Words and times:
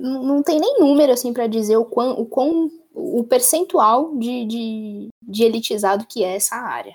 não 0.00 0.42
tem 0.42 0.58
nem 0.58 0.78
número 0.78 1.12
assim 1.12 1.32
para 1.32 1.46
dizer 1.46 1.76
o 1.76 1.84
quão, 1.84 2.12
o 2.20 2.26
quão 2.26 2.70
o 2.92 3.24
percentual 3.24 4.16
de, 4.16 4.44
de, 4.44 5.08
de 5.22 5.44
elitizado 5.44 6.06
que 6.06 6.24
é 6.24 6.36
essa 6.36 6.56
área. 6.56 6.94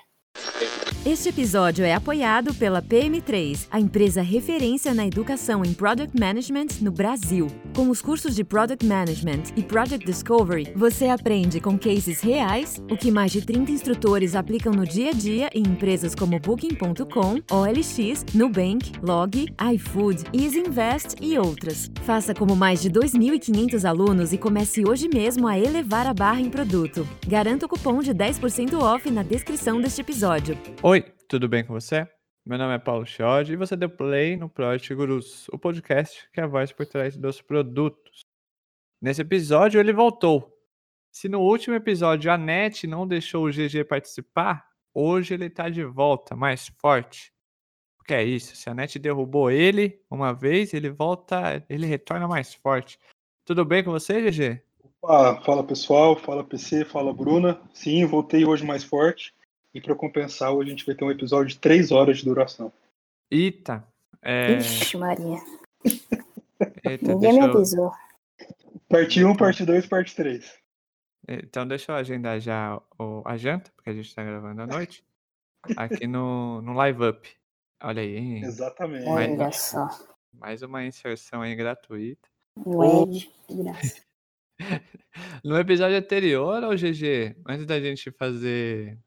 Este 1.06 1.28
episódio 1.28 1.84
é 1.84 1.94
apoiado 1.94 2.52
pela 2.52 2.82
PM3, 2.82 3.68
a 3.70 3.78
empresa 3.78 4.22
referência 4.22 4.92
na 4.92 5.06
educação 5.06 5.64
em 5.64 5.72
Product 5.72 6.18
Management 6.18 6.82
no 6.82 6.90
Brasil. 6.90 7.46
Com 7.76 7.90
os 7.90 8.02
cursos 8.02 8.34
de 8.34 8.42
Product 8.42 8.84
Management 8.84 9.52
e 9.54 9.62
Project 9.62 10.04
Discovery, 10.04 10.72
você 10.74 11.06
aprende 11.06 11.60
com 11.60 11.78
cases 11.78 12.20
reais 12.20 12.82
o 12.90 12.96
que 12.96 13.12
mais 13.12 13.30
de 13.30 13.40
30 13.40 13.70
instrutores 13.70 14.34
aplicam 14.34 14.72
no 14.72 14.84
dia 14.84 15.10
a 15.10 15.12
dia 15.12 15.48
em 15.54 15.60
empresas 15.60 16.12
como 16.12 16.40
Booking.com, 16.40 17.40
OLX, 17.52 18.24
Nubank, 18.34 18.94
Log, 19.00 19.46
iFood, 19.74 20.24
Easy 20.32 20.58
Invest 20.58 21.14
e 21.20 21.38
outras. 21.38 21.88
Faça 22.02 22.34
como 22.34 22.56
mais 22.56 22.82
de 22.82 22.90
2.500 22.90 23.88
alunos 23.88 24.32
e 24.32 24.38
comece 24.38 24.84
hoje 24.84 25.08
mesmo 25.08 25.46
a 25.46 25.56
elevar 25.56 26.08
a 26.08 26.12
barra 26.12 26.40
em 26.40 26.50
produto. 26.50 27.06
Garanta 27.28 27.66
o 27.66 27.68
cupom 27.68 28.00
de 28.00 28.12
10% 28.12 28.76
off 28.76 29.08
na 29.08 29.22
descrição 29.22 29.80
deste 29.80 30.00
episódio. 30.00 30.58
Oi, 30.82 30.95
tudo 31.28 31.48
bem 31.48 31.64
com 31.64 31.72
você? 31.72 32.08
Meu 32.44 32.56
nome 32.56 32.74
é 32.74 32.78
Paulo 32.78 33.04
Chiodi 33.04 33.52
e 33.52 33.56
você 33.56 33.76
deu 33.76 33.90
play 33.90 34.36
no 34.36 34.48
Project 34.48 34.94
Gurus, 34.94 35.48
o 35.48 35.58
podcast 35.58 36.28
que 36.32 36.40
é 36.40 36.44
a 36.44 36.46
voz 36.46 36.70
por 36.70 36.86
trás 36.86 37.16
dos 37.16 37.42
produtos. 37.42 38.20
Nesse 39.02 39.22
episódio 39.22 39.80
ele 39.80 39.92
voltou. 39.92 40.56
Se 41.10 41.28
no 41.28 41.40
último 41.40 41.74
episódio 41.74 42.30
a 42.30 42.38
NET 42.38 42.86
não 42.86 43.08
deixou 43.08 43.44
o 43.44 43.50
GG 43.50 43.84
participar, 43.88 44.64
hoje 44.94 45.34
ele 45.34 45.50
tá 45.50 45.68
de 45.68 45.82
volta, 45.82 46.36
mais 46.36 46.68
forte. 46.80 47.32
O 48.00 48.04
que 48.04 48.14
é 48.14 48.22
isso? 48.22 48.54
Se 48.54 48.70
a 48.70 48.74
NET 48.74 48.96
derrubou 49.00 49.50
ele 49.50 50.00
uma 50.08 50.32
vez, 50.32 50.72
ele 50.72 50.90
volta, 50.90 51.64
ele 51.68 51.86
retorna 51.86 52.28
mais 52.28 52.54
forte. 52.54 53.00
Tudo 53.44 53.64
bem 53.64 53.82
com 53.82 53.90
você, 53.90 54.30
GG? 54.30 54.62
Opa, 55.02 55.42
fala 55.42 55.64
pessoal, 55.64 56.14
fala 56.16 56.44
PC, 56.44 56.84
fala 56.84 57.12
Bruna. 57.12 57.60
Sim, 57.72 58.04
voltei 58.06 58.44
hoje 58.44 58.64
mais 58.64 58.84
forte. 58.84 59.34
E 59.76 59.80
para 59.82 59.94
compensar, 59.94 60.54
hoje 60.54 60.68
a 60.68 60.70
gente 60.70 60.86
vai 60.86 60.94
ter 60.94 61.04
um 61.04 61.10
episódio 61.10 61.48
de 61.48 61.58
três 61.58 61.92
horas 61.92 62.16
de 62.16 62.24
duração. 62.24 62.72
Eita. 63.30 63.86
É... 64.22 64.56
Ixi, 64.56 64.96
Maria. 64.96 65.36
Eita, 66.82 67.12
Ninguém 67.12 67.34
me 67.34 67.40
avisou. 67.40 67.92
Parte 68.88 69.22
1, 69.22 69.36
parte 69.36 69.66
2, 69.66 69.86
parte 69.86 70.16
3. 70.16 70.58
Então 71.28 71.68
deixa 71.68 71.92
eu 71.92 71.96
agendar 71.96 72.40
já 72.40 72.80
o, 72.98 73.20
a 73.26 73.36
janta, 73.36 73.70
porque 73.76 73.90
a 73.90 73.92
gente 73.92 74.06
está 74.08 74.24
gravando 74.24 74.62
à 74.62 74.66
noite. 74.66 75.04
Aqui 75.76 76.06
no, 76.06 76.62
no 76.62 76.72
Live 76.72 77.08
Up. 77.08 77.28
Olha 77.82 78.00
aí, 78.00 78.16
hein? 78.16 78.44
Exatamente. 78.44 79.06
Olha 79.06 79.52
só. 79.52 79.90
Mais 80.32 80.62
uma 80.62 80.86
inserção 80.86 81.42
aí 81.42 81.54
gratuita. 81.54 82.26
Wed, 82.64 83.30
de 83.46 83.62
graça. 83.62 84.00
no 85.44 85.58
episódio 85.58 85.98
anterior 85.98 86.64
ao 86.64 86.74
GG, 86.74 87.36
antes 87.46 87.66
da 87.66 87.78
gente 87.78 88.10
fazer 88.12 88.98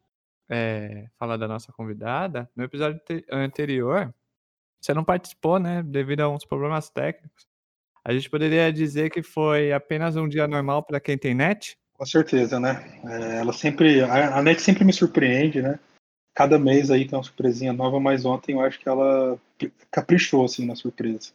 é, 0.50 1.08
falar 1.18 1.38
da 1.38 1.48
nossa 1.48 1.72
convidada, 1.72 2.50
no 2.56 2.64
episódio 2.64 3.00
anterior, 3.32 4.14
você 4.82 4.94
não 4.94 5.04
participou, 5.04 5.60
né? 5.60 5.84
Devido 5.84 6.22
a 6.22 6.30
uns 6.30 6.46
problemas 6.46 6.90
técnicos. 6.90 7.48
A 8.04 8.14
gente 8.14 8.30
poderia 8.30 8.72
dizer 8.72 9.12
que 9.12 9.22
foi 9.22 9.72
apenas 9.72 10.16
um 10.16 10.28
dia 10.28 10.48
normal 10.48 10.84
para 10.84 11.00
quem 11.00 11.18
tem 11.18 11.36
net? 11.36 11.78
Com 11.94 12.06
certeza, 12.06 12.60
né? 12.60 13.00
É, 13.06 13.40
ela 13.40 13.52
sempre, 13.52 14.02
a, 14.02 14.38
a, 14.38 14.42
net 14.42 14.62
sempre 14.62 14.86
me 14.86 14.94
surpreende, 14.94 15.62
né? 15.62 15.78
Cada 16.34 16.58
mês 16.58 16.90
aí 16.90 17.06
tem 17.06 17.18
uma 17.18 17.24
surpresinha 17.24 17.74
nova, 17.74 18.00
mas 18.00 18.24
ontem 18.24 18.54
eu 18.54 18.62
acho 18.62 18.80
que 18.80 18.88
ela 18.88 19.38
caprichou 19.92 20.46
assim 20.46 20.66
na 20.66 20.76
surpresa. 20.76 21.32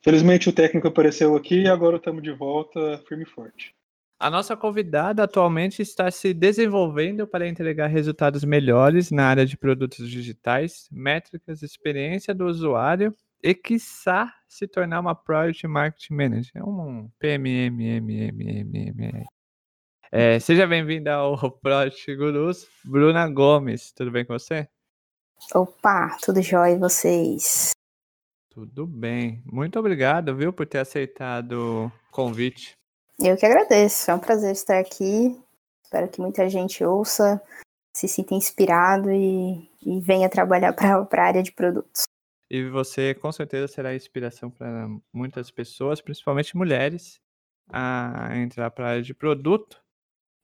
Felizmente 0.00 0.48
o 0.48 0.52
técnico 0.52 0.88
apareceu 0.88 1.36
aqui 1.36 1.62
e 1.62 1.68
agora 1.68 1.98
estamos 1.98 2.22
de 2.22 2.32
volta 2.32 2.98
firme 3.06 3.24
e 3.24 3.26
forte. 3.26 3.74
A 4.20 4.28
nossa 4.28 4.56
convidada 4.56 5.22
atualmente 5.22 5.80
está 5.80 6.10
se 6.10 6.34
desenvolvendo 6.34 7.24
para 7.24 7.46
entregar 7.46 7.86
resultados 7.86 8.42
melhores 8.42 9.12
na 9.12 9.28
área 9.28 9.46
de 9.46 9.56
produtos 9.56 10.10
digitais, 10.10 10.88
métricas, 10.90 11.62
experiência 11.62 12.34
do 12.34 12.46
usuário 12.46 13.14
e, 13.40 13.54
quiçá, 13.54 14.34
se 14.48 14.66
tornar 14.66 14.98
uma 14.98 15.14
Project 15.14 15.68
Marketing 15.68 16.14
Manager. 16.14 16.68
Um 16.68 17.08
PMMMMMM. 17.20 19.24
É, 20.10 20.40
seja 20.40 20.66
bem-vinda 20.66 21.14
ao 21.14 21.38
Project 21.62 22.16
Gurus, 22.16 22.66
Bruna 22.84 23.28
Gomes. 23.28 23.92
Tudo 23.92 24.10
bem 24.10 24.24
com 24.24 24.32
você? 24.32 24.68
Opa, 25.54 26.16
tudo 26.20 26.42
jóia 26.42 26.72
e 26.72 26.78
vocês? 26.78 27.70
Tudo 28.50 28.84
bem. 28.84 29.40
Muito 29.46 29.78
obrigado, 29.78 30.34
viu, 30.34 30.52
por 30.52 30.66
ter 30.66 30.78
aceitado 30.78 31.86
o 31.86 31.92
convite. 32.10 32.77
Eu 33.20 33.36
que 33.36 33.44
agradeço, 33.44 34.10
é 34.10 34.14
um 34.14 34.18
prazer 34.18 34.52
estar 34.52 34.78
aqui. 34.78 35.36
Espero 35.82 36.08
que 36.08 36.20
muita 36.20 36.48
gente 36.48 36.84
ouça, 36.84 37.42
se 37.92 38.06
sinta 38.06 38.34
inspirado 38.34 39.10
e, 39.10 39.68
e 39.84 40.00
venha 40.00 40.28
trabalhar 40.28 40.72
para 40.72 41.22
a 41.22 41.26
área 41.26 41.42
de 41.42 41.50
produtos. 41.50 42.04
E 42.50 42.68
você 42.68 43.14
com 43.14 43.30
certeza 43.32 43.66
será 43.66 43.94
inspiração 43.94 44.50
para 44.50 44.88
muitas 45.12 45.50
pessoas, 45.50 46.00
principalmente 46.00 46.56
mulheres, 46.56 47.20
a 47.70 48.36
entrar 48.36 48.70
para 48.70 48.86
a 48.86 48.90
área 48.90 49.02
de 49.02 49.12
produto. 49.12 49.82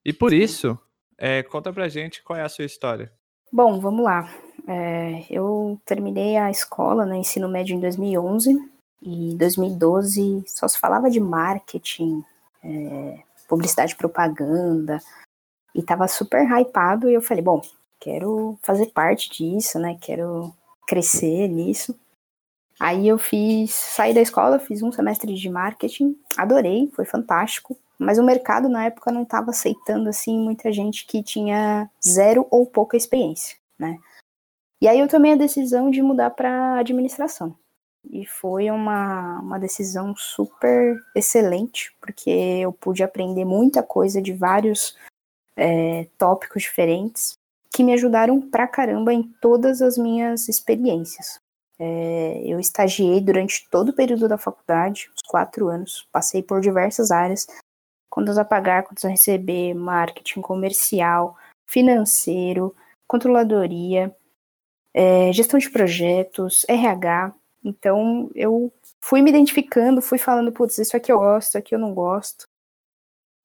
E 0.05 0.13
por 0.13 0.33
isso, 0.33 0.79
é, 1.17 1.43
conta 1.45 1.73
pra 1.73 1.89
gente 1.89 2.23
qual 2.23 2.39
é 2.39 2.43
a 2.43 2.49
sua 2.49 2.65
história. 2.65 3.13
Bom, 3.53 3.81
vamos 3.81 4.05
lá. 4.05 4.29
É, 4.67 5.25
eu 5.31 5.81
terminei 5.85 6.37
a 6.37 6.51
escola, 6.51 7.07
né, 7.07 7.17
ensino 7.17 7.49
médio 7.49 7.77
em 7.77 7.81
2011, 7.81 8.51
e 9.01 9.33
em 9.33 9.37
2012 9.37 10.43
só 10.47 10.67
se 10.67 10.79
falava 10.79 11.09
de 11.09 11.21
marketing, 11.21 12.25
é, 12.65 13.23
publicidade 13.47 13.95
propaganda, 13.95 15.01
e 15.75 15.83
tava 15.83 16.09
super 16.09 16.47
hypado, 16.47 17.11
e 17.11 17.15
eu 17.15 17.23
falei, 17.23 17.43
bom, 17.43 17.61
quero 18.01 18.59
fazer 18.63 18.87
parte 18.93 19.31
disso, 19.31 19.79
né, 19.79 19.99
quero 20.01 20.53
crescer 20.87 21.49
nisso. 21.49 21.99
Aí 22.79 23.07
eu 23.07 23.19
fiz, 23.19 23.73
saí 23.73 24.13
da 24.13 24.21
escola, 24.21 24.59
fiz 24.59 24.83
um 24.83 24.91
semestre 24.91 25.35
de 25.35 25.49
marketing, 25.49 26.17
adorei, 26.37 26.91
foi 26.95 27.05
fantástico, 27.05 27.77
mas 27.99 28.19
o 28.19 28.25
mercado 28.25 28.69
na 28.69 28.87
época 28.87 29.13
não 29.13 29.23
estava 29.23 29.51
aceitando 29.51 30.09
assim 30.09 30.39
muita 30.39 30.73
gente 30.73 31.07
que 31.07 31.23
tinha 31.23 31.89
zero 32.05 32.47
ou 32.51 32.67
pouca 32.67 32.97
experiência, 32.97 33.57
né? 33.79 33.99
E 34.81 34.89
aí 34.89 34.99
eu 34.99 35.09
tomei 35.09 35.33
a 35.33 35.37
decisão 35.37 35.91
de 35.91 36.03
mudar 36.03 36.31
para 36.31 36.79
administração. 36.79 37.57
E 38.11 38.27
foi 38.27 38.71
uma, 38.71 39.41
uma 39.41 39.59
decisão 39.59 40.15
super 40.17 40.97
excelente, 41.15 41.95
porque 42.01 42.31
eu 42.31 42.73
pude 42.73 43.03
aprender 43.03 43.45
muita 43.45 43.83
coisa 43.83 44.21
de 44.21 44.33
vários 44.33 44.97
é, 45.57 46.07
tópicos 46.19 46.63
diferentes 46.63 47.35
que 47.75 47.83
me 47.83 47.93
ajudaram 47.93 48.41
pra 48.41 48.69
caramba 48.69 49.13
em 49.13 49.23
todas 49.41 49.83
as 49.83 49.99
minhas 49.99 50.49
experiências. 50.49 51.41
É, 51.77 52.41
eu 52.45 52.61
estagiei 52.61 53.21
durante 53.21 53.69
todo 53.69 53.89
o 53.89 53.93
período 53.93 54.29
da 54.29 54.39
faculdade, 54.39 55.11
os 55.15 55.23
quatro 55.23 55.69
anos, 55.69 56.07
passei 56.13 56.41
por 56.41 56.61
diversas 56.61 57.11
áreas, 57.11 57.47
contas 58.09 58.39
a 58.39 58.45
pagar, 58.45 58.85
contas 58.85 59.05
a 59.05 59.09
receber, 59.09 59.75
marketing 59.75 60.41
comercial, 60.41 61.37
financeiro, 61.67 62.75
controladoria, 63.09 64.15
é, 64.95 65.33
gestão 65.33 65.59
de 65.59 65.69
projetos, 65.69 66.65
RH, 66.69 67.35
então 67.65 68.31
eu 68.35 68.71
fui 69.01 69.23
me 69.23 69.31
identificando, 69.31 70.03
fui 70.03 70.19
falando, 70.19 70.53
putz, 70.53 70.79
isso 70.79 70.97
aqui 70.97 71.11
eu 71.11 71.19
gosto, 71.19 71.49
isso 71.49 71.59
aqui 71.59 71.75
eu 71.75 71.79
não 71.79 71.95
gosto. 71.95 72.47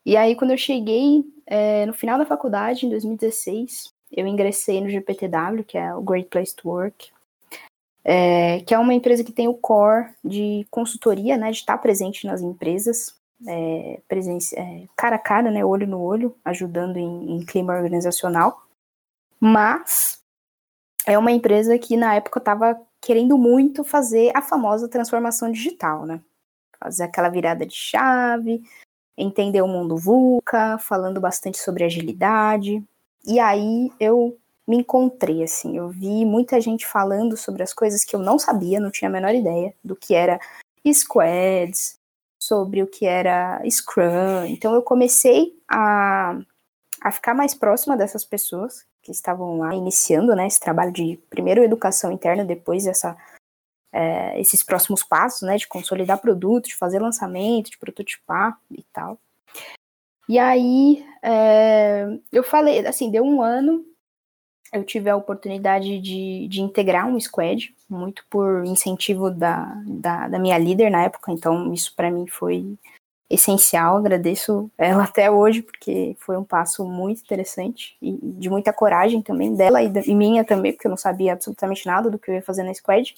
E 0.06 0.18
aí, 0.18 0.36
quando 0.36 0.52
eu 0.52 0.58
cheguei 0.58 1.24
é, 1.46 1.86
no 1.86 1.94
final 1.94 2.18
da 2.18 2.26
faculdade, 2.26 2.86
em 2.86 2.90
2016, 2.90 3.94
eu 4.12 4.26
ingressei 4.26 4.82
no 4.82 4.90
GPTW, 4.90 5.64
que 5.66 5.78
é 5.78 5.94
o 5.94 6.02
Great 6.02 6.30
Place 6.30 6.56
to 6.56 6.68
Work, 6.70 7.12
é, 8.04 8.62
que 8.62 8.74
é 8.74 8.80
uma 8.80 8.94
empresa 8.94 9.24
que 9.24 9.32
tem 9.32 9.48
o 9.48 9.54
core 9.54 10.10
de 10.24 10.66
consultoria, 10.72 11.38
né, 11.38 11.52
de 11.52 11.58
estar 11.58 11.78
presente 11.78 12.26
nas 12.26 12.42
empresas, 12.42 13.16
é, 13.48 14.02
presença, 14.08 14.56
cara 14.96 15.18
a 15.18 15.20
cara, 15.20 15.52
né, 15.52 15.64
olho 15.64 15.88
no 15.88 16.02
olho, 16.02 16.36
ajudando 16.44 16.98
em, 16.98 17.36
em 17.38 17.46
clima 17.46 17.74
organizacional. 17.74 18.64
Mas 19.40 20.20
é 21.10 21.18
uma 21.18 21.32
empresa 21.32 21.78
que 21.78 21.98
na 21.98 22.16
época 22.16 22.40
estava 22.40 22.80
querendo 23.02 23.38
muito 23.38 23.84
fazer 23.84 24.32
a 24.36 24.42
famosa 24.42 24.88
transformação 24.88 25.52
digital, 25.52 26.06
né? 26.06 26.22
Fazer 26.80 27.04
aquela 27.04 27.30
virada 27.30 27.66
de 27.66 27.76
chave, 27.76 28.62
entender 29.18 29.62
o 29.62 29.68
mundo 29.68 29.98
VUCA, 29.98 30.78
falando 30.78 31.20
bastante 31.20 31.58
sobre 31.58 31.84
agilidade. 31.84 32.84
E 33.26 33.40
aí 33.40 33.92
eu 34.00 34.38
me 34.68 34.78
encontrei, 34.78 35.44
assim, 35.44 35.78
eu 35.78 35.90
vi 35.90 36.24
muita 36.26 36.62
gente 36.62 36.86
falando 36.86 37.36
sobre 37.36 37.64
as 37.64 37.74
coisas 37.74 38.04
que 38.06 38.16
eu 38.16 38.20
não 38.20 38.38
sabia, 38.38 38.80
não 38.80 38.92
tinha 38.92 39.10
a 39.10 39.12
menor 39.12 39.34
ideia 39.34 39.74
do 39.84 39.96
que 39.96 40.14
era 40.14 40.40
squads, 40.86 42.00
sobre 42.40 42.82
o 42.82 42.88
que 42.88 43.06
era 43.06 43.62
Scrum. 43.70 44.46
Então 44.48 44.74
eu 44.74 44.82
comecei 44.82 45.60
a, 45.68 46.40
a 47.02 47.12
ficar 47.12 47.34
mais 47.34 47.54
próxima 47.54 47.98
dessas 47.98 48.24
pessoas 48.24 48.86
que 49.10 49.16
estavam 49.16 49.58
lá 49.58 49.74
iniciando, 49.74 50.36
né, 50.36 50.46
esse 50.46 50.60
trabalho 50.60 50.92
de 50.92 51.20
primeiro 51.30 51.64
educação 51.64 52.12
interna, 52.12 52.46
depois 52.46 52.86
essa 52.86 53.18
é, 53.92 54.40
esses 54.40 54.62
próximos 54.62 55.04
passos, 55.04 55.42
né, 55.42 55.58
de 55.58 55.68
consolidar 55.68 56.22
produto, 56.22 56.68
de 56.68 56.76
fazer 56.76 57.00
lançamento, 57.00 57.72
de 57.72 57.78
prototipar 57.80 58.56
e 58.70 58.84
tal. 58.94 59.20
E 60.28 60.38
aí, 60.38 61.04
é, 61.24 62.06
eu 62.32 62.44
falei, 62.44 62.86
assim, 62.86 63.10
deu 63.10 63.24
um 63.24 63.42
ano, 63.42 63.84
eu 64.72 64.84
tive 64.84 65.10
a 65.10 65.16
oportunidade 65.16 66.00
de, 66.00 66.48
de 66.48 66.62
integrar 66.62 67.08
um 67.08 67.20
squad, 67.20 67.76
muito 67.90 68.24
por 68.30 68.64
incentivo 68.64 69.32
da, 69.32 69.74
da, 69.88 70.28
da 70.28 70.38
minha 70.38 70.58
líder 70.60 70.92
na 70.92 71.06
época, 71.06 71.32
então 71.32 71.74
isso 71.74 71.96
para 71.96 72.12
mim 72.12 72.28
foi 72.28 72.78
essencial, 73.30 73.98
agradeço 73.98 74.72
ela 74.78 75.04
até 75.04 75.30
hoje, 75.30 75.62
porque 75.62 76.16
foi 76.20 76.36
um 76.36 76.44
passo 76.44 76.84
muito 76.86 77.22
interessante 77.22 77.96
e 78.02 78.18
de 78.22 78.50
muita 78.50 78.74
coragem 78.74 79.22
também 79.22 79.56
dela 79.56 79.84
e, 79.84 79.92
e 80.08 80.16
minha 80.16 80.44
também, 80.44 80.74
porque 80.74 80.88
eu 80.88 80.90
não 80.90 80.98
sabia 80.98 81.34
absolutamente 81.34 81.86
nada 81.86 82.10
do 82.10 82.18
que 82.18 82.32
eu 82.32 82.36
ia 82.36 82.42
fazer 82.42 82.64
na 82.64 82.74
Squad. 82.74 83.16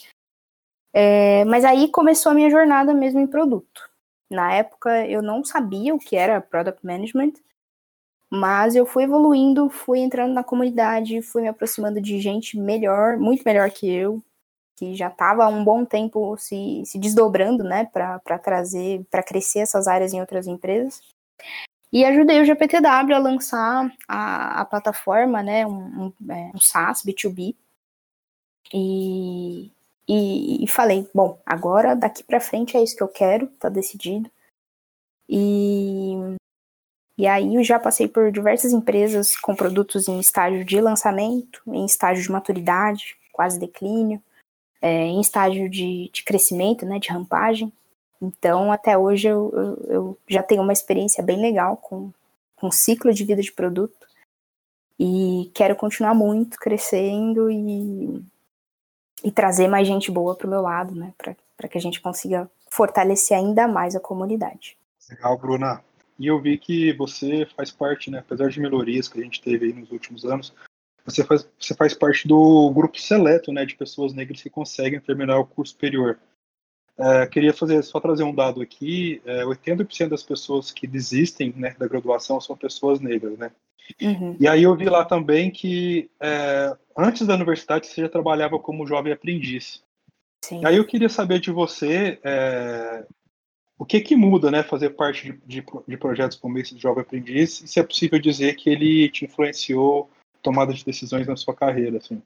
É, 0.93 1.45
mas 1.45 1.63
aí 1.63 1.87
começou 1.87 2.31
a 2.31 2.35
minha 2.35 2.49
jornada 2.49 2.93
mesmo 2.93 3.19
em 3.19 3.27
produto. 3.27 3.89
Na 4.29 4.53
época 4.53 5.07
eu 5.07 5.21
não 5.21 5.43
sabia 5.43 5.95
o 5.95 5.99
que 5.99 6.15
era 6.15 6.41
Product 6.41 6.85
Management, 6.85 7.33
mas 8.29 8.75
eu 8.75 8.85
fui 8.85 9.03
evoluindo, 9.03 9.69
fui 9.69 9.99
entrando 9.99 10.33
na 10.33 10.43
comunidade, 10.43 11.21
fui 11.21 11.41
me 11.41 11.47
aproximando 11.47 12.01
de 12.01 12.19
gente 12.19 12.57
melhor, 12.57 13.17
muito 13.17 13.43
melhor 13.43 13.69
que 13.71 13.89
eu, 13.89 14.21
que 14.81 14.95
já 14.95 15.09
estava 15.09 15.45
há 15.45 15.47
um 15.47 15.63
bom 15.63 15.85
tempo 15.85 16.35
se, 16.37 16.81
se 16.87 16.97
desdobrando, 16.97 17.63
né, 17.63 17.85
para 17.85 18.39
trazer, 18.39 19.05
para 19.11 19.21
crescer 19.21 19.59
essas 19.59 19.87
áreas 19.87 20.11
em 20.11 20.19
outras 20.19 20.47
empresas. 20.47 20.99
E 21.93 22.03
ajudei 22.03 22.41
o 22.41 22.45
GPTW 22.45 23.13
a 23.13 23.19
lançar 23.19 23.93
a, 24.07 24.61
a 24.61 24.65
plataforma, 24.65 25.43
né, 25.43 25.67
um, 25.67 26.05
um, 26.05 26.33
é, 26.33 26.51
um 26.55 26.59
SaaS 26.59 27.03
B2B. 27.05 27.55
E, 28.73 29.71
e, 30.07 30.63
e, 30.63 30.67
falei, 30.67 31.07
bom, 31.13 31.39
agora 31.45 31.95
daqui 31.95 32.23
para 32.23 32.39
frente 32.39 32.75
é 32.75 32.81
isso 32.81 32.95
que 32.95 33.03
eu 33.03 33.07
quero, 33.07 33.45
tá 33.59 33.69
decidido. 33.69 34.31
E, 35.29 36.15
e 37.15 37.27
aí 37.27 37.53
eu 37.53 37.63
já 37.63 37.77
passei 37.77 38.07
por 38.07 38.31
diversas 38.31 38.73
empresas 38.73 39.35
com 39.37 39.55
produtos 39.55 40.07
em 40.07 40.19
estágio 40.19 40.65
de 40.65 40.81
lançamento, 40.81 41.61
em 41.67 41.85
estágio 41.85 42.23
de 42.23 42.31
maturidade, 42.31 43.15
quase 43.31 43.59
declínio 43.59 44.19
é, 44.81 45.05
em 45.05 45.21
estágio 45.21 45.69
de, 45.69 46.09
de, 46.11 46.23
crescimento, 46.23 46.85
né, 46.85 46.97
de 46.99 47.09
rampagem. 47.09 47.71
Então, 48.21 48.71
até 48.71 48.97
hoje 48.97 49.27
eu, 49.27 49.51
eu, 49.53 49.91
eu, 49.93 50.17
já 50.27 50.41
tenho 50.41 50.61
uma 50.61 50.73
experiência 50.73 51.23
bem 51.23 51.39
legal 51.39 51.77
com, 51.77 52.11
com 52.55 52.71
ciclo 52.71 53.13
de 53.13 53.23
vida 53.23 53.41
de 53.41 53.51
produto 53.51 54.07
e 54.99 55.51
quero 55.53 55.75
continuar 55.75 56.13
muito 56.13 56.57
crescendo 56.59 57.49
e, 57.49 58.23
e 59.23 59.31
trazer 59.31 59.67
mais 59.67 59.87
gente 59.87 60.11
boa 60.11 60.35
para 60.35 60.47
o 60.47 60.49
meu 60.49 60.61
lado, 60.61 60.95
né, 60.95 61.13
para 61.17 61.67
que 61.67 61.77
a 61.77 61.81
gente 61.81 62.01
consiga 62.01 62.49
fortalecer 62.69 63.37
ainda 63.37 63.67
mais 63.67 63.95
a 63.95 63.99
comunidade. 63.99 64.77
Legal, 65.09 65.37
Bruna. 65.37 65.83
E 66.17 66.27
eu 66.27 66.39
vi 66.39 66.57
que 66.57 66.93
você 66.93 67.47
faz 67.57 67.71
parte, 67.71 68.11
né, 68.11 68.19
apesar 68.19 68.49
de 68.49 68.59
melhorias 68.59 69.07
que 69.07 69.19
a 69.19 69.23
gente 69.23 69.41
teve 69.41 69.73
nos 69.73 69.91
últimos 69.91 70.23
anos, 70.23 70.53
você 71.05 71.23
faz, 71.23 71.47
você 71.59 71.73
faz 71.73 71.93
parte 71.93 72.27
do 72.27 72.71
grupo 72.71 72.99
seleto 72.99 73.51
né, 73.51 73.65
de 73.65 73.75
pessoas 73.75 74.13
negras 74.13 74.41
que 74.41 74.49
conseguem 74.49 74.99
terminar 74.99 75.39
o 75.39 75.45
curso 75.45 75.73
superior. 75.73 76.19
É, 76.97 77.25
queria 77.25 77.53
fazer 77.53 77.81
só 77.83 77.99
trazer 77.99 78.23
um 78.23 78.33
dado 78.33 78.61
aqui: 78.61 79.21
é, 79.25 79.43
80% 79.43 80.09
das 80.09 80.23
pessoas 80.23 80.71
que 80.71 80.85
desistem 80.85 81.53
né, 81.55 81.75
da 81.77 81.87
graduação 81.87 82.39
são 82.39 82.55
pessoas 82.55 82.99
negras, 82.99 83.37
né? 83.37 83.51
Uhum. 84.01 84.35
E 84.39 84.47
aí 84.47 84.63
eu 84.63 84.75
vi 84.75 84.85
lá 84.85 85.03
também 85.03 85.49
que 85.49 86.09
é, 86.19 86.75
antes 86.97 87.25
da 87.25 87.35
universidade 87.35 87.87
você 87.87 88.01
já 88.01 88.09
trabalhava 88.09 88.59
como 88.59 88.87
jovem 88.87 89.11
aprendiz. 89.11 89.83
Sim. 90.43 90.61
E 90.61 90.67
aí 90.67 90.77
eu 90.77 90.85
queria 90.85 91.09
saber 91.09 91.39
de 91.39 91.51
você 91.51 92.19
é, 92.23 93.05
o 93.77 93.85
que 93.85 93.99
que 93.99 94.15
muda, 94.15 94.51
né, 94.51 94.63
fazer 94.63 94.91
parte 94.91 95.31
de, 95.31 95.61
de, 95.61 95.65
de 95.87 95.97
projetos 95.97 96.37
como 96.37 96.57
esse 96.59 96.75
de 96.75 96.81
jovem 96.81 97.01
aprendiz, 97.01 97.61
e 97.61 97.67
se 97.67 97.79
é 97.79 97.83
possível 97.83 98.19
dizer 98.19 98.55
que 98.55 98.69
ele 98.69 99.09
te 99.09 99.25
influenciou 99.25 100.09
tomada 100.41 100.73
de 100.73 100.83
decisões 100.83 101.27
na 101.27 101.35
sua 101.35 101.55
carreira, 101.55 101.97
assim? 101.97 102.21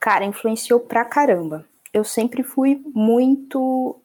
Cara, 0.00 0.24
influenciou 0.24 0.80
pra 0.80 1.04
caramba. 1.04 1.64
Eu 1.92 2.04
sempre 2.04 2.42
fui 2.42 2.82
muito 2.94 4.00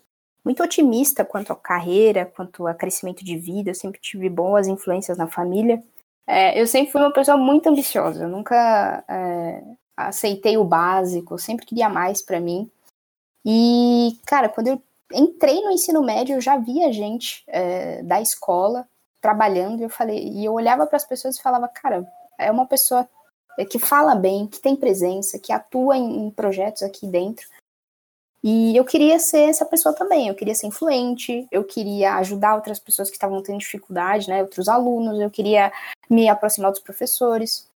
muito 0.45 0.61
otimista 0.61 1.23
quanto 1.23 1.53
à 1.53 1.55
carreira, 1.55 2.25
quanto 2.25 2.67
a 2.67 2.73
crescimento 2.73 3.23
de 3.23 3.37
vida, 3.37 3.69
eu 3.69 3.75
sempre 3.75 4.01
tive 4.01 4.29
boas 4.29 4.67
influências 4.67 5.17
na 5.17 5.25
família. 5.25 5.81
É, 6.27 6.59
eu 6.59 6.67
sempre 6.67 6.91
fui 6.91 7.01
uma 7.01 7.13
pessoa 7.13 7.37
muito 7.37 7.67
ambiciosa, 7.67 8.23
eu 8.23 8.29
nunca 8.29 9.03
é, 9.07 9.63
aceitei 9.95 10.57
o 10.57 10.65
básico, 10.65 11.33
eu 11.33 11.37
sempre 11.37 11.65
queria 11.65 11.87
mais 11.87 12.21
para 12.21 12.39
mim. 12.39 12.69
E, 13.45 14.17
cara, 14.25 14.49
quando 14.49 14.67
eu 14.67 14.81
entrei 15.13 15.61
no 15.61 15.71
ensino 15.71 16.01
médio, 16.03 16.35
eu 16.35 16.41
já 16.41 16.57
via 16.57 16.91
gente 16.91 17.43
é, 17.47 18.01
da 18.03 18.21
escola 18.21 18.87
trabalhando, 19.21 19.79
e 19.79 19.83
eu 19.83 19.89
falei, 19.89 20.27
e 20.27 20.43
eu 20.43 20.53
olhava 20.53 20.85
para 20.85 20.97
as 20.97 21.05
pessoas 21.05 21.37
e 21.37 21.41
falava, 21.41 21.67
cara, 21.67 22.05
é 22.37 22.51
uma 22.51 22.65
pessoa 22.65 23.07
que 23.69 23.79
fala 23.79 24.15
bem, 24.15 24.47
que 24.47 24.59
tem 24.59 24.75
presença, 24.75 25.39
que 25.39 25.51
atua 25.51 25.97
em, 25.97 26.27
em 26.27 26.31
projetos 26.31 26.83
aqui 26.83 27.05
dentro. 27.07 27.47
E 28.43 28.75
eu 28.75 28.83
queria 28.83 29.17
ser 29.19 29.49
essa 29.49 29.65
pessoa 29.65 29.95
também, 29.95 30.27
eu 30.27 30.35
queria 30.35 30.53
ser 30.53 30.67
influente, 30.67 31.47
eu 31.49 31.63
queria 31.63 32.15
ajudar 32.15 32.55
outras 32.55 32.77
pessoas 32.77 33.09
que 33.09 33.15
estavam 33.15 33.41
tendo 33.41 33.59
dificuldade, 33.59 34.27
né, 34.27 34.41
outros 34.41 34.67
alunos, 34.67 35.17
eu 35.19 35.31
queria 35.31 35.71
me 36.09 36.27
aproximar 36.27 36.69
dos 36.69 36.81
professores. 36.81 37.69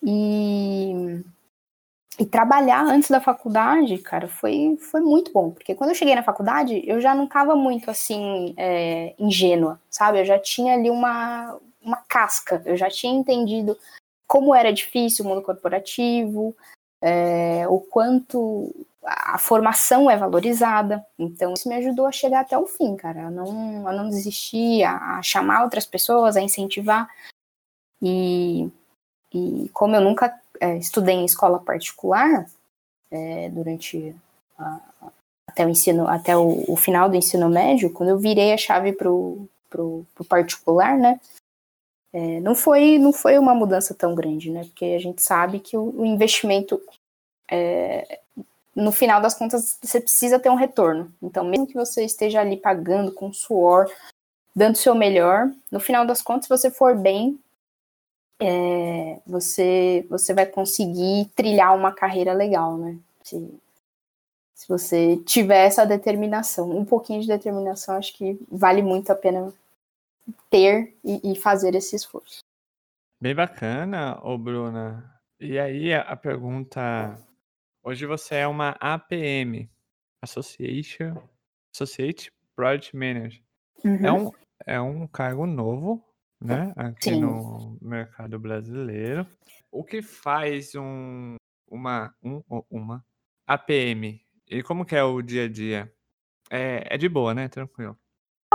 E, 0.00 1.24
e 2.16 2.24
trabalhar 2.24 2.84
antes 2.84 3.10
da 3.10 3.20
faculdade, 3.20 3.98
cara, 3.98 4.28
foi, 4.28 4.76
foi 4.80 5.00
muito 5.00 5.32
bom, 5.32 5.50
porque 5.50 5.74
quando 5.74 5.90
eu 5.90 5.96
cheguei 5.96 6.14
na 6.14 6.22
faculdade, 6.22 6.80
eu 6.86 7.00
já 7.00 7.12
não 7.12 7.24
estava 7.24 7.56
muito, 7.56 7.90
assim, 7.90 8.54
é, 8.56 9.16
ingênua, 9.18 9.80
sabe? 9.90 10.20
Eu 10.20 10.24
já 10.24 10.38
tinha 10.38 10.74
ali 10.74 10.90
uma, 10.90 11.58
uma 11.82 11.96
casca, 12.08 12.62
eu 12.64 12.76
já 12.76 12.88
tinha 12.88 13.12
entendido 13.12 13.76
como 14.28 14.54
era 14.54 14.72
difícil 14.72 15.24
o 15.24 15.28
mundo 15.28 15.42
corporativo, 15.42 16.54
é, 17.02 17.66
o 17.66 17.80
quanto 17.80 18.74
a 19.02 19.38
formação 19.38 20.10
é 20.10 20.16
valorizada. 20.16 21.04
Então, 21.18 21.54
isso 21.54 21.68
me 21.68 21.76
ajudou 21.76 22.06
a 22.06 22.12
chegar 22.12 22.40
até 22.40 22.56
o 22.58 22.66
fim, 22.66 22.94
cara, 22.94 23.26
a 23.26 23.30
não, 23.30 23.88
a 23.88 23.92
não 23.92 24.10
desistir, 24.10 24.84
a, 24.84 25.22
chamar 25.22 25.64
outras 25.64 25.86
pessoas, 25.86 26.36
a 26.36 26.42
incentivar. 26.42 27.08
E, 28.02 28.68
e 29.32 29.68
como 29.72 29.96
eu 29.96 30.00
nunca 30.02 30.38
é, 30.60 30.76
estudei 30.76 31.14
em 31.14 31.24
escola 31.24 31.58
particular, 31.58 32.46
é, 33.10 33.48
durante 33.48 34.14
a, 34.58 34.80
até 35.46 35.64
o 35.64 35.70
ensino, 35.70 36.06
até 36.06 36.36
o, 36.36 36.70
o, 36.70 36.76
final 36.76 37.08
do 37.08 37.16
ensino 37.16 37.48
médio, 37.48 37.92
quando 37.92 38.10
eu 38.10 38.18
virei 38.18 38.52
a 38.52 38.58
chave 38.58 38.92
pro, 38.92 39.48
pro, 39.70 40.06
pro 40.14 40.24
particular, 40.24 40.98
né, 40.98 41.18
é, 42.12 42.40
não, 42.40 42.54
foi, 42.54 42.98
não 42.98 43.12
foi 43.12 43.38
uma 43.38 43.54
mudança 43.54 43.94
tão 43.94 44.14
grande, 44.14 44.50
né? 44.50 44.64
Porque 44.64 44.84
a 44.84 44.98
gente 44.98 45.22
sabe 45.22 45.60
que 45.60 45.76
o, 45.76 46.00
o 46.00 46.06
investimento, 46.06 46.80
é, 47.50 48.20
no 48.74 48.92
final 48.92 49.20
das 49.20 49.34
contas, 49.34 49.78
você 49.82 50.00
precisa 50.00 50.38
ter 50.38 50.50
um 50.50 50.54
retorno. 50.54 51.12
Então, 51.22 51.44
mesmo 51.44 51.66
que 51.66 51.74
você 51.74 52.04
esteja 52.04 52.40
ali 52.40 52.56
pagando 52.56 53.12
com 53.12 53.32
suor, 53.32 53.90
dando 54.54 54.74
o 54.74 54.78
seu 54.78 54.94
melhor, 54.94 55.50
no 55.70 55.80
final 55.80 56.06
das 56.06 56.22
contas, 56.22 56.44
se 56.44 56.48
você 56.48 56.70
for 56.70 56.96
bem, 56.96 57.38
é, 58.40 59.20
você, 59.26 60.06
você 60.08 60.32
vai 60.32 60.46
conseguir 60.46 61.26
trilhar 61.34 61.76
uma 61.76 61.92
carreira 61.92 62.32
legal, 62.32 62.76
né? 62.78 62.96
Se, 63.22 63.36
se 64.54 64.68
você 64.68 65.16
tiver 65.26 65.66
essa 65.66 65.84
determinação, 65.84 66.70
um 66.70 66.84
pouquinho 66.84 67.20
de 67.20 67.28
determinação, 67.28 67.96
acho 67.96 68.14
que 68.14 68.38
vale 68.50 68.80
muito 68.80 69.10
a 69.10 69.14
pena 69.14 69.52
ter 70.50 70.96
e, 71.04 71.32
e 71.32 71.36
fazer 71.36 71.74
esse 71.74 71.96
esforço. 71.96 72.40
Bem 73.20 73.34
bacana, 73.34 74.18
ô 74.22 74.38
Bruna. 74.38 75.12
E 75.40 75.58
aí 75.58 75.92
a 75.92 76.16
pergunta, 76.16 77.18
hoje 77.82 78.06
você 78.06 78.36
é 78.36 78.46
uma 78.46 78.76
APM, 78.80 79.70
Association, 80.22 81.16
Associate 81.74 82.32
Project 82.54 82.96
Manager. 82.96 83.42
É 83.84 83.88
uhum. 83.88 84.06
É, 84.06 84.12
um, 84.12 84.30
é 84.66 84.80
um 84.80 85.06
cargo 85.06 85.46
novo, 85.46 86.04
né, 86.40 86.72
aqui 86.76 87.10
Sim. 87.10 87.20
no 87.20 87.78
mercado 87.80 88.38
brasileiro. 88.38 89.26
O 89.70 89.84
que 89.84 90.02
faz 90.02 90.74
um, 90.74 91.36
uma, 91.68 92.14
um, 92.22 92.42
uma 92.70 93.04
APM? 93.46 94.20
E 94.48 94.62
como 94.62 94.84
que 94.84 94.96
é 94.96 95.02
o 95.02 95.20
dia 95.22 95.44
a 95.44 95.48
dia? 95.48 95.92
É, 96.50 96.94
é 96.94 96.98
de 96.98 97.08
boa, 97.08 97.34
né? 97.34 97.48
Tranquilo 97.48 97.98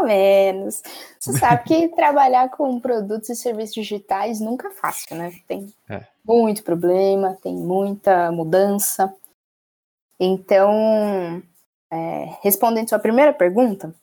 menos. 0.01 0.81
Você 1.19 1.33
sabe 1.38 1.63
que 1.63 1.89
trabalhar 1.89 2.50
com 2.50 2.79
produtos 2.79 3.29
e 3.29 3.35
serviços 3.35 3.75
digitais 3.75 4.39
nunca 4.39 4.67
é 4.67 4.71
fácil, 4.71 5.15
né? 5.15 5.31
Tem 5.47 5.73
é. 5.89 6.05
muito 6.25 6.63
problema, 6.63 7.38
tem 7.41 7.55
muita 7.55 8.31
mudança. 8.31 9.13
Então, 10.19 11.41
é, 11.91 12.38
respondendo 12.41 12.89
sua 12.89 13.00
primeira 13.00 13.33
pergunta, 13.33 13.93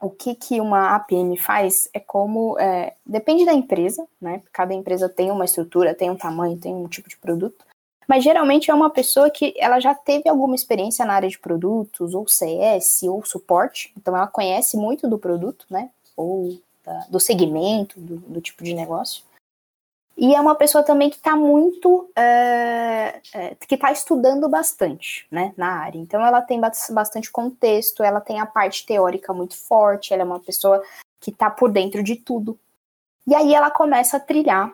o 0.00 0.10
que, 0.10 0.34
que 0.34 0.60
uma 0.60 0.94
APM 0.94 1.36
faz 1.38 1.88
é 1.92 2.00
como. 2.00 2.58
É, 2.58 2.94
depende 3.06 3.44
da 3.44 3.52
empresa, 3.52 4.06
né? 4.20 4.42
Cada 4.52 4.74
empresa 4.74 5.08
tem 5.08 5.30
uma 5.30 5.44
estrutura, 5.44 5.94
tem 5.94 6.10
um 6.10 6.16
tamanho, 6.16 6.58
tem 6.58 6.74
um 6.74 6.88
tipo 6.88 7.08
de 7.08 7.16
produto. 7.16 7.64
Mas 8.08 8.22
geralmente 8.22 8.70
é 8.70 8.74
uma 8.74 8.90
pessoa 8.90 9.30
que 9.30 9.54
ela 9.56 9.80
já 9.80 9.94
teve 9.94 10.28
alguma 10.28 10.54
experiência 10.54 11.04
na 11.04 11.14
área 11.14 11.28
de 11.28 11.38
produtos, 11.38 12.14
ou 12.14 12.28
CS, 12.28 13.02
ou 13.04 13.24
suporte, 13.24 13.92
então 13.96 14.16
ela 14.16 14.26
conhece 14.26 14.76
muito 14.76 15.08
do 15.08 15.18
produto, 15.18 15.66
né? 15.70 15.90
Ou 16.16 16.58
da, 16.84 17.06
do 17.08 17.18
segmento, 17.18 17.98
do, 17.98 18.16
do, 18.16 18.40
tipo 18.40 18.62
de 18.62 18.74
negócio. 18.74 19.22
E 20.16 20.34
é 20.34 20.40
uma 20.40 20.54
pessoa 20.54 20.84
também 20.84 21.10
que 21.10 21.16
está 21.16 21.34
muito. 21.34 22.08
É, 22.14 23.20
é, 23.32 23.54
que 23.66 23.74
está 23.74 23.90
estudando 23.90 24.48
bastante, 24.48 25.26
né? 25.30 25.52
Na 25.56 25.80
área. 25.80 25.98
Então 25.98 26.24
ela 26.24 26.40
tem 26.40 26.60
bastante 26.60 27.30
contexto, 27.32 28.02
ela 28.02 28.20
tem 28.20 28.38
a 28.38 28.46
parte 28.46 28.86
teórica 28.86 29.32
muito 29.32 29.56
forte, 29.56 30.12
ela 30.12 30.22
é 30.22 30.26
uma 30.26 30.40
pessoa 30.40 30.82
que 31.20 31.30
está 31.30 31.50
por 31.50 31.70
dentro 31.70 32.02
de 32.02 32.16
tudo. 32.16 32.58
E 33.26 33.34
aí 33.34 33.54
ela 33.54 33.70
começa 33.70 34.18
a 34.18 34.20
trilhar 34.20 34.72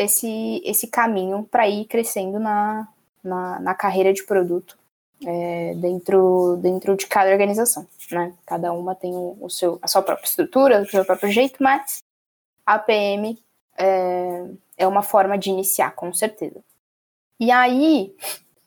esse, 0.00 0.62
esse 0.64 0.86
caminho 0.86 1.46
para 1.50 1.68
ir 1.68 1.84
crescendo 1.84 2.38
na, 2.38 2.88
na, 3.22 3.60
na, 3.60 3.74
carreira 3.74 4.14
de 4.14 4.24
produto 4.24 4.78
é, 5.26 5.74
dentro, 5.74 6.56
dentro 6.56 6.96
de 6.96 7.06
cada 7.06 7.30
organização. 7.30 7.86
Né? 8.10 8.32
Cada 8.46 8.72
uma 8.72 8.94
tem 8.94 9.14
o, 9.14 9.36
o, 9.38 9.50
seu, 9.50 9.78
a 9.82 9.86
sua 9.86 10.00
própria 10.00 10.26
estrutura, 10.26 10.80
o 10.80 10.86
seu 10.86 11.04
próprio 11.04 11.30
jeito, 11.30 11.62
mas 11.62 11.98
a 12.64 12.78
PM 12.78 13.38
é, 13.76 14.46
é 14.78 14.86
uma 14.86 15.02
forma 15.02 15.36
de 15.36 15.50
iniciar, 15.50 15.94
com 15.94 16.12
certeza. 16.14 16.64
E 17.38 17.50
aí 17.50 18.14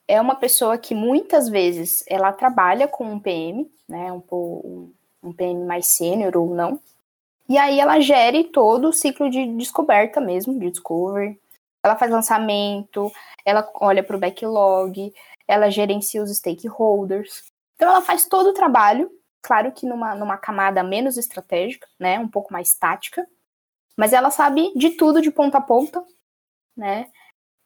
é 0.07 0.21
uma 0.21 0.35
pessoa 0.35 0.77
que 0.77 0.93
muitas 0.93 1.49
vezes 1.49 2.03
ela 2.07 2.31
trabalha 2.31 2.87
com 2.87 3.05
um 3.05 3.19
PM, 3.19 3.71
né, 3.89 4.11
um, 4.11 4.91
um 5.23 5.33
PM 5.33 5.65
mais 5.65 5.87
sênior 5.87 6.37
ou 6.37 6.53
não, 6.53 6.79
e 7.47 7.57
aí 7.57 7.79
ela 7.79 7.99
gere 7.99 8.45
todo 8.45 8.89
o 8.89 8.93
ciclo 8.93 9.29
de 9.29 9.45
descoberta 9.57 10.21
mesmo, 10.21 10.57
de 10.59 10.71
discovery. 10.71 11.39
Ela 11.83 11.95
faz 11.95 12.11
lançamento, 12.11 13.11
ela 13.45 13.69
olha 13.75 14.01
para 14.03 14.15
o 14.15 14.19
backlog, 14.19 15.13
ela 15.47 15.69
gerencia 15.69 16.23
os 16.23 16.35
stakeholders. 16.35 17.43
Então 17.75 17.89
ela 17.89 18.01
faz 18.01 18.25
todo 18.27 18.49
o 18.49 18.53
trabalho, 18.53 19.11
claro 19.41 19.71
que 19.71 19.85
numa, 19.85 20.15
numa 20.15 20.37
camada 20.37 20.81
menos 20.83 21.17
estratégica, 21.17 21.87
né, 21.99 22.17
um 22.19 22.27
pouco 22.27 22.53
mais 22.53 22.73
tática, 22.73 23.27
mas 23.97 24.13
ela 24.13 24.31
sabe 24.31 24.71
de 24.75 24.91
tudo 24.91 25.21
de 25.21 25.29
ponta 25.29 25.57
a 25.57 25.61
ponta, 25.61 26.03
né? 26.75 27.09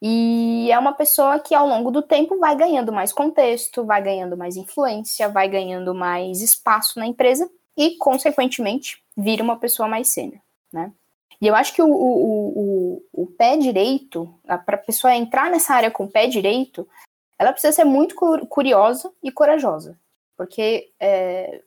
E 0.00 0.70
é 0.70 0.78
uma 0.78 0.92
pessoa 0.92 1.40
que 1.40 1.54
ao 1.54 1.66
longo 1.66 1.90
do 1.90 2.02
tempo 2.02 2.38
vai 2.38 2.54
ganhando 2.56 2.92
mais 2.92 3.12
contexto, 3.12 3.84
vai 3.84 4.00
ganhando 4.00 4.36
mais 4.36 4.56
influência, 4.56 5.28
vai 5.28 5.48
ganhando 5.48 5.94
mais 5.94 6.40
espaço 6.40 6.98
na 6.98 7.06
empresa 7.06 7.50
e, 7.76 7.96
consequentemente, 7.96 9.02
vira 9.18 9.42
uma 9.42 9.58
pessoa 9.58 9.88
mais 9.88 10.08
sênior, 10.08 10.40
né? 10.72 10.92
E 11.40 11.46
eu 11.46 11.54
acho 11.54 11.74
que 11.74 11.82
o, 11.82 11.88
o, 11.88 13.02
o, 13.12 13.22
o 13.22 13.26
pé 13.26 13.56
direito, 13.56 14.32
para 14.64 14.76
a 14.76 14.78
pessoa 14.78 15.14
entrar 15.14 15.50
nessa 15.50 15.74
área 15.74 15.90
com 15.90 16.04
o 16.04 16.10
pé 16.10 16.26
direito, 16.26 16.88
ela 17.38 17.52
precisa 17.52 17.72
ser 17.72 17.84
muito 17.84 18.14
curiosa 18.48 19.12
e 19.22 19.30
corajosa, 19.30 19.98
porque 20.36 20.90
é, 20.98 21.62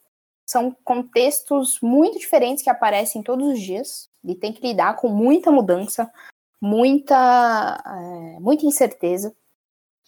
são 0.45 0.75
contextos 0.83 1.79
muito 1.81 2.19
diferentes 2.19 2.63
que 2.63 2.69
aparecem 2.69 3.23
todos 3.23 3.47
os 3.47 3.59
dias 3.59 4.09
e 4.23 4.35
tem 4.35 4.51
que 4.51 4.65
lidar 4.65 4.97
com 4.97 5.07
muita 5.07 5.51
mudança, 5.51 6.11
muita, 6.59 7.81
é, 7.85 8.39
muita 8.39 8.65
incerteza. 8.65 9.33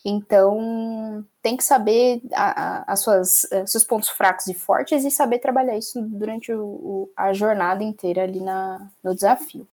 Então, 0.05 1.25
tem 1.41 1.55
que 1.55 1.63
saber 1.63 2.21
a, 2.33 2.81
a, 2.81 2.93
as 2.93 2.99
suas, 2.99 3.51
a, 3.51 3.65
seus 3.65 3.83
pontos 3.85 4.09
fracos 4.09 4.47
e 4.47 4.53
fortes 4.53 5.05
e 5.05 5.11
saber 5.11 5.39
trabalhar 5.39 5.77
isso 5.77 6.01
durante 6.01 6.51
o, 6.51 6.65
o, 6.65 7.11
a 7.15 7.31
jornada 7.31 7.83
inteira 7.83 8.23
ali 8.23 8.41
na, 8.41 8.89
no 9.01 9.15
desafio, 9.15 9.67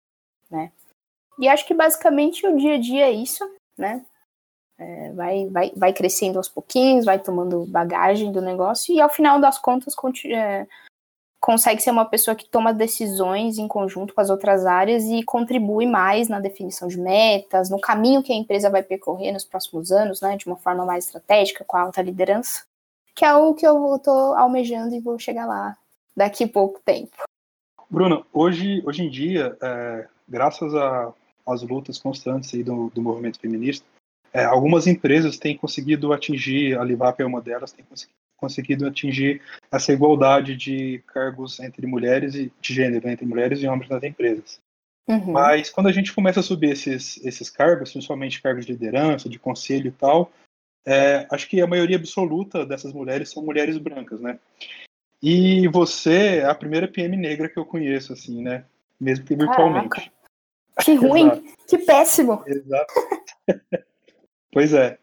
né? 0.49 0.71
E 1.39 1.47
acho 1.47 1.65
que 1.65 1.73
basicamente 1.73 2.45
o 2.45 2.55
dia 2.57 2.75
a 2.75 2.79
dia 2.79 3.05
é 3.05 3.11
isso, 3.11 3.43
né? 3.77 4.05
É, 4.77 5.11
vai, 5.13 5.47
vai, 5.47 5.71
vai 5.75 5.93
crescendo 5.93 6.37
aos 6.37 6.47
pouquinhos, 6.47 7.05
vai 7.05 7.19
tomando 7.19 7.65
bagagem 7.65 8.31
do 8.31 8.41
negócio 8.41 8.93
e 8.93 9.01
ao 9.01 9.09
final 9.09 9.39
das 9.39 9.57
contas 9.57 9.93
é, 10.25 10.67
consegue 11.39 11.81
ser 11.81 11.91
uma 11.91 12.05
pessoa 12.05 12.35
que 12.35 12.45
toma 12.45 12.73
decisões 12.73 13.57
em 13.57 13.67
conjunto 13.67 14.13
com 14.13 14.21
as 14.21 14.29
outras 14.29 14.65
áreas 14.65 15.05
e 15.05 15.23
contribui 15.23 15.85
mais 15.85 16.27
na 16.27 16.39
definição 16.39 16.87
de 16.87 16.99
metas, 16.99 17.69
no 17.69 17.79
caminho 17.79 18.21
que 18.21 18.33
a 18.33 18.35
empresa 18.35 18.69
vai 18.69 18.83
percorrer 18.83 19.31
nos 19.31 19.45
próximos 19.45 19.91
anos, 19.91 20.21
né, 20.21 20.35
de 20.35 20.45
uma 20.45 20.57
forma 20.57 20.85
mais 20.85 21.05
estratégica, 21.05 21.63
com 21.65 21.77
a 21.77 21.81
alta 21.81 22.01
liderança, 22.01 22.63
que 23.15 23.23
é 23.23 23.33
o 23.33 23.53
que 23.53 23.65
eu 23.65 23.95
estou 23.95 24.33
almejando 24.35 24.93
e 24.93 24.99
vou 24.99 25.17
chegar 25.17 25.45
lá 25.45 25.77
daqui 26.15 26.43
a 26.43 26.49
pouco 26.49 26.81
tempo. 26.83 27.15
Bruna, 27.89 28.23
hoje, 28.33 28.83
hoje 28.85 29.03
em 29.03 29.09
dia, 29.09 29.57
é, 29.61 30.07
graças 30.27 30.71
às 31.47 31.63
lutas 31.63 31.97
constantes 31.97 32.51
do, 32.63 32.89
do 32.89 33.01
movimento 33.01 33.39
feminista, 33.39 33.85
é, 34.31 34.43
algumas 34.43 34.85
empresas 34.85 35.39
têm 35.39 35.57
conseguido 35.57 36.13
atingir, 36.13 36.77
a 36.77 36.83
Livap 36.83 37.19
é 37.19 37.25
uma 37.25 37.41
delas, 37.41 37.71
tem 37.71 37.83
conseguido 37.83 38.19
conseguido 38.39 38.87
atingir 38.87 39.41
essa 39.71 39.91
igualdade 39.91 40.55
de 40.55 41.03
cargos 41.07 41.59
entre 41.59 41.85
mulheres 41.85 42.35
e 42.35 42.51
de 42.59 42.73
gênero 42.73 43.09
entre 43.09 43.25
mulheres 43.25 43.61
e 43.61 43.67
homens 43.67 43.89
nas 43.89 44.03
empresas. 44.03 44.59
Uhum. 45.07 45.31
Mas 45.31 45.69
quando 45.69 45.87
a 45.87 45.91
gente 45.91 46.13
começa 46.13 46.39
a 46.39 46.43
subir 46.43 46.71
esses, 46.71 47.23
esses 47.25 47.49
cargos, 47.49 47.91
principalmente 47.91 48.41
cargos 48.41 48.65
de 48.65 48.71
liderança, 48.71 49.27
de 49.27 49.39
conselho 49.39 49.87
e 49.87 49.91
tal, 49.91 50.31
é, 50.85 51.27
acho 51.31 51.49
que 51.49 51.61
a 51.61 51.67
maioria 51.67 51.97
absoluta 51.97 52.65
dessas 52.65 52.93
mulheres 52.93 53.29
são 53.29 53.43
mulheres 53.43 53.77
brancas, 53.77 54.21
né? 54.21 54.39
E 55.21 55.67
você 55.67 56.37
é 56.37 56.45
a 56.45 56.55
primeira 56.55 56.87
PM 56.87 57.17
negra 57.17 57.49
que 57.49 57.57
eu 57.57 57.65
conheço, 57.65 58.13
assim, 58.13 58.41
né? 58.41 58.63
Mesmo 58.99 59.25
que 59.25 59.35
virtualmente. 59.35 59.89
Caraca. 59.89 60.11
Que 60.83 60.93
ruim, 60.95 61.43
que 61.67 61.77
péssimo. 61.79 62.41
Exato. 62.47 62.93
pois 64.53 64.73
é. 64.73 64.97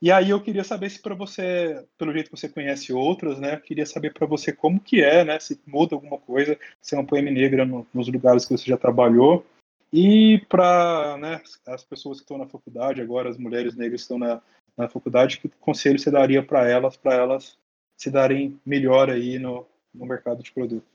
E 0.00 0.12
aí 0.12 0.30
eu 0.30 0.40
queria 0.40 0.62
saber 0.62 0.90
se 0.90 1.00
para 1.00 1.14
você, 1.14 1.84
pelo 1.96 2.12
jeito 2.12 2.30
que 2.30 2.36
você 2.36 2.48
conhece 2.48 2.92
outras, 2.92 3.38
né, 3.40 3.56
queria 3.56 3.84
saber 3.84 4.12
para 4.12 4.26
você 4.26 4.52
como 4.52 4.78
que 4.78 5.02
é, 5.02 5.24
né, 5.24 5.40
se 5.40 5.60
muda 5.66 5.96
alguma 5.96 6.18
coisa, 6.18 6.56
se 6.80 6.94
é 6.94 6.98
uma 6.98 7.06
poema 7.06 7.30
negra 7.30 7.64
no, 7.64 7.84
nos 7.92 8.08
lugares 8.08 8.46
que 8.46 8.56
você 8.56 8.64
já 8.64 8.76
trabalhou. 8.76 9.44
E 9.92 10.38
para 10.48 11.16
né, 11.18 11.42
as 11.66 11.82
pessoas 11.82 12.18
que 12.18 12.24
estão 12.24 12.38
na 12.38 12.46
faculdade 12.46 13.00
agora, 13.00 13.28
as 13.28 13.38
mulheres 13.38 13.74
negras 13.74 14.02
que 14.02 14.04
estão 14.04 14.18
na, 14.18 14.40
na 14.76 14.88
faculdade, 14.88 15.40
que 15.40 15.48
conselho 15.60 15.98
você 15.98 16.10
daria 16.10 16.42
para 16.42 16.68
elas, 16.68 16.96
para 16.96 17.14
elas 17.14 17.58
se 17.96 18.10
darem 18.10 18.60
melhor 18.64 19.10
aí 19.10 19.38
no, 19.38 19.66
no 19.92 20.06
mercado 20.06 20.42
de 20.42 20.52
produto? 20.52 20.86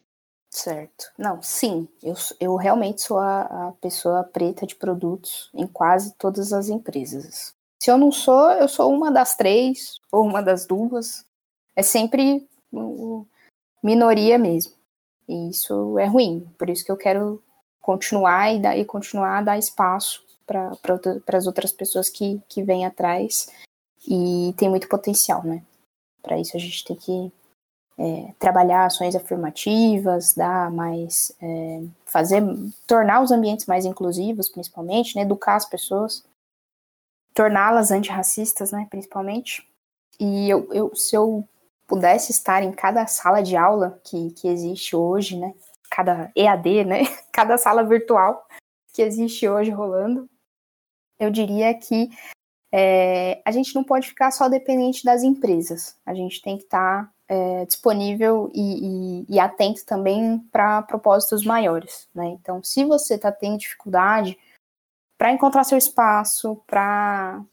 Certo. 0.49 1.11
Não, 1.17 1.41
sim, 1.41 1.87
eu, 2.01 2.13
eu 2.39 2.55
realmente 2.55 3.01
sou 3.01 3.17
a, 3.17 3.69
a 3.69 3.71
pessoa 3.81 4.23
preta 4.23 4.67
de 4.67 4.75
produtos 4.75 5.49
em 5.53 5.65
quase 5.65 6.13
todas 6.15 6.53
as 6.53 6.69
empresas. 6.69 7.55
Se 7.83 7.91
eu 7.91 7.97
não 7.97 8.13
sou, 8.13 8.49
eu 8.51 8.69
sou 8.69 8.93
uma 8.93 9.11
das 9.11 9.35
três 9.35 9.99
ou 10.09 10.23
uma 10.23 10.41
das 10.41 10.65
duas. 10.65 11.25
É 11.75 11.83
sempre 11.83 12.47
minoria 13.83 14.37
mesmo. 14.37 14.71
E 15.27 15.49
isso 15.49 15.99
é 15.99 16.05
ruim. 16.05 16.49
Por 16.57 16.69
isso 16.69 16.85
que 16.85 16.91
eu 16.93 16.95
quero 16.95 17.43
continuar 17.81 18.53
e, 18.53 18.61
dar, 18.61 18.77
e 18.77 18.85
continuar 18.85 19.39
a 19.39 19.41
dar 19.41 19.57
espaço 19.57 20.23
para 20.47 21.37
as 21.37 21.45
outras 21.45 21.73
pessoas 21.73 22.09
que, 22.09 22.41
que 22.47 22.63
vêm 22.63 22.85
atrás. 22.85 23.49
E 24.07 24.53
tem 24.55 24.69
muito 24.69 24.87
potencial, 24.87 25.43
né? 25.43 25.61
Para 26.21 26.39
isso 26.39 26.55
a 26.55 26.59
gente 26.61 26.85
tem 26.85 26.95
que 26.95 27.33
é, 27.97 28.33
trabalhar 28.39 28.85
ações 28.85 29.13
afirmativas, 29.13 30.33
dar 30.33 30.71
mais, 30.71 31.35
é, 31.41 31.83
fazer, 32.05 32.41
tornar 32.87 33.21
os 33.21 33.29
ambientes 33.29 33.65
mais 33.65 33.83
inclusivos, 33.83 34.47
principalmente, 34.47 35.17
né, 35.17 35.23
educar 35.23 35.57
as 35.57 35.65
pessoas 35.65 36.23
torná-las 37.33 37.91
antirracistas, 37.91 38.71
né, 38.71 38.87
principalmente. 38.89 39.67
E 40.19 40.49
eu, 40.49 40.71
eu, 40.71 40.95
se 40.95 41.15
eu 41.15 41.47
pudesse 41.87 42.31
estar 42.31 42.63
em 42.63 42.71
cada 42.71 43.05
sala 43.07 43.41
de 43.41 43.55
aula 43.55 43.99
que, 44.03 44.31
que 44.31 44.47
existe 44.47 44.95
hoje, 44.95 45.37
né, 45.37 45.53
cada 45.89 46.31
EAD, 46.35 46.85
né, 46.85 47.01
cada 47.31 47.57
sala 47.57 47.83
virtual 47.83 48.47
que 48.93 49.01
existe 49.01 49.47
hoje 49.47 49.71
rolando, 49.71 50.29
eu 51.19 51.31
diria 51.31 51.73
que 51.73 52.09
é, 52.71 53.41
a 53.45 53.51
gente 53.51 53.75
não 53.75 53.83
pode 53.83 54.07
ficar 54.07 54.31
só 54.31 54.49
dependente 54.49 55.03
das 55.03 55.23
empresas. 55.23 55.95
A 56.05 56.13
gente 56.13 56.41
tem 56.41 56.57
que 56.57 56.63
estar 56.63 57.11
é, 57.27 57.65
disponível 57.65 58.51
e, 58.53 59.21
e, 59.21 59.35
e, 59.35 59.39
atento 59.39 59.85
também 59.85 60.39
para 60.51 60.81
propósitos 60.81 61.45
maiores. 61.45 62.07
Né? 62.13 62.27
Então, 62.29 62.63
se 62.63 62.83
você 62.83 63.15
está 63.15 63.31
tendo 63.31 63.59
dificuldade 63.59 64.37
para 65.17 65.31
encontrar 65.31 65.63
seu 65.63 65.77
espaço, 65.77 66.61
para 66.67 67.43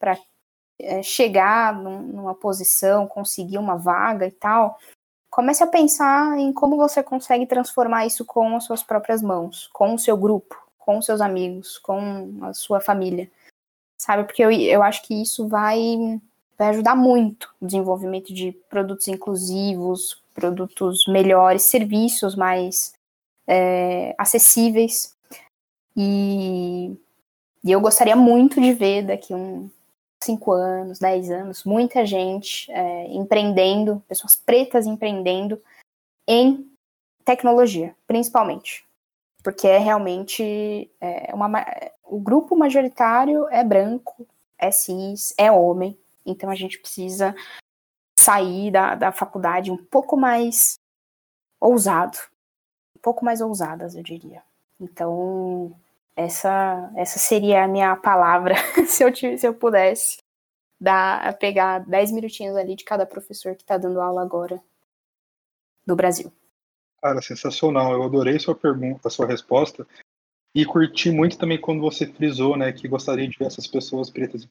é, 0.79 1.03
chegar 1.03 1.75
num, 1.75 2.01
numa 2.03 2.35
posição, 2.35 3.07
conseguir 3.07 3.59
uma 3.59 3.77
vaga 3.77 4.27
e 4.27 4.31
tal, 4.31 4.79
comece 5.31 5.63
a 5.63 5.67
pensar 5.67 6.39
em 6.39 6.53
como 6.53 6.77
você 6.77 7.03
consegue 7.03 7.47
transformar 7.47 8.07
isso 8.07 8.25
com 8.25 8.57
as 8.57 8.65
suas 8.65 8.83
próprias 8.83 9.23
mãos, 9.23 9.69
com 9.73 9.95
o 9.95 9.99
seu 9.99 10.17
grupo, 10.17 10.57
com 10.79 10.99
os 10.99 11.07
seus 11.07 11.21
amigos, 11.21 11.79
com 11.79 12.39
a 12.43 12.53
sua 12.53 12.81
família. 12.81 13.31
Sabe? 13.99 14.25
Porque 14.25 14.43
eu, 14.43 14.51
eu 14.51 14.83
acho 14.83 15.03
que 15.03 15.23
isso 15.23 15.47
vai, 15.47 16.21
vai 16.59 16.69
ajudar 16.69 16.97
muito 16.97 17.55
o 17.61 17.67
desenvolvimento 17.67 18.33
de 18.33 18.53
produtos 18.69 19.07
inclusivos, 19.07 20.21
produtos 20.35 21.07
melhores, 21.07 21.63
serviços 21.63 22.35
mais 22.35 22.95
é, 23.47 24.15
acessíveis. 24.19 25.15
E 25.97 26.97
e 27.63 27.71
eu 27.71 27.81
gostaria 27.81 28.17
muito 28.17 28.61
de 28.61 28.73
ver 28.73 29.03
daqui 29.07 29.35
um, 29.35 29.71
5 30.23 30.53
anos, 30.53 30.99
10 30.99 31.31
anos, 31.31 31.65
muita 31.65 32.05
gente 32.05 32.71
é, 32.71 33.07
empreendendo, 33.09 34.03
pessoas 34.09 34.37
pretas 34.37 34.87
empreendendo 34.87 35.61
em 36.27 36.71
tecnologia, 37.25 37.95
principalmente. 38.07 38.85
Porque 39.43 39.67
é 39.67 39.79
realmente 39.79 40.91
é 41.01 41.35
uma, 41.35 41.49
o 42.05 42.21
grupo 42.21 42.55
majoritário 42.55 43.49
é 43.49 43.65
branco, 43.65 44.27
é 44.59 44.71
cis, 44.71 45.33
é 45.39 45.51
homem, 45.51 45.99
então 46.27 46.51
a 46.51 46.55
gente 46.55 46.79
precisa 46.79 47.35
sair 48.19 48.71
da, 48.71 48.95
da 48.95 49.13
faculdade 49.13 49.71
um 49.71 49.79
pouco 49.79 50.17
mais 50.17 50.75
ousado, 51.59 52.19
um 52.95 53.01
pouco 53.01 53.25
mais 53.25 53.41
ousadas, 53.41 53.95
eu 53.95 54.03
diria. 54.03 54.43
Então, 54.79 55.75
essa, 56.17 56.93
essa 56.97 57.19
seria 57.19 57.65
a 57.65 57.69
minha 57.69 57.97
palavra, 57.97 58.55
se 58.87 59.03
eu, 59.05 59.15
se 59.15 59.47
eu 59.47 59.55
pudesse 59.55 60.19
dar, 60.81 61.37
pegar 61.39 61.81
10 61.81 62.13
minutinhos 62.13 62.57
ali 62.57 62.75
de 62.75 62.85
cada 62.85 63.07
professor 63.07 63.55
que 63.55 63.63
está 63.63 63.77
dando 63.77 64.01
aula 64.01 64.23
agora 64.23 64.63
no 65.87 65.95
Brasil. 65.97 66.33
Cara, 67.03 67.23
sensacional. 67.23 67.93
Eu 67.93 68.03
adorei 68.03 68.39
sua 68.39 68.55
pergunta, 68.55 69.09
sua 69.11 69.27
resposta. 69.27 69.87
E 70.55 70.65
curti 70.65 71.11
muito 71.11 71.39
também 71.39 71.61
quando 71.61 71.81
você 71.81 72.07
frisou, 72.07 72.57
né, 72.57 72.73
que 72.73 72.89
gostaria 72.89 73.29
de 73.29 73.39
ver 73.39 73.47
essas 73.47 73.67
pessoas 73.67 74.11
pretas 74.11 74.47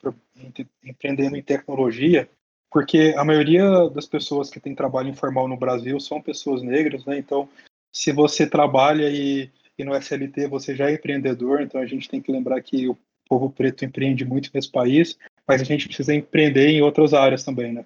empreendendo 0.84 1.36
em 1.36 1.44
tecnologia, 1.44 2.30
porque 2.72 3.14
a 3.18 3.26
maioria 3.26 3.90
das 3.90 4.06
pessoas 4.06 4.50
que 4.50 4.60
têm 4.60 4.74
trabalho 4.74 5.10
informal 5.10 5.48
no 5.48 5.58
Brasil 5.58 6.00
são 6.00 6.22
pessoas 6.22 6.62
negras, 6.62 7.04
né? 7.06 7.18
Então, 7.18 7.50
se 7.92 8.12
você 8.14 8.48
trabalha 8.48 9.10
e 9.10 9.52
e 9.80 9.86
no 9.86 9.96
SLT 9.96 10.48
você 10.48 10.76
já 10.76 10.90
é 10.90 10.94
empreendedor, 10.94 11.62
então 11.62 11.80
a 11.80 11.86
gente 11.86 12.10
tem 12.10 12.22
que 12.22 12.32
lembrar 12.32 12.62
que 12.62 12.88
o 12.88 12.98
povo 13.28 13.50
preto 13.50 13.86
empreende 13.86 14.26
muito 14.26 14.50
nesse 14.54 14.70
país, 14.70 15.18
mas 15.48 15.62
a 15.62 15.64
gente 15.64 15.88
precisa 15.88 16.14
empreender 16.14 16.68
em 16.68 16.82
outras 16.82 17.14
áreas 17.14 17.44
também, 17.44 17.72
né? 17.72 17.86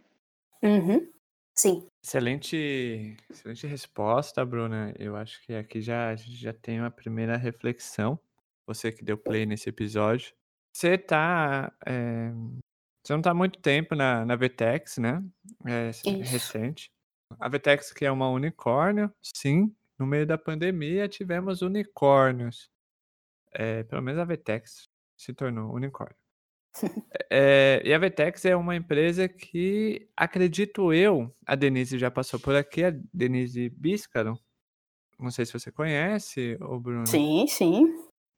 Uhum. 0.63 1.07
Sim. 1.55 1.87
Excelente, 2.03 3.15
excelente 3.29 3.67
resposta, 3.67 4.43
Bruna. 4.43 4.93
Eu 4.97 5.15
acho 5.15 5.41
que 5.45 5.53
aqui 5.53 5.81
já, 5.81 6.15
já 6.15 6.51
tem 6.51 6.79
uma 6.79 6.89
primeira 6.89 7.37
reflexão. 7.37 8.19
Você 8.65 8.91
que 8.91 9.03
deu 9.03 9.17
play 9.17 9.45
nesse 9.45 9.69
episódio. 9.69 10.33
Você 10.75 10.97
tá. 10.97 11.71
É, 11.85 12.31
você 13.03 13.13
não 13.13 13.21
tá 13.21 13.31
há 13.31 13.35
muito 13.35 13.59
tempo 13.59 13.93
na, 13.93 14.25
na 14.25 14.35
Vtex, 14.35 14.97
né? 14.97 15.23
É, 15.65 15.91
recente. 16.23 16.89
A 17.39 17.47
Vtex 17.49 17.93
que 17.93 18.05
é 18.05 18.11
uma 18.11 18.29
unicórnio, 18.29 19.13
sim, 19.21 19.73
no 20.03 20.07
meio 20.07 20.27
da 20.27 20.37
pandemia, 20.37 21.07
tivemos 21.07 21.61
unicórnios. 21.61 22.69
É, 23.53 23.83
pelo 23.83 24.01
menos 24.01 24.19
a 24.19 24.25
Vetex 24.25 24.89
se 25.15 25.33
tornou 25.33 25.73
unicórnio. 25.73 26.17
é, 27.31 27.81
e 27.85 27.93
a 27.93 27.97
Vetex 27.97 28.43
é 28.43 28.55
uma 28.55 28.75
empresa 28.75 29.29
que, 29.29 30.09
acredito 30.17 30.91
eu, 30.91 31.33
a 31.45 31.55
Denise 31.55 31.97
já 31.97 32.11
passou 32.11 32.37
por 32.37 32.53
aqui, 32.53 32.83
a 32.83 32.93
Denise 33.13 33.69
Bíscaro. 33.69 34.37
Não 35.17 35.31
sei 35.31 35.45
se 35.45 35.53
você 35.53 35.71
conhece, 35.71 36.57
o 36.59 36.77
Bruno. 36.79 37.07
Sim, 37.07 37.47
sim. 37.47 37.85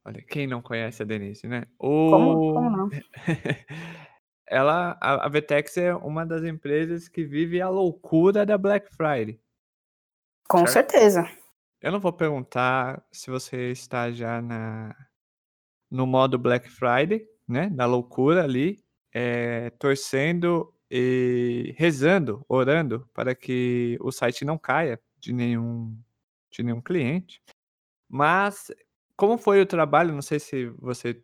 Olha, 0.05 0.21
quem 0.21 0.45
não 0.45 0.61
conhece 0.61 1.01
a 1.01 1.05
Denise, 1.05 1.47
né? 1.47 1.65
O... 1.79 2.11
Como, 2.11 2.53
como 2.53 2.69
não? 2.69 2.89
Ela, 4.47 4.95
a, 5.01 5.25
a 5.25 5.29
Vetex 5.29 5.77
é 5.77 5.95
uma 5.95 6.23
das 6.23 6.43
empresas 6.43 7.07
que 7.07 7.23
vive 7.23 7.59
a 7.59 7.69
loucura 7.69 8.45
da 8.45 8.55
Black 8.55 8.87
Friday. 8.95 9.41
Com 10.47 10.67
certo? 10.67 10.91
certeza. 10.91 11.44
Eu 11.85 11.91
não 11.91 11.99
vou 11.99 12.11
perguntar 12.11 13.05
se 13.11 13.29
você 13.29 13.69
está 13.69 14.11
já 14.11 14.41
na 14.41 14.95
no 15.87 16.07
modo 16.07 16.39
Black 16.39 16.67
Friday, 16.67 17.29
né? 17.47 17.69
Da 17.69 17.85
loucura 17.85 18.43
ali, 18.43 18.83
é, 19.13 19.69
torcendo 19.69 20.73
e 20.89 21.75
rezando, 21.77 22.43
orando 22.49 23.07
para 23.13 23.35
que 23.35 23.99
o 24.01 24.11
site 24.11 24.43
não 24.43 24.57
caia 24.57 24.99
de 25.19 25.31
nenhum 25.31 25.95
de 26.51 26.63
nenhum 26.63 26.81
cliente. 26.81 27.39
Mas 28.09 28.71
como 29.15 29.37
foi 29.37 29.61
o 29.61 29.65
trabalho? 29.67 30.11
Não 30.11 30.23
sei 30.23 30.39
se 30.39 30.65
você 30.79 31.23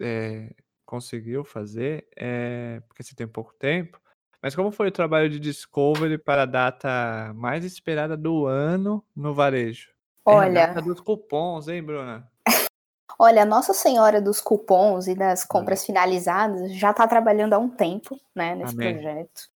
é, 0.00 0.54
conseguiu 0.86 1.44
fazer, 1.44 2.08
é, 2.16 2.78
porque 2.86 3.02
você 3.02 3.16
tem 3.16 3.26
pouco 3.26 3.52
tempo. 3.54 4.00
Mas 4.42 4.56
como 4.56 4.72
foi 4.72 4.88
o 4.88 4.92
trabalho 4.92 5.30
de 5.30 5.38
discovery 5.38 6.18
para 6.18 6.42
a 6.42 6.46
data 6.46 7.32
mais 7.34 7.64
esperada 7.64 8.16
do 8.16 8.46
ano 8.46 9.04
no 9.14 9.32
varejo? 9.32 9.90
Olha. 10.24 10.58
É 10.58 10.62
a 10.64 10.66
data 10.66 10.82
dos 10.82 11.00
cupons, 11.00 11.68
hein, 11.68 11.80
Bruna? 11.80 12.28
Olha, 13.16 13.42
a 13.42 13.46
Nossa 13.46 13.72
Senhora 13.72 14.20
dos 14.20 14.40
cupons 14.40 15.06
e 15.06 15.14
das 15.14 15.44
compras 15.44 15.86
finalizadas 15.86 16.74
já 16.74 16.90
está 16.90 17.06
trabalhando 17.06 17.52
há 17.52 17.58
um 17.58 17.68
tempo, 17.68 18.18
né, 18.34 18.56
nesse 18.56 18.74
Amém. 18.74 18.94
projeto, 18.94 19.48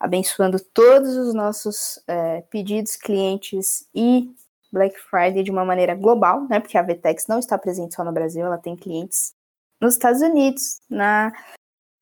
abençoando 0.00 0.58
todos 0.58 1.14
os 1.14 1.34
nossos 1.34 2.02
é, 2.08 2.40
pedidos, 2.42 2.96
clientes 2.96 3.86
e 3.94 4.34
Black 4.72 4.98
Friday 4.98 5.42
de 5.42 5.50
uma 5.50 5.64
maneira 5.64 5.94
global, 5.94 6.46
né, 6.48 6.58
porque 6.58 6.78
a 6.78 6.82
Vtex 6.82 7.26
não 7.26 7.38
está 7.38 7.58
presente 7.58 7.94
só 7.94 8.02
no 8.02 8.12
Brasil, 8.12 8.46
ela 8.46 8.56
tem 8.56 8.74
clientes 8.74 9.34
nos 9.78 9.92
Estados 9.92 10.22
Unidos, 10.22 10.80
na, 10.88 11.32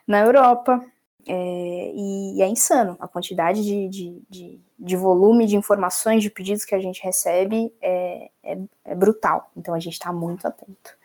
na 0.06 0.20
Europa, 0.20 0.80
é, 1.26 1.92
e, 1.94 2.36
e, 2.36 2.42
é 2.42 2.46
insano 2.46 2.96
a 3.00 3.08
quantidade 3.08 3.62
de, 3.62 3.88
de, 3.88 4.22
de, 4.28 4.60
de, 4.78 4.96
volume 4.96 5.46
de 5.46 5.56
informações, 5.56 6.22
de 6.22 6.30
pedidos 6.30 6.64
que 6.64 6.74
a 6.74 6.80
gente 6.80 7.02
recebe 7.02 7.72
é, 7.80 8.30
é, 8.42 8.58
é 8.84 8.94
brutal. 8.94 9.50
Então 9.56 9.74
a 9.74 9.80
gente 9.80 9.94
está 9.94 10.12
muito 10.12 10.46
atento. 10.46 10.96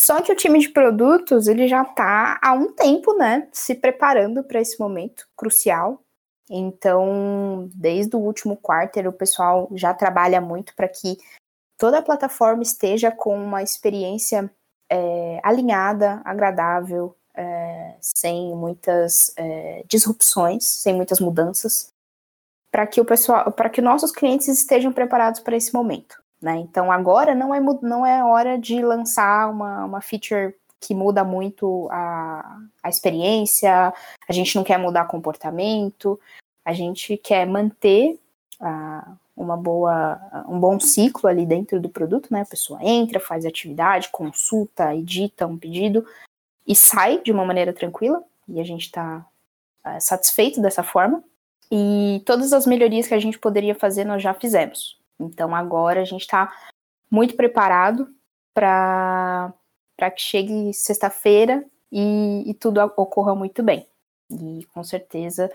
Só 0.00 0.22
que 0.22 0.32
o 0.32 0.36
time 0.36 0.58
de 0.58 0.68
produtos 0.68 1.48
ele 1.48 1.66
já 1.66 1.82
está 1.82 2.38
há 2.42 2.52
um 2.52 2.72
tempo, 2.72 3.16
né, 3.16 3.48
se 3.52 3.74
preparando 3.74 4.44
para 4.44 4.60
esse 4.60 4.78
momento 4.78 5.28
crucial. 5.36 6.02
Então, 6.50 7.68
desde 7.74 8.16
o 8.16 8.20
último 8.20 8.56
quarter, 8.56 9.06
o 9.06 9.12
pessoal 9.12 9.68
já 9.72 9.92
trabalha 9.92 10.40
muito 10.40 10.74
para 10.74 10.88
que 10.88 11.18
toda 11.76 11.98
a 11.98 12.02
plataforma 12.02 12.62
esteja 12.62 13.10
com 13.10 13.36
uma 13.36 13.62
experiência 13.62 14.50
é, 14.90 15.40
alinhada, 15.42 16.22
agradável, 16.24 17.14
é, 17.38 17.94
sem 18.00 18.54
muitas 18.56 19.32
é, 19.36 19.84
disrupções, 19.88 20.64
sem 20.64 20.92
muitas 20.92 21.20
mudanças, 21.20 21.92
para 22.70 22.84
que 22.84 23.00
o 23.00 23.04
pessoal, 23.04 23.52
para 23.52 23.70
que 23.70 23.80
nossos 23.80 24.10
clientes 24.10 24.48
estejam 24.48 24.92
preparados 24.92 25.38
para 25.38 25.56
esse 25.56 25.72
momento. 25.72 26.20
Né? 26.42 26.56
Então 26.56 26.90
agora 26.90 27.34
não 27.34 27.54
é, 27.54 27.60
não 27.80 28.04
é 28.04 28.24
hora 28.24 28.58
de 28.58 28.82
lançar 28.82 29.50
uma, 29.50 29.84
uma 29.84 30.00
feature 30.00 30.54
que 30.80 30.94
muda 30.94 31.24
muito 31.24 31.88
a, 31.90 32.58
a 32.82 32.88
experiência, 32.88 33.92
a 34.28 34.32
gente 34.32 34.54
não 34.56 34.64
quer 34.64 34.78
mudar 34.78 35.06
comportamento, 35.06 36.20
a 36.64 36.72
gente 36.72 37.16
quer 37.16 37.46
manter 37.46 38.18
a, 38.60 39.12
uma 39.36 39.56
boa, 39.56 40.20
um 40.48 40.58
bom 40.58 40.78
ciclo 40.80 41.28
ali 41.28 41.46
dentro 41.46 41.80
do 41.80 41.88
produto, 41.88 42.28
né? 42.30 42.42
A 42.42 42.46
pessoa 42.46 42.80
entra, 42.82 43.20
faz 43.20 43.46
atividade, 43.46 44.08
consulta, 44.10 44.94
edita 44.94 45.46
um 45.46 45.56
pedido, 45.56 46.04
e 46.68 46.76
sai 46.76 47.22
de 47.22 47.32
uma 47.32 47.46
maneira 47.46 47.72
tranquila, 47.72 48.22
e 48.46 48.60
a 48.60 48.64
gente 48.64 48.82
está 48.82 49.26
é, 49.84 49.98
satisfeito 49.98 50.60
dessa 50.60 50.82
forma. 50.82 51.24
E 51.72 52.22
todas 52.26 52.52
as 52.52 52.66
melhorias 52.66 53.08
que 53.08 53.14
a 53.14 53.18
gente 53.18 53.38
poderia 53.38 53.74
fazer, 53.74 54.04
nós 54.04 54.22
já 54.22 54.34
fizemos. 54.34 54.98
Então 55.18 55.54
agora 55.54 56.02
a 56.02 56.04
gente 56.04 56.20
está 56.20 56.54
muito 57.10 57.34
preparado 57.34 58.08
para 58.54 59.52
que 60.14 60.20
chegue 60.20 60.72
sexta-feira 60.74 61.64
e, 61.90 62.44
e, 62.46 62.54
tudo 62.54 62.80
ocorra 62.96 63.34
muito 63.34 63.62
bem. 63.62 63.86
E 64.30 64.64
com 64.74 64.84
certeza 64.84 65.50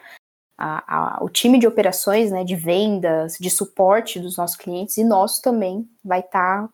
a, 0.58 1.18
a, 1.18 1.24
o 1.24 1.30
time 1.30 1.60
de 1.60 1.68
operações, 1.68 2.32
né, 2.32 2.44
de 2.44 2.56
vendas, 2.56 3.38
de 3.40 3.50
suporte 3.50 4.20
dos 4.20 4.38
nossos 4.38 4.58
clientes 4.58 4.98
e 4.98 5.04
nosso 5.04 5.42
também 5.42 5.88
vai 6.04 6.22
estar 6.22 6.68
tá 6.68 6.74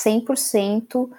100% 0.00 1.10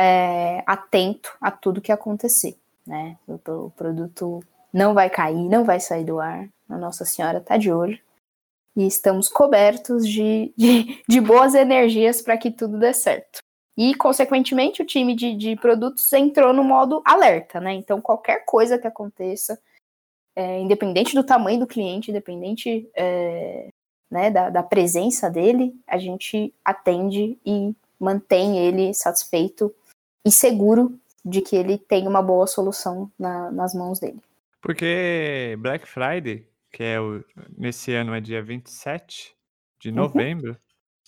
é, 0.00 0.62
atento 0.66 1.36
a 1.38 1.50
tudo 1.50 1.80
que 1.82 1.92
acontecer, 1.92 2.56
né? 2.86 3.18
O, 3.28 3.34
o, 3.34 3.70
produto 3.70 4.42
não 4.72 4.94
vai 4.94 5.10
cair, 5.10 5.46
não 5.48 5.62
vai 5.62 5.78
sair 5.78 6.04
do 6.04 6.18
ar. 6.18 6.48
A 6.68 6.78
Nossa 6.78 7.04
Senhora 7.04 7.38
está 7.38 7.58
de 7.58 7.70
olho 7.70 7.98
e 8.74 8.86
estamos 8.86 9.28
cobertos 9.28 10.08
de, 10.08 10.54
de, 10.56 11.02
de 11.06 11.20
boas 11.20 11.54
energias 11.54 12.22
para 12.22 12.38
que 12.38 12.50
tudo 12.50 12.78
dê 12.78 12.94
certo. 12.94 13.40
E, 13.76 13.94
consequentemente, 13.94 14.80
o 14.80 14.86
time 14.86 15.14
de, 15.14 15.36
de, 15.36 15.56
produtos 15.56 16.10
entrou 16.12 16.52
no 16.52 16.64
modo 16.64 17.02
alerta, 17.04 17.60
né? 17.60 17.74
Então, 17.74 18.00
qualquer 18.00 18.44
coisa 18.46 18.78
que 18.78 18.86
aconteça, 18.86 19.60
é, 20.34 20.60
independente 20.60 21.14
do 21.14 21.24
tamanho 21.24 21.60
do 21.60 21.66
cliente, 21.66 22.10
independente 22.10 22.88
é, 22.94 23.68
né, 24.10 24.30
da, 24.30 24.48
da, 24.48 24.62
presença 24.62 25.28
dele, 25.28 25.74
a 25.86 25.98
gente 25.98 26.54
atende 26.64 27.38
e 27.44 27.74
mantém 27.98 28.58
ele 28.58 28.94
satisfeito 28.94 29.74
e 30.24 30.30
seguro 30.30 30.98
de 31.24 31.40
que 31.40 31.56
ele 31.56 31.78
tem 31.78 32.06
uma 32.06 32.22
boa 32.22 32.46
solução 32.46 33.10
na, 33.18 33.50
nas 33.50 33.74
mãos 33.74 34.00
dele. 34.00 34.20
Porque 34.60 35.56
Black 35.58 35.86
Friday, 35.86 36.46
que 36.72 36.82
é 36.82 37.00
o, 37.00 37.24
nesse 37.56 37.92
ano 37.92 38.14
é 38.14 38.20
dia 38.20 38.42
27 38.42 39.34
de 39.80 39.88
uhum. 39.88 39.94
novembro, 39.94 40.52
uhum. 40.52 40.56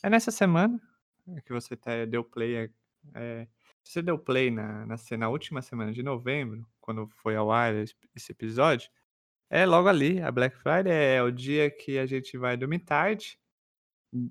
é 0.02 0.10
nessa 0.10 0.30
semana 0.30 0.80
que 1.46 1.52
você 1.52 1.76
tá, 1.76 2.04
deu 2.04 2.24
play. 2.24 2.70
É, 3.14 3.46
você 3.82 4.00
deu 4.00 4.18
play 4.18 4.50
na, 4.50 4.86
na, 4.86 4.96
na 5.18 5.28
última 5.28 5.60
semana 5.60 5.92
de 5.92 6.02
novembro, 6.02 6.64
quando 6.80 7.08
foi 7.22 7.36
ao 7.36 7.50
ar 7.50 7.74
esse 7.74 8.30
episódio, 8.30 8.88
é 9.50 9.66
logo 9.66 9.88
ali, 9.88 10.20
a 10.22 10.30
Black 10.30 10.56
Friday 10.56 11.16
é 11.16 11.22
o 11.22 11.30
dia 11.30 11.70
que 11.70 11.98
a 11.98 12.06
gente 12.06 12.38
vai 12.38 12.56
dormir 12.56 12.78
tarde, 12.80 13.38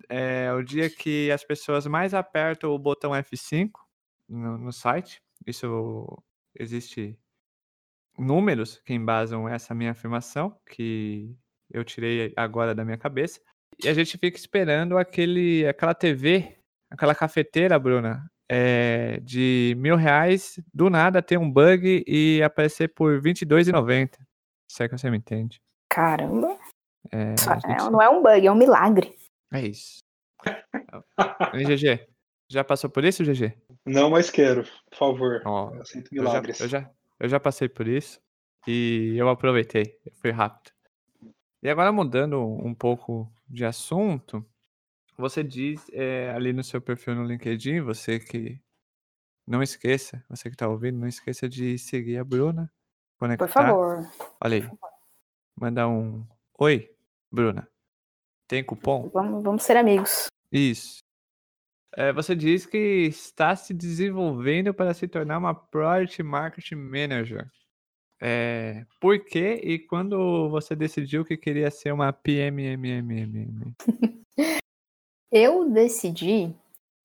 é 0.09 0.51
o 0.53 0.63
dia 0.63 0.89
que 0.89 1.29
as 1.31 1.43
pessoas 1.43 1.85
mais 1.85 2.13
apertam 2.13 2.71
o 2.71 2.79
botão 2.79 3.11
F5 3.11 3.71
no, 4.31 4.57
no 4.57 4.71
site. 4.71 5.21
Isso 5.45 6.23
existe 6.57 7.17
números 8.17 8.81
que 8.85 8.93
embasam 8.93 9.47
essa 9.47 9.75
minha 9.75 9.91
afirmação, 9.91 10.55
que 10.67 11.35
eu 11.69 11.83
tirei 11.83 12.33
agora 12.35 12.73
da 12.73 12.85
minha 12.85 12.97
cabeça. 12.97 13.39
E 13.83 13.87
a 13.87 13.93
gente 13.93 14.17
fica 14.17 14.37
esperando 14.37 14.97
aquele, 14.97 15.65
aquela 15.67 15.93
TV, 15.93 16.57
aquela 16.89 17.15
cafeteira, 17.15 17.79
Bruna, 17.79 18.29
é, 18.49 19.19
de 19.21 19.75
mil 19.77 19.95
reais, 19.95 20.59
do 20.73 20.89
nada 20.89 21.21
ter 21.21 21.37
um 21.37 21.49
bug 21.49 22.03
e 22.05 22.43
aparecer 22.43 22.89
por 22.89 23.15
R$22,90. 23.15 24.17
Se 24.69 24.83
é 24.83 24.87
que 24.87 24.97
você 24.97 25.09
me 25.09 25.17
entende. 25.17 25.59
Caramba. 25.89 26.57
É, 27.11 27.35
gente... 27.37 27.91
Não 27.91 28.01
é 28.01 28.09
um 28.09 28.21
bug, 28.21 28.45
é 28.45 28.51
um 28.51 28.55
milagre. 28.55 29.15
É 29.51 29.61
isso. 29.61 29.99
e 31.53 31.63
GG, 31.63 32.07
já 32.49 32.63
passou 32.63 32.89
por 32.89 33.03
isso, 33.03 33.23
GG? 33.23 33.57
Não, 33.85 34.09
mas 34.09 34.29
quero, 34.29 34.63
por 34.89 34.97
favor. 34.97 35.41
Oh, 35.45 35.75
eu 35.75 35.85
sinto 35.85 36.09
milagres. 36.13 36.59
Eu 36.59 36.67
já, 36.67 36.79
eu 36.79 36.83
já, 36.83 36.91
eu 37.21 37.29
já 37.29 37.39
passei 37.39 37.67
por 37.67 37.87
isso 37.87 38.21
e 38.67 39.15
eu 39.17 39.27
aproveitei, 39.29 39.99
foi 40.13 40.31
rápido. 40.31 40.71
E 41.63 41.69
agora 41.69 41.91
mudando 41.91 42.41
um 42.41 42.73
pouco 42.73 43.31
de 43.47 43.65
assunto, 43.65 44.45
você 45.17 45.43
diz 45.43 45.85
é, 45.93 46.31
ali 46.31 46.53
no 46.53 46.63
seu 46.63 46.81
perfil 46.81 47.15
no 47.15 47.23
LinkedIn, 47.23 47.81
você 47.81 48.19
que 48.19 48.59
não 49.47 49.61
esqueça, 49.61 50.23
você 50.29 50.49
que 50.49 50.55
está 50.55 50.67
ouvindo, 50.67 50.99
não 50.99 51.07
esqueça 51.07 51.47
de 51.47 51.77
seguir 51.77 52.17
a 52.17 52.23
Bruna, 52.23 52.71
conectar. 53.17 53.45
Por 53.45 53.53
favor. 53.53 54.11
Olha 54.39 54.57
aí, 54.57 54.69
mandar 55.55 55.87
um 55.87 56.25
oi, 56.57 56.91
Bruna. 57.31 57.67
Tem 58.47 58.63
cupom? 58.63 59.09
Vamos, 59.13 59.43
vamos 59.43 59.63
ser 59.63 59.77
amigos. 59.77 60.27
Isso. 60.51 60.99
É, 61.97 62.13
você 62.13 62.35
diz 62.35 62.65
que 62.65 62.77
está 62.77 63.55
se 63.55 63.73
desenvolvendo 63.73 64.73
para 64.73 64.93
se 64.93 65.07
tornar 65.07 65.37
uma 65.37 65.53
Project 65.53 66.23
Marketing 66.23 66.75
Manager. 66.75 67.49
É, 68.23 68.85
por 68.99 69.19
quê 69.19 69.59
e 69.63 69.79
quando 69.79 70.47
você 70.49 70.75
decidiu 70.75 71.25
que 71.25 71.35
queria 71.35 71.71
ser 71.71 71.91
uma 71.91 72.13
PMMMM? 72.13 73.73
eu 75.31 75.67
decidi, 75.69 76.53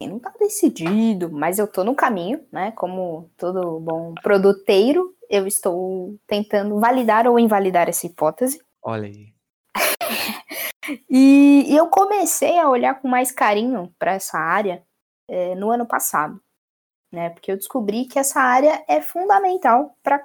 não 0.01 0.19
está 0.19 0.31
decidido, 0.39 1.31
mas 1.33 1.59
eu 1.59 1.65
estou 1.65 1.85
no 1.85 1.95
caminho, 1.95 2.45
né? 2.53 2.71
Como 2.73 3.31
todo 3.37 3.81
bom 3.81 4.15
produteiro, 4.23 5.17
eu 5.29 5.47
estou 5.47 6.17
tentando 6.27 6.79
validar 6.79 7.27
ou 7.27 7.39
invalidar 7.39 7.89
essa 7.89 8.07
hipótese. 8.07 8.61
Olha 8.83 9.09
aí. 9.09 9.33
e, 11.09 11.67
eu 11.77 11.89
comecei 11.89 12.59
a 12.59 12.69
olhar 12.69 13.01
com 13.01 13.09
mais 13.09 13.31
carinho 13.31 13.93
para 13.99 14.13
essa 14.15 14.39
área 14.39 14.83
é, 15.29 15.55
no 15.55 15.71
ano 15.71 15.87
passado 15.87 16.41
né? 17.17 17.31
Porque 17.31 17.51
eu 17.51 17.57
descobri 17.57 18.05
que 18.05 18.19
essa 18.19 18.41
área 18.41 18.85
é 18.89 19.01
fundamental 19.01 19.97
para 20.03 20.19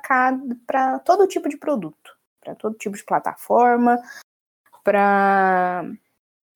para 0.68 1.00
todo 1.00 1.28
tipo 1.28 1.48
de 1.50 1.58
produto, 1.58 2.18
para 2.40 2.56
todo 2.56 2.78
tipo 2.78 2.96
de 2.98 3.04
plataforma, 3.04 3.98
para 4.84 5.86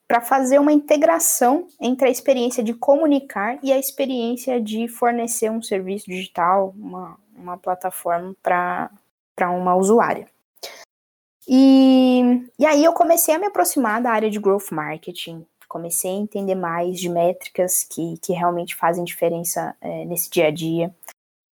para 0.08 0.22
fazer 0.22 0.60
uma 0.60 0.72
integração 0.72 1.68
entre 1.82 2.08
a 2.08 2.12
experiência 2.12 2.63
de 2.63 2.76
comunicar 2.76 3.58
e 3.63 3.74
a 3.74 3.80
experiência 3.80 4.62
de 4.62 4.88
fornecer 4.88 5.50
um 5.50 5.63
serviço 5.63 6.06
digital, 6.06 6.76
uma, 6.78 7.18
uma 7.36 7.58
plataforma 7.58 8.36
para 8.44 8.91
uma 9.50 9.76
usuária. 9.76 10.28
E, 11.47 12.49
e 12.58 12.65
aí 12.65 12.84
eu 12.84 12.93
comecei 12.93 13.36
a 13.36 13.39
me 13.39 13.47
aproximar 13.47 14.01
da 14.01 14.12
área 14.12 14.29
de 14.29 14.39
growth 14.39 14.71
marketing, 14.71 15.45
comecei 15.67 16.10
a 16.10 16.15
entender 16.15 16.55
mais 16.55 16.99
de 16.99 17.10
métricas 17.10 17.84
que, 17.84 18.17
que 18.21 18.34
realmente 18.34 18.75
fazem 18.75 19.03
diferença 19.03 19.75
é, 19.81 20.05
nesse 20.05 20.29
dia 20.29 20.47
a 20.47 20.51
dia. 20.51 20.93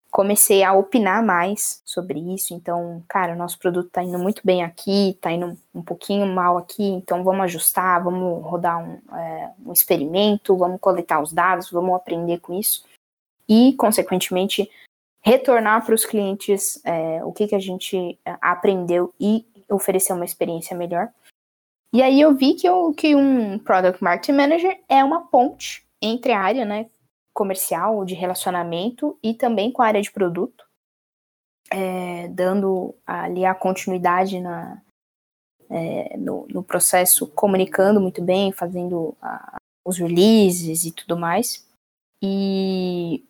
Comecei 0.09 0.63
a 0.63 0.73
opinar 0.73 1.25
mais 1.25 1.81
sobre 1.83 2.19
isso, 2.33 2.53
então, 2.53 3.03
cara, 3.07 3.35
nosso 3.35 3.57
produto 3.57 3.89
tá 3.89 4.03
indo 4.03 4.19
muito 4.19 4.41
bem 4.45 4.63
aqui, 4.63 5.17
tá 5.19 5.31
indo 5.31 5.57
um 5.73 5.81
pouquinho 5.81 6.25
mal 6.27 6.57
aqui, 6.57 6.83
então 6.83 7.23
vamos 7.23 7.45
ajustar, 7.45 8.03
vamos 8.03 8.43
rodar 8.45 8.79
um, 8.79 9.17
é, 9.17 9.51
um 9.65 9.73
experimento, 9.73 10.55
vamos 10.55 10.79
coletar 10.79 11.19
os 11.19 11.33
dados, 11.33 11.71
vamos 11.71 11.95
aprender 11.95 12.39
com 12.39 12.53
isso. 12.53 12.85
E, 13.49 13.73
consequentemente, 13.73 14.69
retornar 15.23 15.83
para 15.83 15.95
os 15.95 16.05
clientes 16.05 16.79
é, 16.85 17.23
o 17.25 17.31
que, 17.31 17.47
que 17.47 17.55
a 17.55 17.59
gente 17.59 18.19
é, 18.23 18.37
aprendeu 18.39 19.13
e 19.19 19.45
oferecer 19.69 20.13
uma 20.13 20.25
experiência 20.25 20.75
melhor. 20.75 21.11
E 21.93 22.01
aí 22.01 22.19
eu 22.19 22.33
vi 22.33 22.55
que, 22.55 22.67
eu, 22.67 22.93
que 22.93 23.15
um 23.15 23.59
Product 23.59 24.03
Marketing 24.03 24.31
Manager 24.31 24.83
é 24.89 25.03
uma 25.03 25.27
ponte 25.27 25.85
entre 26.01 26.31
a 26.31 26.39
área 26.39 26.65
né, 26.65 26.89
comercial, 27.33 28.03
de 28.03 28.13
relacionamento 28.13 29.17
e 29.21 29.33
também 29.33 29.71
com 29.71 29.81
a 29.81 29.87
área 29.87 30.01
de 30.01 30.11
produto, 30.11 30.65
é, 31.71 32.27
dando 32.29 32.95
ali 33.05 33.45
a 33.45 33.53
continuidade 33.53 34.39
na, 34.39 34.81
é, 35.69 36.17
no, 36.17 36.47
no, 36.47 36.63
processo, 36.63 37.27
comunicando 37.27 38.01
muito 38.01 38.21
bem, 38.21 38.51
fazendo 38.51 39.15
a, 39.21 39.57
os 39.85 39.97
releases 39.97 40.85
e 40.85 40.91
tudo 40.91 41.17
mais. 41.17 41.67
E, 42.21 43.23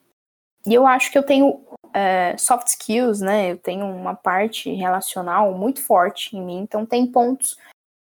e 0.65 0.73
eu 0.73 0.87
acho 0.87 1.11
que 1.11 1.17
eu 1.17 1.23
tenho 1.23 1.61
é, 1.93 2.35
soft 2.37 2.67
skills, 2.67 3.21
né? 3.21 3.51
Eu 3.51 3.57
tenho 3.57 3.85
uma 3.85 4.15
parte 4.15 4.71
relacional 4.73 5.53
muito 5.53 5.81
forte 5.81 6.35
em 6.35 6.41
mim, 6.41 6.59
então 6.59 6.85
tem 6.85 7.05
pontos 7.05 7.57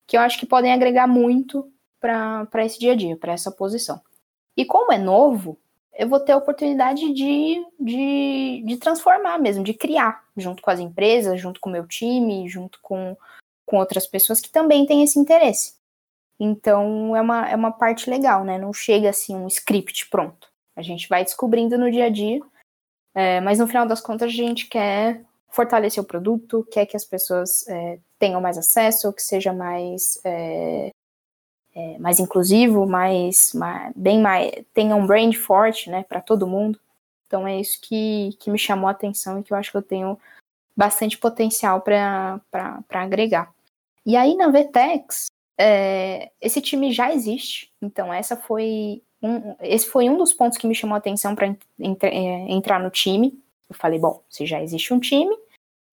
que 0.08 0.18
eu 0.18 0.22
acho 0.22 0.40
que 0.40 0.46
podem 0.46 0.74
agregar 0.74 1.08
muito 1.08 1.72
para 2.00 2.66
esse 2.66 2.80
dia 2.80 2.94
a 2.94 2.96
dia, 2.96 3.16
para 3.16 3.34
essa 3.34 3.52
posição. 3.52 4.02
E 4.58 4.66
como 4.66 4.92
é 4.92 4.98
novo, 4.98 5.58
eu 5.94 6.08
vou 6.08 6.20
ter 6.20 6.32
a 6.32 6.38
oportunidade 6.38 7.14
de, 7.14 7.66
de, 7.80 8.64
de 8.66 8.78
transformar 8.78 9.38
mesmo, 9.38 9.64
de 9.64 9.74
criar, 9.74 10.24
junto 10.36 10.62
com 10.62 10.72
as 10.72 10.80
empresas, 10.80 11.40
junto 11.40 11.60
com 11.60 11.70
o 11.70 11.72
meu 11.72 11.88
time, 11.88 12.48
junto 12.48 12.80
com, 12.82 13.16
com 13.66 13.78
outras 13.78 14.08
pessoas 14.08 14.42
que 14.42 14.50
também 14.50 14.86
têm 14.86 15.04
esse 15.04 15.20
interesse. 15.20 15.76
Então 16.40 17.16
é 17.16 17.22
uma, 17.22 17.50
é 17.50 17.56
uma 17.56 17.72
parte 17.72 18.10
legal, 18.10 18.44
né? 18.44 18.58
Não 18.58 18.74
chega 18.74 19.10
assim 19.10 19.36
um 19.36 19.48
script 19.48 20.10
pronto. 20.10 20.49
A 20.80 20.82
gente 20.82 21.10
vai 21.10 21.26
descobrindo 21.26 21.78
no 21.78 21.92
dia 21.92 22.06
a 22.06 22.10
dia, 22.10 22.40
é, 23.14 23.42
mas 23.42 23.60
no 23.60 23.68
final 23.68 23.86
das 23.86 24.00
contas 24.00 24.30
a 24.30 24.34
gente 24.34 24.68
quer 24.68 25.22
fortalecer 25.50 26.02
o 26.02 26.08
produto, 26.08 26.66
quer 26.72 26.86
que 26.86 26.96
as 26.96 27.04
pessoas 27.04 27.68
é, 27.68 28.00
tenham 28.18 28.40
mais 28.40 28.58
acesso, 28.58 29.12
que 29.12 29.22
seja 29.22 29.52
mais, 29.52 30.22
é, 30.24 30.90
é, 31.76 31.98
mais 31.98 32.18
inclusivo, 32.18 32.88
mais, 32.88 33.54
mais, 33.54 33.92
bem 33.94 34.22
mais, 34.22 34.54
tenha 34.74 34.96
um 34.96 35.06
brand 35.06 35.36
forte, 35.36 35.90
né, 35.90 36.04
para 36.04 36.22
todo 36.22 36.48
mundo. 36.48 36.80
Então 37.28 37.46
é 37.46 37.60
isso 37.60 37.78
que, 37.82 38.38
que 38.40 38.50
me 38.50 38.58
chamou 38.58 38.88
a 38.88 38.92
atenção 38.92 39.38
e 39.38 39.44
que 39.44 39.52
eu 39.52 39.58
acho 39.58 39.72
que 39.72 39.78
eu 39.78 39.82
tenho 39.82 40.18
bastante 40.74 41.18
potencial 41.18 41.82
para 41.82 42.40
agregar. 42.90 43.54
E 44.06 44.16
aí 44.16 44.34
na 44.38 44.48
Vtex, 44.48 45.26
é, 45.60 46.32
esse 46.40 46.62
time 46.62 46.94
já 46.94 47.14
existe, 47.14 47.70
então 47.82 48.14
essa 48.14 48.38
foi 48.38 49.04
um, 49.22 49.56
esse 49.62 49.88
foi 49.88 50.10
um 50.10 50.18
dos 50.18 50.34
pontos 50.34 50.58
que 50.58 50.68
me 50.68 50.76
chamou 50.76 50.96
a 50.96 50.98
atenção 50.98 51.36
para 51.36 51.48
é, 51.48 52.52
entrar 52.52 52.80
no 52.80 52.90
time. 52.90 53.42
Eu 53.70 53.76
falei, 53.76 54.00
bom, 54.00 54.24
se 54.30 54.46
já 54.46 54.62
existe 54.62 54.94
um 54.94 55.00
time, 55.00 55.36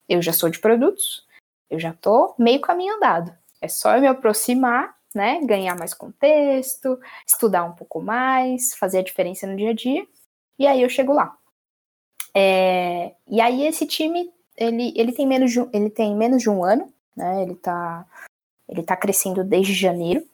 eu 0.09 0.23
já 0.23 0.33
sou 0.33 0.49
de 0.49 0.59
produtos, 0.59 1.27
eu 1.69 1.79
já 1.79 1.93
tô 1.93 2.35
meio 2.39 2.61
caminho 2.61 2.97
andado. 2.97 3.37
É 3.61 3.69
só 3.69 3.97
eu 3.97 4.01
me 4.01 4.07
aproximar, 4.07 4.97
né? 5.15 5.41
Ganhar 5.43 5.77
mais 5.77 5.93
contexto, 5.93 6.99
estudar 7.27 7.65
um 7.65 7.73
pouco 7.73 8.01
mais, 8.01 8.75
fazer 8.75 8.99
a 8.99 9.03
diferença 9.03 9.47
no 9.47 9.57
dia 9.57 9.71
a 9.71 9.75
dia. 9.75 10.07
E 10.59 10.67
aí 10.67 10.83
eu 10.83 10.89
chego 10.89 11.13
lá. 11.13 11.37
É, 12.35 13.15
e 13.27 13.41
aí 13.41 13.67
esse 13.67 13.87
time, 13.87 14.31
ele, 14.57 14.93
ele, 14.95 15.13
tem 15.13 15.27
menos 15.27 15.51
de, 15.51 15.59
ele 15.73 15.91
tem 15.91 16.15
menos 16.15 16.43
de 16.43 16.51
um 16.51 16.65
ano, 16.65 16.93
né? 17.17 17.43
Ele 17.43 17.57
tá, 17.57 18.07
ele 18.69 18.83
tá 18.83 18.97
crescendo 18.97 19.43
desde 19.43 19.75
janeiro. 19.75 20.25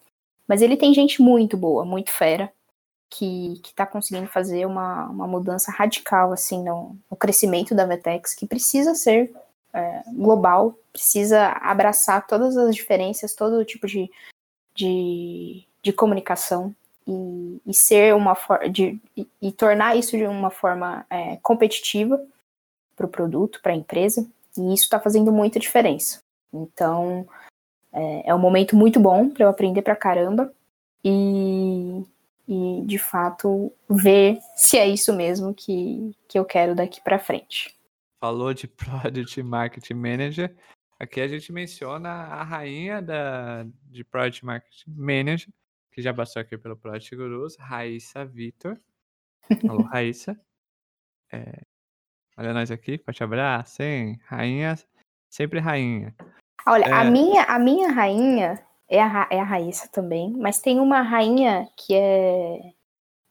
Mas 0.46 0.60
ele 0.60 0.76
tem 0.76 0.92
gente 0.92 1.22
muito 1.22 1.56
boa, 1.56 1.84
muito 1.84 2.10
fera, 2.10 2.52
que, 3.12 3.60
que 3.62 3.74
tá 3.74 3.84
conseguindo 3.84 4.26
fazer 4.26 4.64
uma, 4.64 5.06
uma 5.08 5.26
mudança 5.26 5.70
radical, 5.70 6.32
assim, 6.32 6.64
no, 6.64 6.96
no 7.10 7.16
crescimento 7.16 7.74
da 7.74 7.84
Vetex, 7.84 8.34
que 8.34 8.46
precisa 8.46 8.94
ser 8.94 9.30
é, 9.70 10.02
global, 10.14 10.74
precisa 10.90 11.48
abraçar 11.60 12.26
todas 12.26 12.56
as 12.56 12.74
diferenças, 12.74 13.34
todo 13.34 13.66
tipo 13.66 13.86
de, 13.86 14.10
de, 14.74 15.62
de 15.82 15.92
comunicação 15.92 16.74
e, 17.06 17.60
e, 17.66 17.74
ser 17.74 18.14
uma 18.14 18.34
de 18.70 18.98
e, 19.14 19.28
e, 19.42 19.52
tornar 19.52 19.94
isso 19.94 20.16
de 20.16 20.24
uma 20.24 20.50
forma 20.50 21.04
é, 21.10 21.36
competitiva 21.42 22.18
para 22.96 23.04
o 23.04 23.10
produto, 23.10 23.60
para 23.62 23.72
a 23.72 23.76
empresa, 23.76 24.26
e 24.56 24.72
isso 24.72 24.84
está 24.84 24.98
fazendo 24.98 25.30
muita 25.30 25.60
diferença. 25.60 26.20
Então 26.50 27.28
é, 27.92 28.30
é 28.30 28.34
um 28.34 28.38
momento 28.38 28.74
muito 28.74 28.98
bom 28.98 29.28
para 29.28 29.44
eu 29.44 29.50
aprender 29.50 29.82
para 29.82 29.94
caramba 29.94 30.50
e, 31.04 32.06
e 32.52 32.84
de 32.84 32.98
fato 32.98 33.72
ver 33.88 34.38
se 34.54 34.76
é 34.76 34.86
isso 34.86 35.12
mesmo 35.14 35.54
que, 35.54 36.14
que 36.28 36.38
eu 36.38 36.44
quero 36.44 36.74
daqui 36.74 37.00
para 37.02 37.18
frente. 37.18 37.74
falou 38.20 38.52
de 38.52 38.68
Product 38.68 39.42
Marketing 39.42 39.94
Manager, 39.94 40.54
aqui 40.98 41.20
a 41.20 41.28
gente 41.28 41.50
menciona 41.52 42.10
a 42.10 42.42
rainha 42.42 43.00
da, 43.00 43.64
de 43.90 44.04
Product 44.04 44.44
Marketing 44.44 44.90
Manager, 44.90 45.48
que 45.90 46.02
já 46.02 46.12
passou 46.12 46.40
aqui 46.40 46.58
pelo 46.58 46.76
Product 46.76 47.16
Gurus, 47.16 47.56
Raíssa 47.56 48.24
Vitor. 48.24 48.78
Alô, 49.68 49.82
Raíssa. 49.82 50.38
É, 51.32 51.62
olha 52.36 52.52
nós 52.52 52.70
aqui, 52.70 52.98
forte 52.98 53.24
abraço, 53.24 53.82
hein? 53.82 54.20
Rainha, 54.26 54.78
sempre 55.30 55.58
rainha. 55.58 56.14
Olha, 56.66 56.84
É. 56.84 56.92
a, 56.92 57.04
minha, 57.04 57.42
a 57.44 57.58
minha 57.58 57.90
rainha 57.90 58.62
é 58.94 59.02
a, 59.02 59.26
é 59.30 59.40
a 59.40 59.44
Raíssa 59.44 59.88
também, 59.88 60.30
mas 60.30 60.60
tem 60.60 60.78
uma 60.78 61.00
rainha 61.00 61.66
que 61.74 61.94
é, 61.94 62.72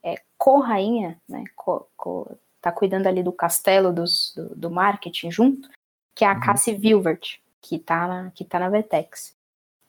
é 0.02 0.16
co-rainha, 0.36 1.16
né? 1.28 1.44
Co, 1.54 1.86
co- 1.96 2.36
tá 2.60 2.72
cuidando 2.72 3.06
ali 3.06 3.22
do 3.22 3.32
castelo 3.32 3.92
dos, 3.92 4.32
do, 4.34 4.54
do 4.56 4.70
marketing 4.70 5.30
junto, 5.30 5.68
que 6.16 6.24
é 6.24 6.28
a 6.28 6.34
Uhum. 6.34 6.40
Cassie 6.40 6.74
Vilvert, 6.74 7.38
que 7.60 7.78
tá 7.78 8.08
na, 8.08 8.30
que 8.32 8.44
tá 8.44 8.58
na 8.58 8.68
Vetex. 8.68 9.36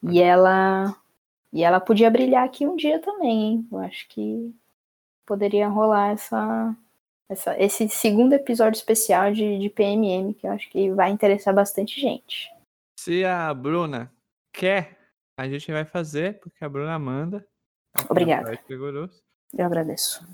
E 0.02 0.20
ela, 0.22 0.94
e 1.52 1.64
ela 1.64 1.80
podia 1.80 2.08
brilhar 2.10 2.44
aqui 2.44 2.66
um 2.68 2.76
dia 2.76 3.00
também, 3.00 3.42
hein? 3.42 3.68
Eu 3.72 3.78
acho 3.78 4.06
que 4.08 4.54
poderia 5.26 5.66
rolar 5.66 6.12
essa, 6.12 6.76
essa, 7.28 7.58
esse 7.60 7.88
segundo 7.88 8.32
episódio 8.32 8.76
especial 8.78 9.32
de, 9.32 9.58
de 9.58 9.68
PMM, 9.70 10.34
que 10.34 10.46
eu 10.46 10.52
acho 10.52 10.70
que 10.70 10.90
vai 10.92 11.10
interessar 11.10 11.52
bastante 11.52 12.00
gente. 12.00 12.52
Se 13.00 13.24
a 13.24 13.52
Bruna 13.52 14.12
quer, 14.52 14.98
a 15.36 15.48
gente 15.48 15.70
vai 15.72 15.84
fazer, 15.84 16.38
porque 16.40 16.64
a 16.64 16.68
Bruna 16.68 16.98
manda. 16.98 17.46
Obrigada. 18.08 18.58
Gurus. 18.68 19.22
Eu 19.56 19.66
agradeço. 19.66 20.26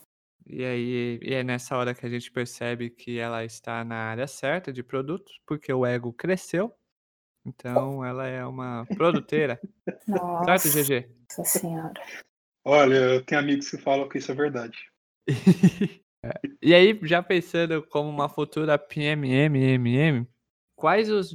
E 0.46 0.64
aí 0.64 1.18
e 1.22 1.34
é 1.34 1.44
nessa 1.44 1.76
hora 1.76 1.94
que 1.94 2.04
a 2.04 2.08
gente 2.08 2.30
percebe 2.30 2.90
que 2.90 3.18
ela 3.18 3.44
está 3.44 3.84
na 3.84 3.96
área 3.96 4.26
certa 4.26 4.72
de 4.72 4.82
produtos, 4.82 5.38
porque 5.46 5.72
o 5.72 5.86
ego 5.86 6.12
cresceu. 6.12 6.74
Então 7.44 8.04
ela 8.04 8.26
é 8.26 8.44
uma 8.44 8.86
produteira. 8.96 9.60
Nossa 10.08 10.58
certo, 10.58 10.86
GG? 10.86 11.08
senhora. 11.44 11.94
Olha, 12.64 12.94
eu 12.94 13.24
tenho 13.24 13.40
amigos 13.40 13.70
que 13.70 13.78
falam 13.78 14.08
que 14.08 14.18
isso 14.18 14.32
é 14.32 14.34
verdade. 14.34 14.78
É. 16.22 16.32
E 16.60 16.74
aí, 16.74 17.00
já 17.04 17.22
pensando 17.22 17.82
como 17.86 18.10
uma 18.10 18.28
futura 18.28 18.78
PMMMM, 18.78 20.26
quais 20.76 21.10
os. 21.10 21.34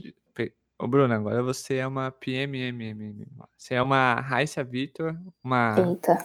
Ô, 0.77 0.87
Bruno, 0.87 1.13
agora 1.13 1.41
você 1.41 1.75
é 1.75 1.87
uma 1.87 2.11
PMMMM. 2.11 3.25
Você 3.57 3.75
é 3.75 3.81
uma 3.81 4.15
Raíssa 4.15 4.63
Vitor, 4.63 5.15
uma, 5.41 5.75
Eita. 5.79 6.17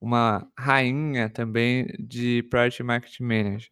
uma 0.00 0.48
rainha 0.58 1.30
também 1.30 1.86
de 1.98 2.42
Project 2.50 2.82
Marketing 2.82 3.22
Manager. 3.22 3.70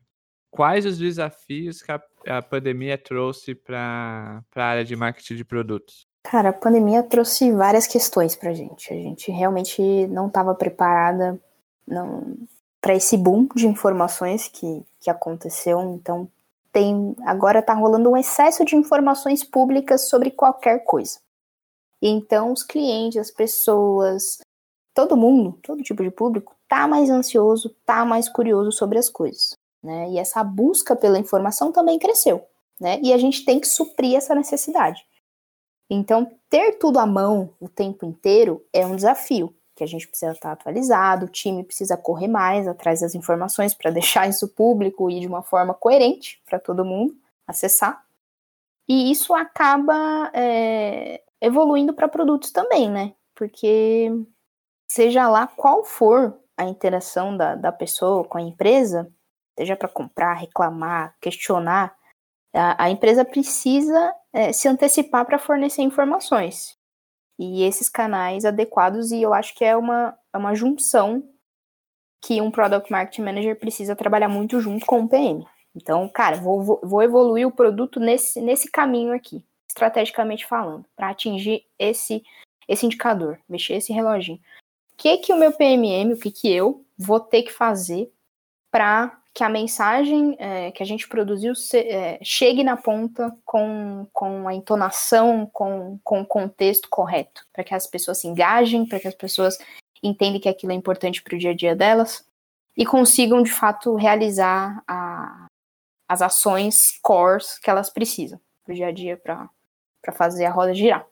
Quais 0.49 0.87
os 0.87 0.97
desafios 0.97 1.83
que 1.83 1.91
a, 1.91 2.01
a 2.29 2.41
pandemia 2.41 2.97
trouxe 2.97 3.57
para 3.57 4.45
a 4.55 4.65
área 4.65 4.85
de 4.85 4.95
marketing 4.95 5.35
de 5.35 5.45
produtos? 5.45 6.07
Cara, 6.23 6.51
a 6.51 6.53
pandemia 6.53 7.03
trouxe 7.03 7.51
várias 7.51 7.89
questões 7.89 8.37
pra 8.37 8.55
gente. 8.55 8.93
A 8.93 8.97
gente 8.97 9.33
realmente 9.33 10.07
não 10.07 10.29
estava 10.29 10.55
preparada 10.55 11.39
para 12.81 12.95
esse 12.95 13.17
boom 13.17 13.49
de 13.57 13.67
informações 13.67 14.47
que, 14.47 14.85
que 15.01 15.11
aconteceu. 15.11 15.81
Então, 15.81 16.31
tem 16.75 17.15
agora 17.25 17.63
tá 17.63 17.73
rolando 17.73 18.11
um 18.11 18.17
excesso 18.17 18.65
de 18.65 18.75
informações 18.75 19.45
públicas 19.45 20.09
sobre 20.09 20.33
qualquer 20.33 20.85
coisa. 20.85 21.21
E 22.03 22.09
então, 22.09 22.53
os 22.53 22.65
clientes, 22.65 23.17
as 23.17 23.31
pessoas, 23.31 24.39
todo 24.93 25.17
mundo, 25.17 25.57
todo 25.63 25.85
tipo 25.85 26.03
de 26.03 26.11
público, 26.11 26.55
tá 26.69 26.89
mais 26.89 27.09
ansioso, 27.09 27.75
tá 27.87 28.05
mais 28.05 28.29
curioso 28.29 28.73
sobre 28.73 28.99
as 28.99 29.09
coisas. 29.09 29.55
Né? 29.81 30.11
E 30.11 30.19
essa 30.19 30.43
busca 30.43 30.97
pela 30.97 31.19
informação 31.19 31.71
também 31.71 31.99
cresceu. 31.99 32.45
Né? 32.81 33.01
E 33.03 33.13
a 33.13 33.19
gente 33.19 33.45
tem 33.45 33.61
que 33.61 33.69
suprir 33.69 34.17
essa 34.17 34.35
necessidade. 34.35 35.07
Então, 35.89 36.29
ter 36.51 36.73
tudo 36.73 36.99
à 36.99 37.07
mão 37.07 37.51
o 37.61 37.69
tempo 37.69 38.05
inteiro 38.05 38.65
é 38.73 38.85
um 38.85 38.97
desafio, 38.97 39.55
que 39.75 39.83
a 39.83 39.87
gente 39.87 40.07
precisa 40.07 40.33
estar 40.33 40.53
atualizado, 40.53 41.27
o 41.27 41.29
time 41.29 41.65
precisa 41.65 41.97
correr 41.97 42.29
mais 42.29 42.69
atrás 42.69 43.01
das 43.01 43.15
informações 43.15 43.75
para 43.75 43.91
deixar 43.91 44.29
isso 44.29 44.49
público 44.49 45.11
e 45.11 45.21
de 45.21 45.27
uma 45.27 45.43
forma 45.43 45.75
coerente 45.75 46.41
para 46.47 46.59
todo 46.59 46.85
mundo 46.85 47.15
acessar. 47.47 48.05
E 48.89 49.11
isso 49.11 49.35
acaba 49.35 50.31
é, 50.35 51.23
evoluindo 51.41 51.93
para 51.95 52.09
produtos 52.09 52.51
também, 52.51 52.91
né? 52.91 53.15
Porque 53.35 54.11
seja 54.87 55.29
lá 55.29 55.47
qual 55.47 55.85
for 55.85 56.39
a 56.57 56.65
interação 56.65 57.37
da, 57.37 57.55
da 57.55 57.73
pessoa 57.73 58.25
com 58.25 58.39
a 58.39 58.43
empresa, 58.43 59.11
seja 59.59 59.75
para 59.75 59.89
comprar, 59.89 60.35
reclamar, 60.35 61.17
questionar, 61.21 61.97
a, 62.55 62.85
a 62.85 62.91
empresa 62.91 63.25
precisa 63.25 64.15
é, 64.33 64.53
se 64.53 64.69
antecipar 64.69 65.25
para 65.25 65.39
fornecer 65.39 65.83
informações. 65.83 66.79
E 67.39 67.65
esses 67.65 67.89
canais 67.89 68.45
adequados, 68.45 69.11
e 69.11 69.21
eu 69.21 69.35
acho 69.35 69.55
que 69.55 69.65
é 69.65 69.77
uma, 69.77 70.17
é 70.33 70.39
uma 70.39 70.55
junção 70.55 71.29
que 72.23 72.41
um 72.41 72.51
Product 72.51 72.91
Marketing 72.91 73.23
Manager 73.23 73.59
precisa 73.59 73.95
trabalhar 73.95 74.29
muito 74.29 74.61
junto 74.61 74.87
com 74.87 75.03
o 75.03 75.09
PM. 75.09 75.47
Então, 75.75 76.09
cara, 76.09 76.37
vou, 76.37 76.81
vou, 76.83 77.03
evoluir 77.03 77.47
o 77.47 77.53
produto 77.53 77.99
nesse, 77.99 78.41
nesse 78.41 78.71
caminho 78.71 79.13
aqui, 79.13 79.45
estrategicamente 79.69 80.47
falando, 80.47 80.87
para 80.95 81.11
atingir 81.11 81.67
esse, 81.79 82.23
esse 82.69 82.87
indicador, 82.87 83.39
mexer 83.49 83.75
esse 83.75 83.93
reloginho. 83.93 84.39
O 84.93 84.97
que 84.97 85.17
que 85.19 85.33
o 85.33 85.37
meu 85.37 85.53
PMM, 85.53 86.13
o 86.13 86.19
que 86.19 86.31
que 86.31 86.51
eu 86.51 86.85
vou 86.97 87.19
ter 87.19 87.43
que 87.43 87.53
fazer 87.53 88.11
para 88.71 89.21
que 89.35 89.43
a 89.43 89.49
mensagem 89.49 90.37
é, 90.39 90.71
que 90.71 90.81
a 90.81 90.87
gente 90.87 91.09
produziu 91.09 91.57
se, 91.57 91.79
é, 91.79 92.21
chegue 92.23 92.63
na 92.63 92.77
ponta 92.77 93.37
com, 93.45 94.07
com 94.13 94.47
a 94.47 94.55
entonação, 94.55 95.45
com, 95.53 95.99
com 96.05 96.21
o 96.21 96.27
contexto 96.27 96.89
correto, 96.89 97.45
para 97.53 97.65
que 97.65 97.75
as 97.75 97.85
pessoas 97.85 98.21
se 98.21 98.29
engajem, 98.29 98.87
para 98.87 99.01
que 99.01 99.09
as 99.09 99.15
pessoas 99.15 99.59
entendam 100.01 100.41
que 100.41 100.49
aquilo 100.49 100.71
é 100.71 100.75
importante 100.77 101.21
para 101.21 101.35
o 101.35 101.39
dia 101.39 101.51
a 101.51 101.55
dia 101.55 101.75
delas 101.75 102.25
e 102.77 102.87
consigam 102.87 103.43
de 103.43 103.51
fato 103.51 103.97
realizar 103.97 104.83
a, 104.87 105.47
as 106.09 106.23
ações 106.23 106.99
cores 107.03 107.59
que 107.59 107.69
elas 107.69 107.91
precisam 107.91 108.41
para 108.65 108.73
o 108.73 108.77
dia 108.77 108.87
a 108.87 108.93
dia 108.93 109.17
para 109.17 110.13
fazer 110.13 110.45
a 110.45 110.51
roda 110.51 110.73
girar. 110.73 111.05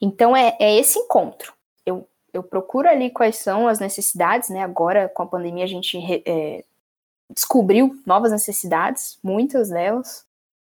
Então 0.00 0.34
é, 0.34 0.56
é 0.58 0.74
esse 0.78 0.98
encontro. 0.98 1.52
Eu, 1.84 2.08
eu 2.32 2.42
procuro 2.42 2.88
ali 2.88 3.10
quais 3.10 3.36
são 3.36 3.68
as 3.68 3.78
necessidades, 3.78 4.48
né? 4.48 4.62
Agora 4.62 5.08
com 5.08 5.22
a 5.22 5.26
pandemia 5.26 5.64
a 5.64 5.68
gente 5.68 5.98
é, 6.26 6.64
descobriu 7.34 8.00
novas 8.04 8.32
necessidades, 8.32 9.18
muitas 9.22 9.70
delas 9.70 10.24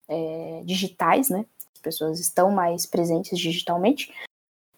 é, 0.09 0.63
digitais, 0.65 1.29
né? 1.29 1.45
As 1.75 1.81
pessoas 1.81 2.21
estão 2.21 2.51
mais 2.51 2.87
presentes 2.87 3.39
digitalmente. 3.39 4.13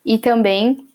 E 0.04 0.18
também 0.18 0.88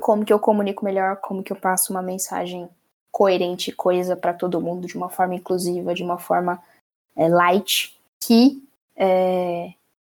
como 0.00 0.24
que 0.24 0.32
eu 0.32 0.38
comunico 0.38 0.84
melhor, 0.84 1.16
como 1.16 1.42
que 1.42 1.52
eu 1.52 1.56
passo 1.56 1.92
uma 1.92 2.02
mensagem 2.02 2.68
coerente 3.10 3.70
coesa 3.70 4.16
para 4.16 4.32
todo 4.32 4.60
mundo, 4.60 4.86
de 4.86 4.96
uma 4.96 5.08
forma 5.08 5.34
inclusiva, 5.34 5.94
de 5.94 6.02
uma 6.02 6.18
forma 6.18 6.62
é, 7.14 7.28
light, 7.28 7.98
que 8.20 8.62
é, 8.96 9.72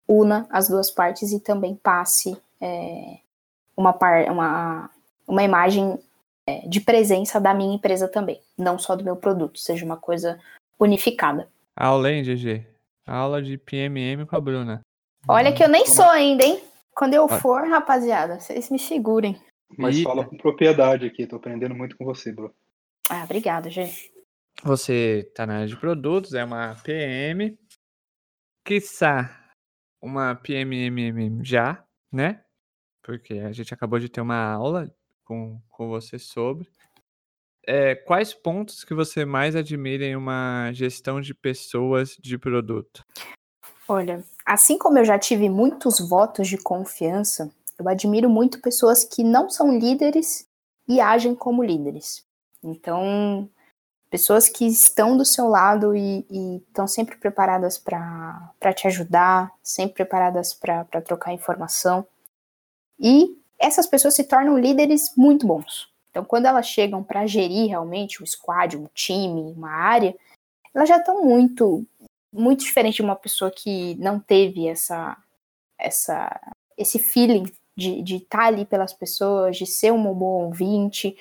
una 0.07 0.47
as 0.51 0.69
duas 0.69 0.91
partes 0.91 1.33
e 1.33 1.41
também 1.41 1.75
passe 1.75 2.37
é, 2.61 3.19
uma, 3.77 3.93
par, 3.93 4.31
uma, 4.31 4.91
uma 5.27 5.43
imagem 5.43 5.99
de 6.67 6.81
presença 6.81 7.41
da 7.41 7.55
minha 7.55 7.75
empresa 7.75 8.09
também, 8.09 8.41
não 8.57 8.79
só 8.79 8.95
do 8.95 9.05
meu 9.05 9.17
produto, 9.17 9.59
seja 9.59 9.85
uma 9.85 9.97
coisa 9.97 10.39
unificada. 10.79 11.49
Aula, 11.77 12.11
hein, 12.11 12.23
GG? 12.23 12.67
Aula 13.07 13.43
de 13.43 13.57
PMM 13.59 14.27
com 14.27 14.37
a 14.37 14.41
Bruna. 14.41 14.81
Olha 15.27 15.53
que 15.55 15.63
eu 15.63 15.69
nem 15.69 15.87
sou 15.87 16.05
ainda, 16.05 16.45
hein? 16.45 16.63
Quando 16.95 17.15
eu 17.15 17.27
for, 17.29 17.67
rapaziada, 17.69 18.39
vocês 18.39 18.71
me 18.71 18.79
segurem. 18.79 19.41
Mas 19.77 19.97
E- 19.97 20.03
fala 20.03 20.25
com 20.25 20.37
propriedade 20.37 21.07
aqui, 21.07 21.27
tô 21.27 21.37
aprendendo 21.37 21.75
muito 21.75 21.97
com 21.97 22.05
você, 22.05 22.31
bro. 22.31 22.55
Ah, 23.11 23.25
obrigada, 23.25 23.69
gente. 23.71 24.13
Você 24.63 25.31
tá 25.35 25.47
na 25.47 25.57
área 25.57 25.67
de 25.67 25.77
produtos, 25.77 26.35
é 26.35 26.45
uma 26.45 26.75
PM. 26.85 27.59
Quiçá 28.65 29.51
uma 30.01 30.35
PMMM 30.35 31.43
já, 31.43 31.85
né? 32.13 32.43
Porque 33.03 33.35
a 33.35 33.53
gente 33.53 33.75
acabou 33.75 33.99
de 33.99 34.09
ter 34.09 34.21
uma 34.21 34.53
aula 34.53 34.95
com, 35.25 35.61
com 35.71 35.89
você 35.89 36.19
sobre. 36.19 36.69
É, 37.67 37.95
quais 37.95 38.35
pontos 38.35 38.85
que 38.85 38.95
você 38.95 39.25
mais 39.25 39.57
admira 39.57 40.05
em 40.05 40.17
uma 40.17 40.71
gestão 40.73 41.21
de 41.21 41.35
pessoas 41.35 42.17
de 42.21 42.37
produto? 42.37 43.03
Olha, 43.89 44.23
assim 44.45 44.79
como 44.79 44.99
eu 44.99 45.05
já 45.05 45.19
tive 45.19 45.49
muitos 45.49 45.99
votos 45.99 46.49
de 46.49 46.59
confiança, 46.59 47.51
eu 47.79 47.89
admiro 47.89 48.29
muito 48.29 48.61
pessoas 48.61 49.05
que 49.05 49.25
não 49.25 49.49
são 49.49 49.79
líderes 49.79 50.47
e 50.87 51.01
agem 51.01 51.35
como 51.35 51.63
líderes. 51.63 52.25
Então, 52.63 53.49
pessoas 54.11 54.49
que 54.49 54.67
estão 54.67 55.17
do 55.17 55.25
seu 55.25 55.49
lado 55.49 55.95
e, 55.97 56.27
e 56.31 56.57
estão 56.59 56.87
sempre 56.87 57.17
preparadas 57.17 57.79
para 57.79 58.73
te 58.75 58.87
ajudar, 58.87 59.53
sempre 59.63 59.95
preparadas 59.95 60.55
para 60.55 60.85
trocar 61.03 61.33
informação. 61.33 62.07
E 62.99 63.37
essas 63.59 63.87
pessoas 63.87 64.15
se 64.15 64.25
tornam 64.25 64.59
líderes 64.59 65.13
muito 65.17 65.47
bons. 65.47 65.89
Então, 66.11 66.25
quando 66.25 66.47
elas 66.47 66.67
chegam 66.67 67.03
para 67.03 67.27
gerir 67.27 67.69
realmente 67.69 68.23
um 68.23 68.27
squad, 68.27 68.77
um 68.77 68.87
time, 68.95 69.53
uma 69.53 69.71
área, 69.71 70.15
elas 70.75 70.89
já 70.89 70.99
estão 70.99 71.25
muito 71.25 71.87
muito 72.33 72.65
diferente 72.65 72.97
de 72.97 73.03
uma 73.03 73.15
pessoa 73.15 73.49
que 73.49 73.95
não 73.95 74.19
teve 74.19 74.67
essa, 74.67 75.17
essa 75.79 76.53
esse 76.77 76.99
feeling 76.99 77.45
de 77.77 78.01
estar 78.01 78.05
de 78.05 78.21
tá 78.21 78.45
ali 78.47 78.65
pelas 78.65 78.93
pessoas, 78.93 79.57
de 79.57 79.67
ser 79.67 79.93
um 79.93 80.15
bom 80.15 80.45
ouvinte, 80.45 81.17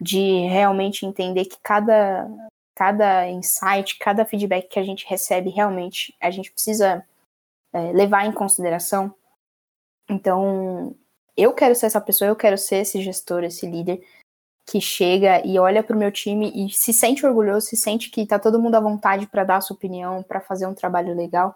de 0.00 0.46
realmente 0.46 1.06
entender 1.06 1.44
que 1.46 1.56
cada, 1.62 2.28
cada 2.74 3.28
insight, 3.28 3.98
cada 3.98 4.24
feedback 4.24 4.68
que 4.68 4.78
a 4.78 4.82
gente 4.82 5.06
recebe, 5.06 5.50
realmente 5.50 6.14
a 6.20 6.30
gente 6.30 6.50
precisa 6.50 7.06
é, 7.72 7.92
levar 7.92 8.26
em 8.26 8.32
consideração. 8.32 9.14
Então, 10.08 10.94
eu 11.36 11.52
quero 11.52 11.74
ser 11.74 11.86
essa 11.86 12.00
pessoa, 12.00 12.28
eu 12.28 12.36
quero 12.36 12.56
ser 12.56 12.76
esse 12.76 13.02
gestor, 13.02 13.44
esse 13.44 13.66
líder 13.66 14.02
que 14.66 14.80
chega 14.80 15.46
e 15.46 15.58
olha 15.58 15.82
para 15.82 15.94
o 15.94 15.98
meu 15.98 16.10
time 16.10 16.50
e 16.54 16.70
se 16.72 16.92
sente 16.92 17.26
orgulhoso, 17.26 17.66
se 17.66 17.76
sente 17.76 18.10
que 18.10 18.22
está 18.22 18.38
todo 18.38 18.60
mundo 18.60 18.74
à 18.76 18.80
vontade 18.80 19.26
para 19.26 19.44
dar 19.44 19.56
a 19.56 19.60
sua 19.60 19.76
opinião, 19.76 20.22
para 20.22 20.40
fazer 20.40 20.66
um 20.66 20.74
trabalho 20.74 21.14
legal. 21.14 21.54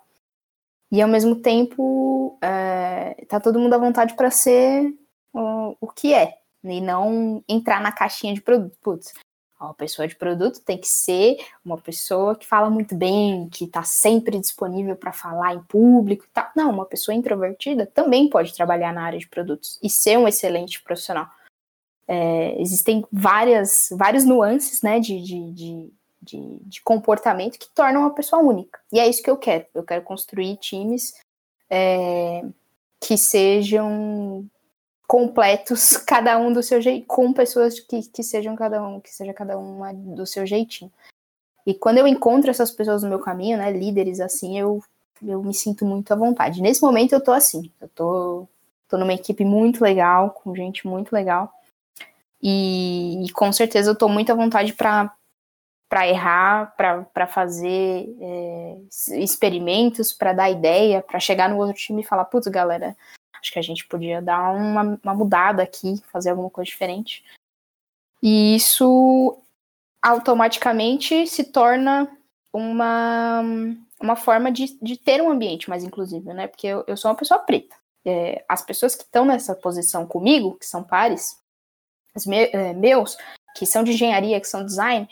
E 0.90 1.00
ao 1.02 1.08
mesmo 1.08 1.36
tempo, 1.36 2.38
é, 2.42 3.24
tá 3.28 3.40
todo 3.40 3.58
mundo 3.58 3.74
à 3.74 3.78
vontade 3.78 4.14
para 4.14 4.30
ser 4.30 4.94
o, 5.32 5.76
o 5.80 5.86
que 5.88 6.14
é, 6.14 6.38
e 6.64 6.80
não 6.80 7.42
entrar 7.48 7.80
na 7.80 7.92
caixinha 7.92 8.34
de 8.34 8.40
produto. 8.40 8.76
Putz, 8.80 9.12
uma 9.60 9.74
pessoa 9.74 10.06
de 10.06 10.14
produto 10.14 10.60
tem 10.60 10.78
que 10.78 10.86
ser 10.86 11.36
uma 11.64 11.76
pessoa 11.76 12.36
que 12.36 12.46
fala 12.46 12.70
muito 12.70 12.94
bem, 12.94 13.48
que 13.48 13.64
está 13.64 13.82
sempre 13.82 14.38
disponível 14.38 14.94
para 14.94 15.12
falar 15.12 15.54
em 15.54 15.62
público 15.62 16.24
e 16.24 16.28
tal. 16.32 16.48
Não, 16.54 16.70
uma 16.70 16.86
pessoa 16.86 17.14
introvertida 17.14 17.86
também 17.86 18.30
pode 18.30 18.54
trabalhar 18.54 18.92
na 18.92 19.02
área 19.02 19.18
de 19.18 19.28
produtos 19.28 19.78
e 19.82 19.90
ser 19.90 20.16
um 20.16 20.28
excelente 20.28 20.82
profissional. 20.82 21.28
É, 22.06 22.60
existem 22.60 23.04
várias, 23.12 23.88
várias 23.92 24.24
nuances 24.24 24.80
né, 24.80 25.00
de, 25.00 25.20
de, 25.20 25.52
de, 25.52 25.92
de, 26.22 26.58
de 26.62 26.82
comportamento 26.82 27.58
que 27.58 27.68
tornam 27.74 28.02
uma 28.02 28.14
pessoa 28.14 28.40
única. 28.40 28.80
E 28.92 29.00
é 29.00 29.08
isso 29.08 29.22
que 29.22 29.30
eu 29.30 29.36
quero. 29.36 29.66
Eu 29.74 29.82
quero 29.82 30.02
construir 30.02 30.56
times 30.56 31.14
é, 31.68 32.44
que 33.00 33.18
sejam 33.18 34.48
completos, 35.08 35.96
cada 36.06 36.38
um 36.38 36.52
do 36.52 36.62
seu 36.62 36.82
jeito, 36.82 37.06
com 37.06 37.32
pessoas 37.32 37.80
que, 37.80 38.02
que 38.02 38.22
sejam 38.22 38.54
cada 38.54 38.86
um, 38.86 39.00
que 39.00 39.10
seja 39.10 39.32
cada 39.32 39.56
uma 39.58 39.92
do 39.92 40.26
seu 40.26 40.46
jeitinho. 40.46 40.92
E 41.66 41.72
quando 41.74 41.98
eu 41.98 42.06
encontro 42.06 42.50
essas 42.50 42.70
pessoas 42.70 43.02
no 43.02 43.08
meu 43.08 43.18
caminho, 43.18 43.56
né, 43.56 43.72
líderes 43.72 44.20
assim, 44.20 44.58
eu, 44.58 44.82
eu 45.26 45.42
me 45.42 45.54
sinto 45.54 45.84
muito 45.86 46.12
à 46.12 46.16
vontade. 46.16 46.60
Nesse 46.60 46.82
momento 46.82 47.14
eu 47.14 47.22
tô 47.22 47.32
assim, 47.32 47.72
eu 47.80 47.88
tô, 47.88 48.46
tô 48.86 48.98
numa 48.98 49.14
equipe 49.14 49.44
muito 49.44 49.82
legal, 49.82 50.30
com 50.30 50.54
gente 50.54 50.86
muito 50.86 51.12
legal. 51.12 51.52
E, 52.42 53.24
e 53.24 53.32
com 53.32 53.50
certeza 53.50 53.90
eu 53.90 53.96
tô 53.96 54.08
muito 54.08 54.30
à 54.30 54.34
vontade 54.34 54.74
para 54.74 55.12
para 55.90 56.06
errar, 56.06 56.74
para 56.76 57.26
fazer 57.26 58.14
é, 58.20 58.76
experimentos, 59.14 60.12
para 60.12 60.34
dar 60.34 60.50
ideia, 60.50 61.00
para 61.00 61.18
chegar 61.18 61.48
no 61.48 61.56
outro 61.56 61.72
time 61.72 62.02
e 62.02 62.04
falar, 62.04 62.26
putz, 62.26 62.46
galera, 62.48 62.94
acho 63.40 63.52
que 63.52 63.58
a 63.58 63.62
gente 63.62 63.86
podia 63.86 64.20
dar 64.20 64.52
uma, 64.52 64.98
uma 65.02 65.14
mudada 65.14 65.62
aqui, 65.62 66.02
fazer 66.12 66.30
alguma 66.30 66.50
coisa 66.50 66.70
diferente. 66.70 67.24
E 68.22 68.56
isso 68.56 69.38
automaticamente 70.02 71.26
se 71.26 71.44
torna 71.44 72.08
uma, 72.52 73.42
uma 74.00 74.16
forma 74.16 74.50
de, 74.50 74.78
de 74.80 74.96
ter 74.96 75.22
um 75.22 75.30
ambiente 75.30 75.68
mais 75.68 75.84
inclusivo, 75.84 76.32
né? 76.32 76.46
Porque 76.46 76.66
eu, 76.66 76.84
eu 76.86 76.96
sou 76.96 77.10
uma 77.10 77.16
pessoa 77.16 77.40
preta. 77.40 77.76
É, 78.04 78.44
as 78.48 78.62
pessoas 78.62 78.94
que 78.94 79.02
estão 79.02 79.24
nessa 79.24 79.54
posição 79.54 80.06
comigo, 80.06 80.56
que 80.56 80.66
são 80.66 80.82
pares, 80.82 81.38
me, 82.26 82.44
é, 82.46 82.72
meus, 82.72 83.16
que 83.56 83.66
são 83.66 83.84
de 83.84 83.92
engenharia, 83.92 84.40
que 84.40 84.48
são 84.48 84.64
design, 84.64 85.08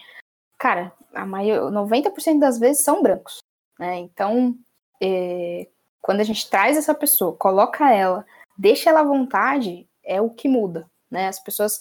cara, 0.59 0.93
a 1.15 1.27
maior, 1.27 1.71
90% 1.71 2.39
das 2.39 2.59
vezes 2.59 2.83
são 2.83 3.03
brancos, 3.03 3.39
né? 3.79 3.99
Então, 3.99 4.57
é, 5.03 5.69
quando 6.07 6.21
a 6.21 6.25
gente 6.25 6.49
traz 6.49 6.77
essa 6.77 6.95
pessoa, 6.95 7.37
coloca 7.37 7.93
ela, 7.93 8.25
deixa 8.57 8.91
ela 8.91 9.01
à 9.01 9.03
vontade, 9.03 9.89
é 10.05 10.21
o 10.21 10.31
que 10.31 10.47
muda, 10.47 10.89
né? 11.11 11.27
As 11.27 11.41
pessoas, 11.41 11.81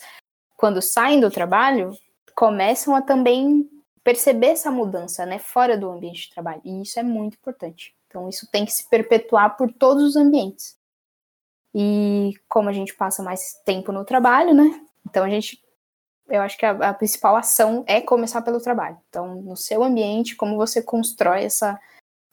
quando 0.57 0.81
saem 0.81 1.19
do 1.19 1.29
trabalho, 1.29 1.95
começam 2.33 2.95
a 2.95 3.03
também 3.03 3.69
perceber 4.03 4.47
essa 4.47 4.71
mudança, 4.71 5.27
né, 5.27 5.38
fora 5.38 5.77
do 5.77 5.91
ambiente 5.91 6.23
de 6.23 6.33
trabalho. 6.33 6.59
E 6.65 6.81
isso 6.81 6.99
é 6.99 7.03
muito 7.03 7.35
importante. 7.35 7.95
Então, 8.07 8.27
isso 8.27 8.49
tem 8.51 8.65
que 8.65 8.71
se 8.71 8.89
perpetuar 8.89 9.55
por 9.57 9.71
todos 9.71 10.03
os 10.03 10.15
ambientes. 10.15 10.75
E 11.71 12.33
como 12.49 12.67
a 12.67 12.73
gente 12.73 12.95
passa 12.95 13.21
mais 13.21 13.61
tempo 13.63 13.91
no 13.91 14.03
trabalho, 14.03 14.55
né? 14.55 14.81
Então 15.05 15.23
a 15.23 15.29
gente 15.29 15.63
eu 16.27 16.41
acho 16.41 16.57
que 16.57 16.65
a, 16.65 16.71
a, 16.71 16.93
principal 16.95 17.35
ação 17.35 17.83
é 17.85 18.01
começar 18.01 18.41
pelo 18.41 18.59
trabalho. 18.59 18.97
Então, 19.07 19.35
no 19.35 19.55
seu 19.55 19.83
ambiente, 19.83 20.35
como 20.35 20.57
você 20.57 20.81
constrói 20.81 21.43
essa, 21.43 21.79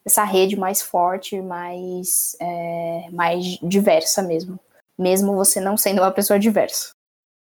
essa 0.04 0.24
rede 0.24 0.56
mais 0.56 0.82
forte, 0.82 1.40
mais, 1.40 2.36
é, 2.40 3.08
mais 3.10 3.58
diversa 3.62 4.22
mesmo. 4.22 4.58
Mesmo 4.98 5.34
você 5.34 5.60
não 5.60 5.76
sendo 5.76 6.02
uma 6.02 6.10
pessoa 6.10 6.38
diversa. 6.38 6.90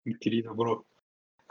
Incrível, 0.05 0.55
Bruno. 0.55 0.85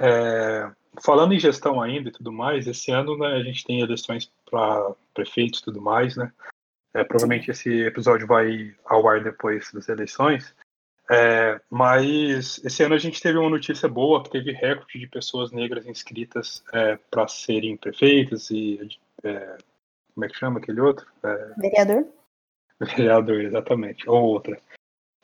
É, 0.01 0.71
falando 1.03 1.35
em 1.35 1.39
gestão 1.39 1.81
ainda 1.81 2.09
e 2.09 2.13
tudo 2.13 2.33
mais, 2.33 2.67
esse 2.67 2.91
ano 2.91 3.17
né, 3.19 3.35
a 3.35 3.43
gente 3.43 3.65
tem 3.65 3.81
eleições 3.81 4.31
para 4.51 4.95
prefeitos 5.15 5.61
e 5.61 5.65
tudo 5.65 5.81
mais, 5.81 6.17
né? 6.17 6.33
É, 6.95 7.05
provavelmente 7.05 7.45
Sim. 7.47 7.51
esse 7.53 7.83
episódio 7.83 8.27
vai 8.27 8.75
ao 8.85 9.07
ar 9.09 9.23
depois 9.23 9.71
das 9.73 9.89
eleições. 9.89 10.55
É, 11.13 11.61
mas 11.69 12.61
esse 12.65 12.85
ano 12.85 12.95
a 12.95 12.99
gente 12.99 13.21
teve 13.21 13.37
uma 13.37 13.51
notícia 13.51 13.89
boa, 13.89 14.23
que 14.23 14.31
teve 14.31 14.53
recorde 14.53 14.99
de 14.99 15.09
pessoas 15.09 15.51
negras 15.51 15.85
inscritas 15.87 16.63
é, 16.73 16.97
para 17.11 17.27
serem 17.27 17.77
prefeitas 17.77 18.49
e 18.51 18.89
é, 19.25 19.59
como 20.15 20.25
é 20.25 20.29
que 20.29 20.37
chama 20.37 20.59
aquele 20.59 20.81
outro? 20.81 21.07
É, 21.23 21.55
vereador. 21.59 22.07
Vereador, 22.97 23.41
exatamente, 23.43 24.09
ou 24.09 24.23
outra. 24.23 24.59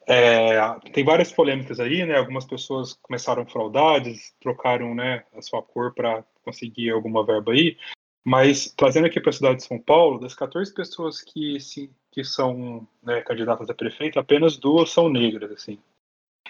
É, 0.07 0.59
tem 0.93 1.05
várias 1.05 1.33
polêmicas 1.33 1.81
aí, 1.81 2.05
né? 2.05 2.17
Algumas 2.17 2.45
pessoas 2.45 2.93
começaram 3.03 3.47
fraudades, 3.47 4.33
trocaram 4.41 4.95
né, 4.95 5.25
a 5.35 5.43
sua 5.43 5.63
cor 5.63 5.93
para 5.95 6.23
conseguir 6.45 6.91
alguma 6.91 7.25
verba 7.25 7.53
aí. 7.53 7.77
Mas 8.25 8.73
trazendo 8.77 9.07
aqui 9.07 9.21
para 9.21 9.31
a 9.31 9.33
cidade 9.33 9.57
de 9.57 9.65
São 9.65 9.79
Paulo, 9.81 10.21
das 10.21 10.35
14 10.35 10.73
pessoas 10.75 11.23
que, 11.23 11.59
se, 11.61 11.91
que 12.13 12.25
são 12.25 12.87
né, 13.03 13.21
candidatas 13.23 13.69
a 13.71 13.75
prefeito, 13.75 14.19
apenas 14.19 14.57
duas 14.57 14.91
são 14.91 15.09
negras, 15.09 15.51
assim. 15.51 15.79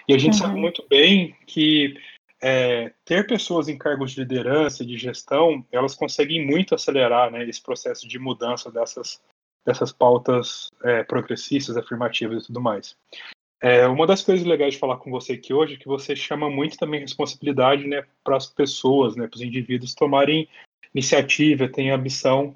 E 0.07 0.13
a 0.13 0.17
gente 0.17 0.33
uhum. 0.33 0.39
sabe 0.39 0.59
muito 0.59 0.85
bem 0.87 1.35
que 1.45 1.95
é, 2.41 2.93
ter 3.03 3.25
pessoas 3.25 3.67
em 3.67 3.77
cargos 3.77 4.11
de 4.11 4.19
liderança 4.19 4.83
e 4.83 4.85
de 4.85 4.97
gestão, 4.97 5.65
elas 5.71 5.95
conseguem 5.95 6.45
muito 6.45 6.75
acelerar 6.75 7.31
né, 7.31 7.47
esse 7.47 7.61
processo 7.61 8.07
de 8.07 8.19
mudança 8.19 8.71
dessas, 8.71 9.21
dessas 9.65 9.91
pautas 9.91 10.71
é, 10.83 11.03
progressistas, 11.03 11.77
afirmativas 11.77 12.43
e 12.43 12.47
tudo 12.47 12.61
mais. 12.61 12.95
É, 13.59 13.87
uma 13.87 14.05
das 14.05 14.21
coisas 14.21 14.45
legais 14.45 14.75
de 14.75 14.79
falar 14.79 14.97
com 14.97 15.09
você 15.09 15.33
aqui 15.33 15.51
hoje 15.51 15.73
é 15.73 15.77
que 15.77 15.87
você 15.87 16.15
chama 16.15 16.47
muito 16.49 16.77
também 16.77 16.99
responsabilidade 16.99 17.87
né, 17.87 18.05
para 18.23 18.37
as 18.37 18.47
pessoas, 18.47 19.15
né, 19.15 19.27
para 19.27 19.35
os 19.35 19.41
indivíduos 19.41 19.95
tomarem 19.95 20.47
iniciativa, 20.93 21.67
tem 21.67 21.91
a 21.91 21.95
ambição 21.95 22.55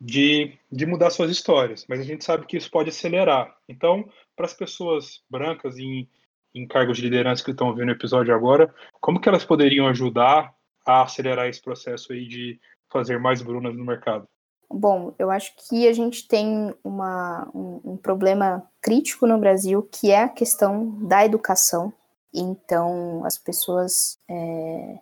de, 0.00 0.56
de 0.70 0.86
mudar 0.86 1.10
suas 1.10 1.30
histórias, 1.30 1.84
mas 1.88 1.98
a 1.98 2.04
gente 2.04 2.24
sabe 2.24 2.46
que 2.46 2.56
isso 2.56 2.70
pode 2.70 2.90
acelerar. 2.90 3.56
Então, 3.68 4.08
para 4.36 4.46
as 4.46 4.54
pessoas 4.54 5.22
brancas 5.28 5.76
em, 5.76 6.08
em 6.54 6.66
cargos 6.66 6.96
de 6.96 7.04
liderança 7.04 7.44
que 7.44 7.50
estão 7.50 7.74
vendo 7.74 7.88
o 7.88 7.92
episódio 7.92 8.34
agora, 8.34 8.72
como 9.00 9.20
que 9.20 9.28
elas 9.28 9.44
poderiam 9.44 9.86
ajudar 9.88 10.54
a 10.86 11.02
acelerar 11.02 11.46
esse 11.46 11.60
processo 11.60 12.12
aí 12.12 12.26
de 12.26 12.58
fazer 12.90 13.18
mais 13.18 13.42
Brunas 13.42 13.76
no 13.76 13.84
mercado? 13.84 14.26
Bom, 14.70 15.14
eu 15.18 15.30
acho 15.30 15.54
que 15.56 15.88
a 15.88 15.92
gente 15.92 16.28
tem 16.28 16.74
uma, 16.84 17.48
um, 17.54 17.80
um, 17.92 17.96
problema 17.96 18.68
crítico 18.82 19.26
no 19.26 19.38
Brasil, 19.38 19.82
que 19.82 20.10
é 20.10 20.24
a 20.24 20.28
questão 20.28 20.90
da 21.06 21.24
educação. 21.24 21.92
Então, 22.34 23.24
as 23.24 23.38
pessoas, 23.38 24.18
é, 24.28 24.98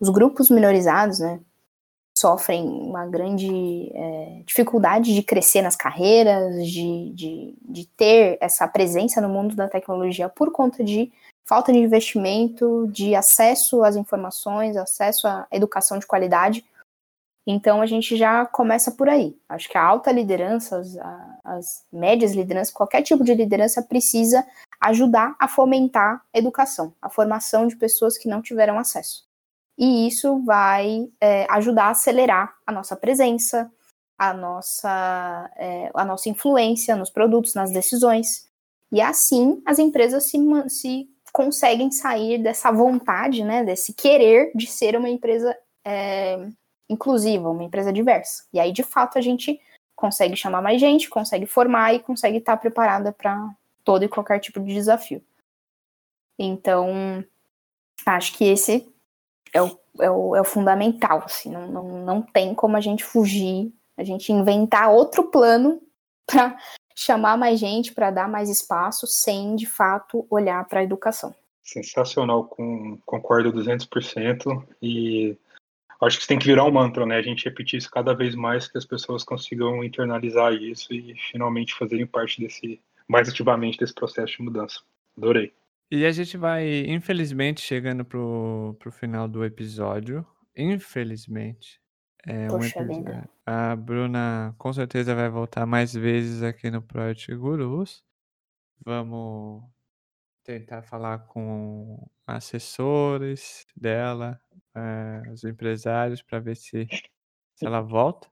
os 0.00 0.08
grupos 0.08 0.50
minorizados, 0.50 1.18
né, 1.18 1.40
sofrem 2.18 2.66
uma 2.66 3.06
grande 3.06 3.92
é, 3.94 4.42
dificuldade 4.46 5.14
de 5.14 5.22
crescer 5.22 5.60
nas 5.60 5.76
carreiras, 5.76 6.66
de, 6.66 7.12
de, 7.12 7.54
de 7.60 7.86
ter 7.88 8.38
essa 8.40 8.66
presença 8.66 9.20
no 9.20 9.28
mundo 9.28 9.54
da 9.54 9.68
tecnologia 9.68 10.28
por 10.28 10.50
conta 10.50 10.82
de 10.82 11.12
falta 11.46 11.72
de 11.72 11.78
investimento, 11.78 12.88
de 12.88 13.14
acesso 13.14 13.84
às 13.84 13.96
informações, 13.96 14.76
acesso 14.76 15.28
à 15.28 15.46
educação 15.52 15.98
de 15.98 16.06
qualidade. 16.06 16.64
Então 17.46 17.82
a 17.82 17.86
gente 17.86 18.16
já 18.16 18.46
começa 18.46 18.90
por 18.90 19.08
aí. 19.08 19.38
Acho 19.46 19.68
que 19.68 19.78
a 19.78 19.84
alta 19.84 20.10
liderança, 20.10 20.78
as, 20.78 20.96
as 21.44 21.84
médias 21.92 22.32
lideranças, 22.32 22.72
qualquer 22.72 23.02
tipo 23.02 23.22
de 23.22 23.34
liderança 23.34 23.82
precisa 23.82 24.44
ajudar 24.80 25.36
a 25.38 25.46
fomentar 25.46 26.24
a 26.34 26.38
educação, 26.38 26.94
a 27.00 27.10
formação 27.10 27.66
de 27.66 27.76
pessoas 27.76 28.16
que 28.16 28.28
não 28.28 28.40
tiveram 28.40 28.78
acesso 28.78 29.25
e 29.78 30.06
isso 30.06 30.42
vai 30.44 31.08
é, 31.20 31.46
ajudar 31.50 31.86
a 31.86 31.90
acelerar 31.90 32.54
a 32.66 32.72
nossa 32.72 32.96
presença, 32.96 33.70
a 34.18 34.32
nossa, 34.32 35.50
é, 35.56 35.90
a 35.94 36.04
nossa 36.04 36.28
influência 36.28 36.96
nos 36.96 37.10
produtos, 37.10 37.54
nas 37.54 37.70
decisões. 37.70 38.48
E 38.90 39.00
assim 39.00 39.62
as 39.66 39.78
empresas 39.78 40.24
se, 40.24 40.38
se 40.68 41.08
conseguem 41.32 41.90
sair 41.90 42.38
dessa 42.38 42.72
vontade, 42.72 43.44
né, 43.44 43.62
desse 43.64 43.92
querer 43.92 44.50
de 44.54 44.66
ser 44.66 44.96
uma 44.96 45.10
empresa 45.10 45.56
é, 45.84 46.48
inclusiva, 46.88 47.50
uma 47.50 47.64
empresa 47.64 47.92
diversa. 47.92 48.44
E 48.52 48.58
aí, 48.58 48.72
de 48.72 48.82
fato, 48.82 49.18
a 49.18 49.20
gente 49.20 49.60
consegue 49.94 50.36
chamar 50.36 50.62
mais 50.62 50.80
gente, 50.80 51.10
consegue 51.10 51.46
formar 51.46 51.94
e 51.94 52.00
consegue 52.00 52.38
estar 52.38 52.56
preparada 52.56 53.12
para 53.12 53.50
todo 53.84 54.04
e 54.04 54.08
qualquer 54.08 54.38
tipo 54.40 54.60
de 54.60 54.72
desafio. 54.72 55.22
Então, 56.38 57.24
acho 58.04 58.34
que 58.34 58.44
esse 58.44 58.86
é 59.56 59.62
o, 59.62 59.78
é 60.00 60.10
o, 60.10 60.36
é 60.36 60.40
o 60.40 60.44
fundamental, 60.44 61.22
assim, 61.24 61.50
não, 61.50 61.66
não, 61.66 62.04
não 62.04 62.22
tem 62.22 62.54
como 62.54 62.76
a 62.76 62.80
gente 62.80 63.02
fugir, 63.02 63.72
a 63.96 64.04
gente 64.04 64.30
inventar 64.30 64.90
outro 64.90 65.30
plano 65.30 65.80
para 66.26 66.56
chamar 66.94 67.36
mais 67.36 67.58
gente, 67.58 67.92
para 67.92 68.10
dar 68.10 68.28
mais 68.28 68.48
espaço, 68.50 69.06
sem 69.06 69.56
de 69.56 69.66
fato 69.66 70.26
olhar 70.30 70.66
para 70.66 70.80
a 70.80 70.84
educação. 70.84 71.34
Sensacional, 71.62 72.44
com, 72.44 72.98
concordo 73.04 73.52
200% 73.52 74.64
e 74.80 75.36
acho 76.00 76.16
que 76.16 76.20
isso 76.22 76.28
tem 76.28 76.38
que 76.38 76.46
virar 76.46 76.64
um 76.64 76.70
mantra, 76.70 77.04
né? 77.04 77.16
A 77.16 77.22
gente 77.22 77.44
repetir 77.44 77.78
isso 77.78 77.90
cada 77.90 78.14
vez 78.14 78.34
mais, 78.34 78.68
que 78.68 78.78
as 78.78 78.84
pessoas 78.84 79.24
consigam 79.24 79.82
internalizar 79.82 80.52
isso 80.52 80.92
e 80.94 81.14
finalmente 81.30 81.74
fazerem 81.74 82.06
parte 82.06 82.40
desse, 82.40 82.80
mais 83.08 83.28
ativamente 83.28 83.78
desse 83.78 83.94
processo 83.94 84.36
de 84.36 84.42
mudança. 84.42 84.80
Adorei. 85.16 85.52
E 85.90 86.04
a 86.04 86.10
gente 86.10 86.36
vai, 86.36 86.80
infelizmente, 86.86 87.60
chegando 87.60 88.04
pro, 88.04 88.76
pro 88.80 88.90
final 88.90 89.28
do 89.28 89.44
episódio. 89.44 90.26
Infelizmente. 90.56 91.80
É 92.26 92.46
um 92.52 92.58
Poxa 92.58 92.80
episódio. 92.80 93.04
vida. 93.04 93.30
A 93.46 93.76
Bruna 93.76 94.54
com 94.58 94.72
certeza 94.72 95.14
vai 95.14 95.28
voltar 95.28 95.64
mais 95.64 95.94
vezes 95.94 96.42
aqui 96.42 96.70
no 96.70 96.82
Project 96.82 97.32
Gurus. 97.36 98.04
Vamos 98.84 99.62
tentar 100.42 100.82
falar 100.82 101.20
com 101.26 102.08
assessores 102.26 103.64
dela, 103.76 104.40
eh, 104.74 105.22
os 105.32 105.44
empresários, 105.44 106.20
para 106.22 106.40
ver 106.40 106.56
se, 106.56 106.88
se 107.54 107.64
ela 107.66 107.80
volta. 107.80 108.28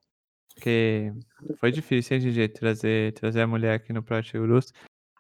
Porque 0.54 1.12
foi 1.58 1.70
difícil, 1.70 2.16
hein, 2.16 2.20
Gigi, 2.20 2.48
trazer, 2.48 3.12
trazer 3.12 3.42
a 3.42 3.46
mulher 3.46 3.74
aqui 3.74 3.92
no 3.92 4.02
Project 4.02 4.38
Gurus. 4.38 4.72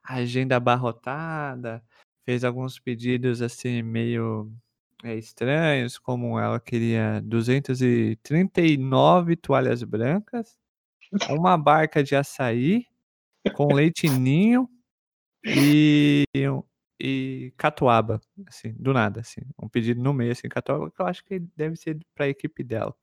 Agenda 0.04 0.56
abarrotada, 0.56 1.82
fez 2.24 2.44
alguns 2.44 2.78
pedidos 2.78 3.42
assim 3.42 3.82
meio 3.82 4.50
é, 5.02 5.14
estranhos, 5.14 5.98
como 5.98 6.38
ela 6.38 6.58
queria 6.58 7.20
239 7.22 9.36
toalhas 9.36 9.82
brancas, 9.82 10.56
uma 11.28 11.58
barca 11.58 12.02
de 12.02 12.16
açaí 12.16 12.86
com 13.54 13.74
leite 13.74 14.08
ninho 14.08 14.66
e, 15.44 16.24
e 16.98 17.52
catuaba, 17.56 18.20
assim, 18.46 18.72
do 18.78 18.94
nada, 18.94 19.20
assim, 19.20 19.42
um 19.62 19.68
pedido 19.68 20.02
no 20.02 20.14
meio, 20.14 20.32
assim, 20.32 20.48
catuaba, 20.48 20.90
que 20.90 21.00
eu 21.00 21.06
acho 21.06 21.22
que 21.24 21.38
deve 21.54 21.76
ser 21.76 21.98
para 22.14 22.24
a 22.24 22.28
equipe 22.28 22.64
dela. 22.64 22.94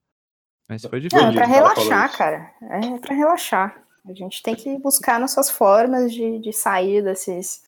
Mas 0.67 0.83
foi 0.83 0.91
Não, 0.91 0.97
é 0.97 1.01
difícil. 1.01 1.33
para 1.33 1.45
relaxar, 1.45 2.17
cara. 2.17 2.51
É 2.61 2.97
para 2.97 3.13
relaxar. 3.13 3.87
A 4.05 4.13
gente 4.13 4.41
tem 4.41 4.55
que 4.55 4.79
buscar 4.79 5.19
nossas 5.19 5.49
formas 5.49 6.11
de, 6.11 6.39
de 6.39 6.51
sair 6.51 7.03
desses, 7.03 7.61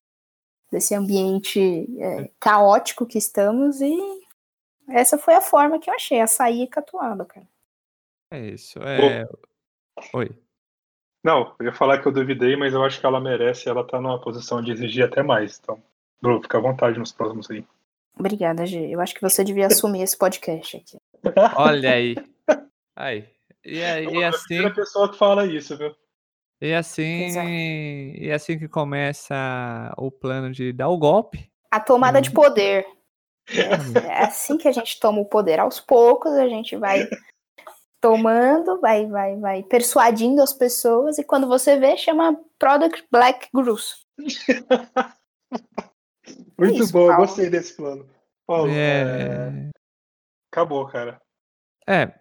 desse 0.74 0.96
ambiente 0.96 1.88
é, 2.00 2.32
caótico 2.40 3.06
que 3.06 3.20
estamos 3.20 3.80
e 3.80 3.96
essa 4.90 5.20
foi 5.20 5.36
a 5.36 5.42
forma 5.42 5.80
que 5.80 5.88
eu 5.88 5.94
achei, 5.94 6.20
açaí 6.20 6.64
e 6.64 6.68
catuaba, 6.68 7.26
cara. 7.26 7.48
É 8.32 8.40
isso. 8.40 8.80
É... 8.80 9.28
Oi. 10.14 10.32
Não, 11.24 11.56
eu 11.60 11.68
ia 11.68 11.74
falar 11.74 12.02
que 12.02 12.08
eu 12.08 12.12
duvidei, 12.12 12.58
mas 12.58 12.74
eu 12.74 12.84
acho 12.84 13.00
que 13.00 13.06
ela 13.06 13.22
merece, 13.22 13.70
ela 13.70 13.86
tá 13.86 14.02
numa 14.02 14.20
posição 14.20 14.62
de 14.62 14.72
exigir 14.72 15.06
até 15.06 15.22
mais. 15.22 15.60
Então, 15.62 15.82
Bruno, 16.20 16.42
fica 16.42 16.58
à 16.58 16.62
vontade 16.62 16.98
nos 16.98 17.12
próximos 17.12 17.50
aí. 17.52 17.64
Obrigada, 18.18 18.66
G. 18.66 18.90
Eu 18.90 19.00
acho 19.00 19.14
que 19.14 19.22
você 19.22 19.44
devia 19.44 19.68
assumir 19.68 20.02
esse 20.02 20.18
podcast 20.18 20.78
aqui. 20.78 20.98
Olha 21.56 21.94
aí. 21.94 22.16
Aí. 22.96 23.28
E, 23.66 23.80
É 23.80 24.04
e 24.04 24.22
é 24.22 24.26
a 24.26 24.30
assim, 24.30 24.46
primeira 24.46 24.76
pessoa 24.76 25.10
que 25.10 25.18
fala 25.18 25.48
isso, 25.48 25.76
viu? 25.76 25.96
E 26.64 26.74
assim, 26.74 28.14
e 28.16 28.32
assim 28.32 28.58
que 28.58 28.70
começa 28.70 29.94
o 29.98 30.10
plano 30.10 30.50
de 30.50 30.72
dar 30.72 30.88
o 30.88 30.98
golpe. 30.98 31.52
A 31.70 31.78
tomada 31.78 32.22
de 32.22 32.32
poder. 32.32 32.86
É, 33.50 34.08
é 34.08 34.24
assim 34.24 34.58
que 34.58 34.70
a 34.70 34.72
gente 34.72 34.98
toma 34.98 35.20
o 35.20 35.26
poder. 35.26 35.60
Aos 35.60 35.82
poucos 35.82 36.32
a 36.32 36.48
gente 36.48 36.78
vai 36.78 37.06
tomando, 38.00 38.80
vai, 38.80 39.06
vai, 39.08 39.36
vai 39.38 39.64
persuadindo 39.64 40.42
as 40.42 40.54
pessoas 40.54 41.18
e 41.18 41.24
quando 41.26 41.48
você 41.48 41.78
vê, 41.78 41.98
chama 41.98 42.40
Product 42.58 43.06
Black 43.12 43.50
Gurus. 43.54 44.06
Muito 46.58 46.84
isso, 46.84 46.94
bom, 46.94 47.02
eu 47.02 47.08
Paulo. 47.08 47.26
gostei 47.26 47.50
desse 47.50 47.76
plano. 47.76 48.10
Paulo, 48.48 48.72
é, 48.72 49.02
É, 49.02 49.70
acabou, 50.50 50.88
cara. 50.88 51.22
é, 51.88 52.14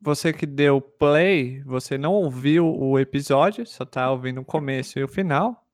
você 0.00 0.32
que 0.32 0.46
deu 0.46 0.80
play, 0.80 1.62
você 1.62 1.98
não 1.98 2.14
ouviu 2.14 2.66
o 2.66 2.98
episódio, 2.98 3.66
só 3.66 3.84
tá 3.84 4.10
ouvindo 4.10 4.40
o 4.40 4.44
começo 4.44 4.98
e 4.98 5.04
o 5.04 5.08
final. 5.08 5.66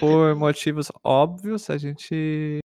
Por 0.00 0.34
motivos 0.34 0.90
óbvios, 1.04 1.70
a 1.70 1.78
gente 1.78 2.58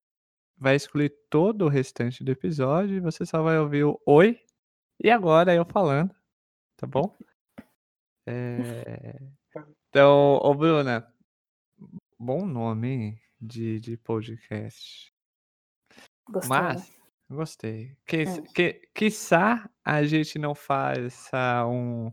vai 0.56 0.74
excluir 0.74 1.10
todo 1.28 1.66
o 1.66 1.68
restante 1.68 2.24
do 2.24 2.32
episódio 2.32 2.96
e 2.96 3.00
você 3.00 3.26
só 3.26 3.42
vai 3.42 3.58
ouvir 3.58 3.84
o 3.84 4.00
oi 4.06 4.40
e 5.02 5.10
agora 5.10 5.54
eu 5.54 5.64
falando, 5.64 6.14
tá 6.76 6.86
bom? 6.86 7.16
É, 8.26 9.16
Então, 9.88 10.38
ô 10.42 10.54
Bruna, 10.54 11.06
bom 12.18 12.46
nome 12.46 13.20
de, 13.40 13.78
de 13.78 13.96
podcast. 13.96 15.12
Gostou, 16.28 16.56
né? 16.58 16.97
Gostei. 17.30 17.94
Que, 18.06 18.24
Hum. 18.24 18.42
que, 18.54 18.88
quiçá 18.94 19.68
a 19.84 20.02
gente 20.02 20.38
não 20.38 20.54
faça 20.54 21.66
um, 21.66 22.10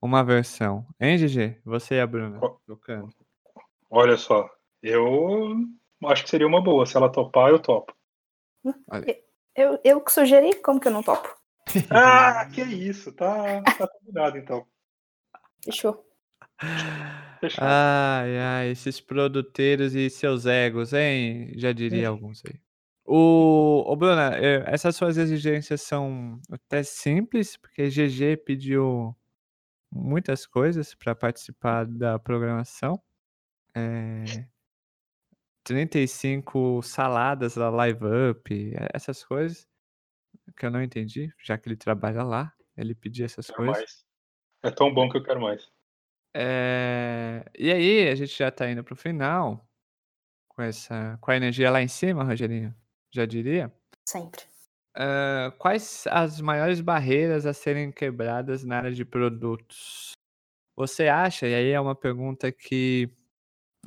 uma 0.00 0.22
versão. 0.22 0.86
Hein, 1.00 1.16
GG? 1.16 1.60
Você 1.64 1.94
e 1.94 2.00
a 2.00 2.06
Bruna, 2.06 2.38
tocando. 2.66 3.08
Olha 3.90 4.16
só, 4.16 4.50
eu 4.82 5.56
acho 6.06 6.24
que 6.24 6.30
seria 6.30 6.46
uma 6.46 6.62
boa. 6.62 6.84
Se 6.84 6.96
ela 6.96 7.10
topar, 7.10 7.50
eu 7.50 7.58
topo. 7.58 7.94
Eu, 9.54 9.78
eu 9.84 10.00
que 10.00 10.12
sugeri, 10.12 10.54
como 10.60 10.80
que 10.80 10.88
eu 10.88 10.92
não 10.92 11.02
topo? 11.02 11.34
Ah, 11.90 12.46
que 12.52 12.60
isso, 12.62 13.12
tá, 13.12 13.62
tá 13.62 13.88
combinado 13.88 14.36
então. 14.36 14.66
Fechou. 15.64 16.04
Fechado. 17.40 17.66
Ai, 17.66 18.38
ai, 18.38 18.70
esses 18.70 19.00
produteiros 19.00 19.94
e 19.94 20.10
seus 20.10 20.44
egos, 20.44 20.92
hein? 20.92 21.52
Já 21.56 21.72
diria 21.72 22.08
alguns 22.08 22.42
aí. 22.44 22.60
O, 23.06 23.84
ô, 23.86 23.96
Bruna, 23.96 24.34
eh, 24.36 24.64
essas 24.66 24.96
suas 24.96 25.18
exigências 25.18 25.82
são 25.82 26.40
até 26.50 26.82
simples, 26.82 27.56
porque 27.56 27.90
GG 27.90 28.36
pediu 28.38 29.14
muitas 29.92 30.46
coisas 30.46 30.94
para 30.94 31.14
participar 31.14 31.86
da 31.86 32.18
programação. 32.18 33.00
É, 33.76 34.24
35 35.64 36.82
saladas 36.82 37.54
da 37.54 37.70
Live 37.70 38.04
Up, 38.30 38.74
eh, 38.74 38.88
essas 38.92 39.24
coisas 39.24 39.66
que 40.56 40.66
eu 40.66 40.70
não 40.70 40.82
entendi, 40.82 41.32
já 41.42 41.56
que 41.58 41.68
ele 41.68 41.76
trabalha 41.76 42.22
lá, 42.22 42.52
ele 42.76 42.94
pediu 42.94 43.24
essas 43.24 43.46
Quero 43.46 43.56
coisas. 43.58 43.76
mais. 43.76 44.04
É 44.62 44.70
tão 44.70 44.92
bom 44.92 45.08
que 45.08 45.16
eu 45.16 45.22
quero 45.22 45.40
mais. 45.40 45.70
É, 46.34 47.44
E 47.56 47.70
aí, 47.72 48.08
a 48.08 48.14
gente 48.14 48.36
já 48.36 48.50
tá 48.50 48.68
indo 48.70 48.82
pro 48.82 48.96
final, 48.96 49.68
com 50.48 50.62
essa, 50.62 51.18
com 51.20 51.30
a 51.30 51.36
energia 51.36 51.70
lá 51.70 51.82
em 51.82 51.88
cima, 51.88 52.24
Rogerinho, 52.24 52.74
já 53.14 53.24
diria. 53.24 53.72
Sempre. 54.08 54.42
Ah, 54.96 55.52
quais 55.58 56.04
as 56.08 56.40
maiores 56.40 56.80
barreiras 56.80 57.46
a 57.46 57.52
serem 57.52 57.90
quebradas 57.90 58.64
na 58.64 58.78
área 58.78 58.92
de 58.92 59.04
produtos? 59.04 60.12
Você 60.76 61.08
acha, 61.08 61.46
e 61.46 61.54
aí 61.54 61.70
é 61.70 61.80
uma 61.80 61.94
pergunta 61.94 62.50
que 62.50 63.08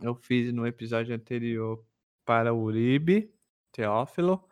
eu 0.02 0.16
fiz 0.16 0.54
no 0.54 0.66
episódio 0.66 1.16
anterior 1.16 1.86
para 2.26 2.54
o 2.54 2.62
Uribe 2.62 3.34
Teófilo 3.74 4.44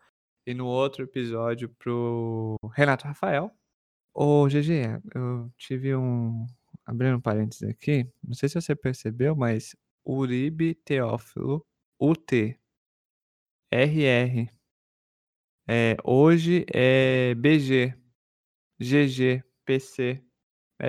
e 0.46 0.54
no 0.54 0.68
outro 0.68 1.04
episódio 1.04 1.70
pro 1.70 2.58
Renato 2.74 3.06
Rafael. 3.08 3.52
Ô, 4.14 4.48
GG, 4.48 5.02
eu 5.14 5.52
tive 5.58 5.96
um. 5.96 6.46
Abrindo 6.86 7.18
um 7.18 7.22
parênteses 7.22 7.68
aqui, 7.68 8.08
não 8.24 8.36
sei 8.36 8.48
se 8.48 8.62
você 8.62 8.76
percebeu, 8.76 9.36
mas 9.36 9.76
Uribe 10.06 10.76
Teófilo, 10.76 11.66
UT, 12.00 12.60
RR, 13.72 14.48
é, 15.68 15.98
hoje 16.04 16.66
é 16.72 17.34
BG, 17.36 17.94
GG, 18.80 19.44
PC, 19.66 20.22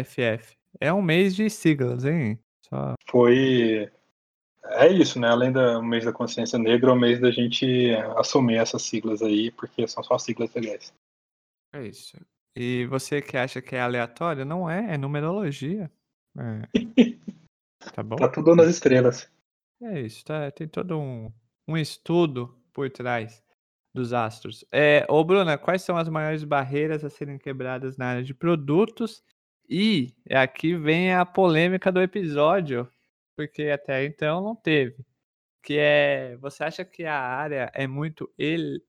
FF. 0.04 0.56
É 0.80 0.92
um 0.92 1.00
mês 1.00 1.34
de 1.34 1.48
siglas, 1.48 2.04
hein? 2.04 2.38
Só 2.68 2.94
Foi. 3.08 3.90
É 4.64 4.88
isso, 4.88 5.18
né? 5.20 5.28
Além 5.28 5.52
do 5.52 5.82
mês 5.82 6.04
da 6.04 6.12
consciência 6.12 6.58
negra, 6.58 6.90
é 6.90 6.92
o 6.92 6.96
mês 6.96 7.20
da 7.20 7.30
gente 7.30 7.94
assumir 8.16 8.56
essas 8.56 8.82
siglas 8.82 9.22
aí, 9.22 9.50
porque 9.52 9.86
são 9.86 10.02
só 10.02 10.18
siglas 10.18 10.52
legais. 10.54 10.92
é 11.72 11.86
isso. 11.86 12.16
E 12.54 12.86
você 12.86 13.22
que 13.22 13.36
acha 13.36 13.62
que 13.62 13.76
é 13.76 13.80
aleatório, 13.80 14.44
não 14.44 14.68
é, 14.68 14.94
é 14.94 14.98
numerologia. 14.98 15.90
É. 16.38 16.62
Tá 17.94 18.02
bom? 18.02 18.16
Tá 18.16 18.28
tudo 18.28 18.56
nas 18.56 18.68
estrelas. 18.68 19.30
É 19.80 20.00
isso, 20.00 20.24
tá? 20.24 20.50
Tem 20.50 20.66
todo 20.66 20.98
um, 20.98 21.30
um 21.68 21.76
estudo 21.76 22.52
por 22.72 22.90
trás 22.90 23.44
dos 23.96 24.12
astros. 24.12 24.64
É, 24.70 25.04
ô, 25.08 25.24
Bruna, 25.24 25.58
quais 25.58 25.82
são 25.82 25.96
as 25.96 26.08
maiores 26.08 26.44
barreiras 26.44 27.02
a 27.04 27.10
serem 27.10 27.38
quebradas 27.38 27.96
na 27.96 28.06
área 28.10 28.22
de 28.22 28.32
produtos 28.34 29.22
E 29.68 30.14
aqui 30.30 30.76
vem 30.76 31.12
a 31.12 31.24
polêmica 31.26 31.90
do 31.90 32.00
episódio, 32.00 32.88
porque 33.36 33.64
até 33.64 34.04
então 34.04 34.40
não 34.40 34.54
teve. 34.54 35.04
Que 35.62 35.76
é, 35.78 36.36
você 36.36 36.62
acha 36.62 36.84
que 36.84 37.04
a 37.04 37.18
área 37.18 37.70
é 37.74 37.86
muito 37.88 38.32
ele, 38.38 38.80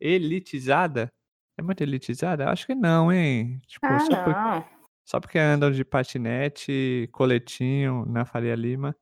elitizada? 0.00 1.12
É 1.58 1.62
muito 1.62 1.82
elitizada? 1.82 2.48
Acho 2.50 2.66
que 2.66 2.74
não, 2.74 3.12
hein? 3.12 3.60
Tipo, 3.66 3.86
Ah, 3.86 3.98
só, 4.00 4.24
por- 4.24 4.32
não. 4.32 4.64
só 5.04 5.20
porque 5.20 5.38
andam 5.38 5.70
de 5.70 5.84
patinete, 5.84 7.08
coletinho 7.12 8.04
na 8.06 8.24
Faria 8.24 8.54
Lima, 8.54 8.96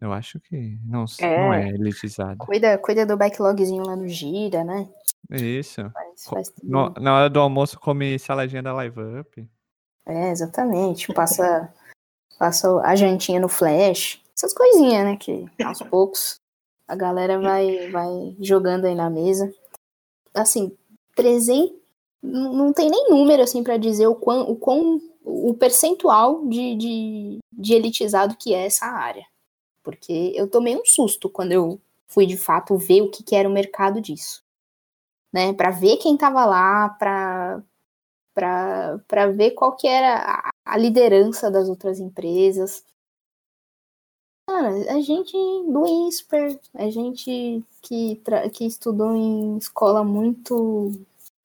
eu 0.00 0.12
acho 0.12 0.38
que 0.40 0.78
não, 0.84 1.04
s- 1.04 1.20
não 1.22 1.52
é 1.52 1.66
É. 1.66 1.68
elitizada. 1.70 2.36
Cuida, 2.38 2.78
cuida 2.78 3.04
do 3.06 3.16
backlogzinho 3.16 3.84
lá 3.84 3.96
no 3.96 4.08
Gira, 4.08 4.64
né? 4.64 4.88
Isso. 5.30 5.82
Faz, 5.90 6.24
faz. 6.24 6.52
No- 6.62 6.90
na 7.00 7.14
hora 7.16 7.30
do 7.30 7.40
almoço 7.40 7.78
come 7.78 8.18
saladinha 8.18 8.62
da 8.62 8.72
Live 8.72 8.98
Up. 9.20 9.48
É, 10.06 10.30
exatamente. 10.30 11.12
Passa, 11.12 11.72
passa 12.38 12.80
a 12.80 12.96
jantinha 12.96 13.40
no 13.40 13.48
flash. 13.48 14.22
Essas 14.36 14.54
coisinhas, 14.54 15.04
né? 15.04 15.16
Que 15.16 15.46
aos 15.62 15.78
poucos 15.92 16.36
a 16.88 16.96
galera 16.96 17.38
vai, 17.38 17.90
vai 17.90 18.36
jogando 18.40 18.86
aí 18.86 18.94
na 18.94 19.10
mesa. 19.10 19.52
Assim, 20.34 20.74
300. 21.14 21.76
Não 22.22 22.72
tem 22.72 22.90
nem 22.90 23.10
número, 23.10 23.42
assim, 23.42 23.62
pra 23.62 23.76
dizer 23.76 24.06
o 24.06 24.14
quão, 24.14 24.50
o 24.50 24.56
quão. 24.56 25.00
O 25.30 25.52
percentual 25.52 26.46
de, 26.48 26.74
de, 26.74 27.38
de 27.52 27.74
elitizado 27.74 28.34
que 28.36 28.54
é 28.54 28.64
essa 28.64 28.86
área. 28.86 29.26
Porque 29.88 30.34
eu 30.34 30.46
tomei 30.46 30.76
um 30.76 30.84
susto 30.84 31.30
quando 31.30 31.52
eu 31.52 31.80
fui 32.06 32.26
de 32.26 32.36
fato 32.36 32.76
ver 32.76 33.00
o 33.00 33.10
que, 33.10 33.22
que 33.22 33.34
era 33.34 33.48
o 33.48 33.52
mercado 33.52 34.02
disso. 34.02 34.44
Né? 35.32 35.54
Pra 35.54 35.70
ver 35.70 35.96
quem 35.96 36.14
tava 36.14 36.44
lá, 36.44 36.90
pra, 36.90 37.62
para 38.34 39.26
ver 39.28 39.52
qual 39.52 39.74
que 39.74 39.88
era 39.88 40.52
a, 40.62 40.76
liderança 40.76 41.50
das 41.50 41.70
outras 41.70 42.00
empresas. 42.00 42.84
Cara, 44.46 44.68
a 44.92 45.00
gente 45.00 45.32
do 45.32 45.86
INSPER, 45.86 46.60
a 46.74 46.90
gente 46.90 47.64
que, 47.80 48.20
que 48.52 48.66
estudou 48.66 49.16
em 49.16 49.56
escola 49.56 50.04
muito 50.04 50.92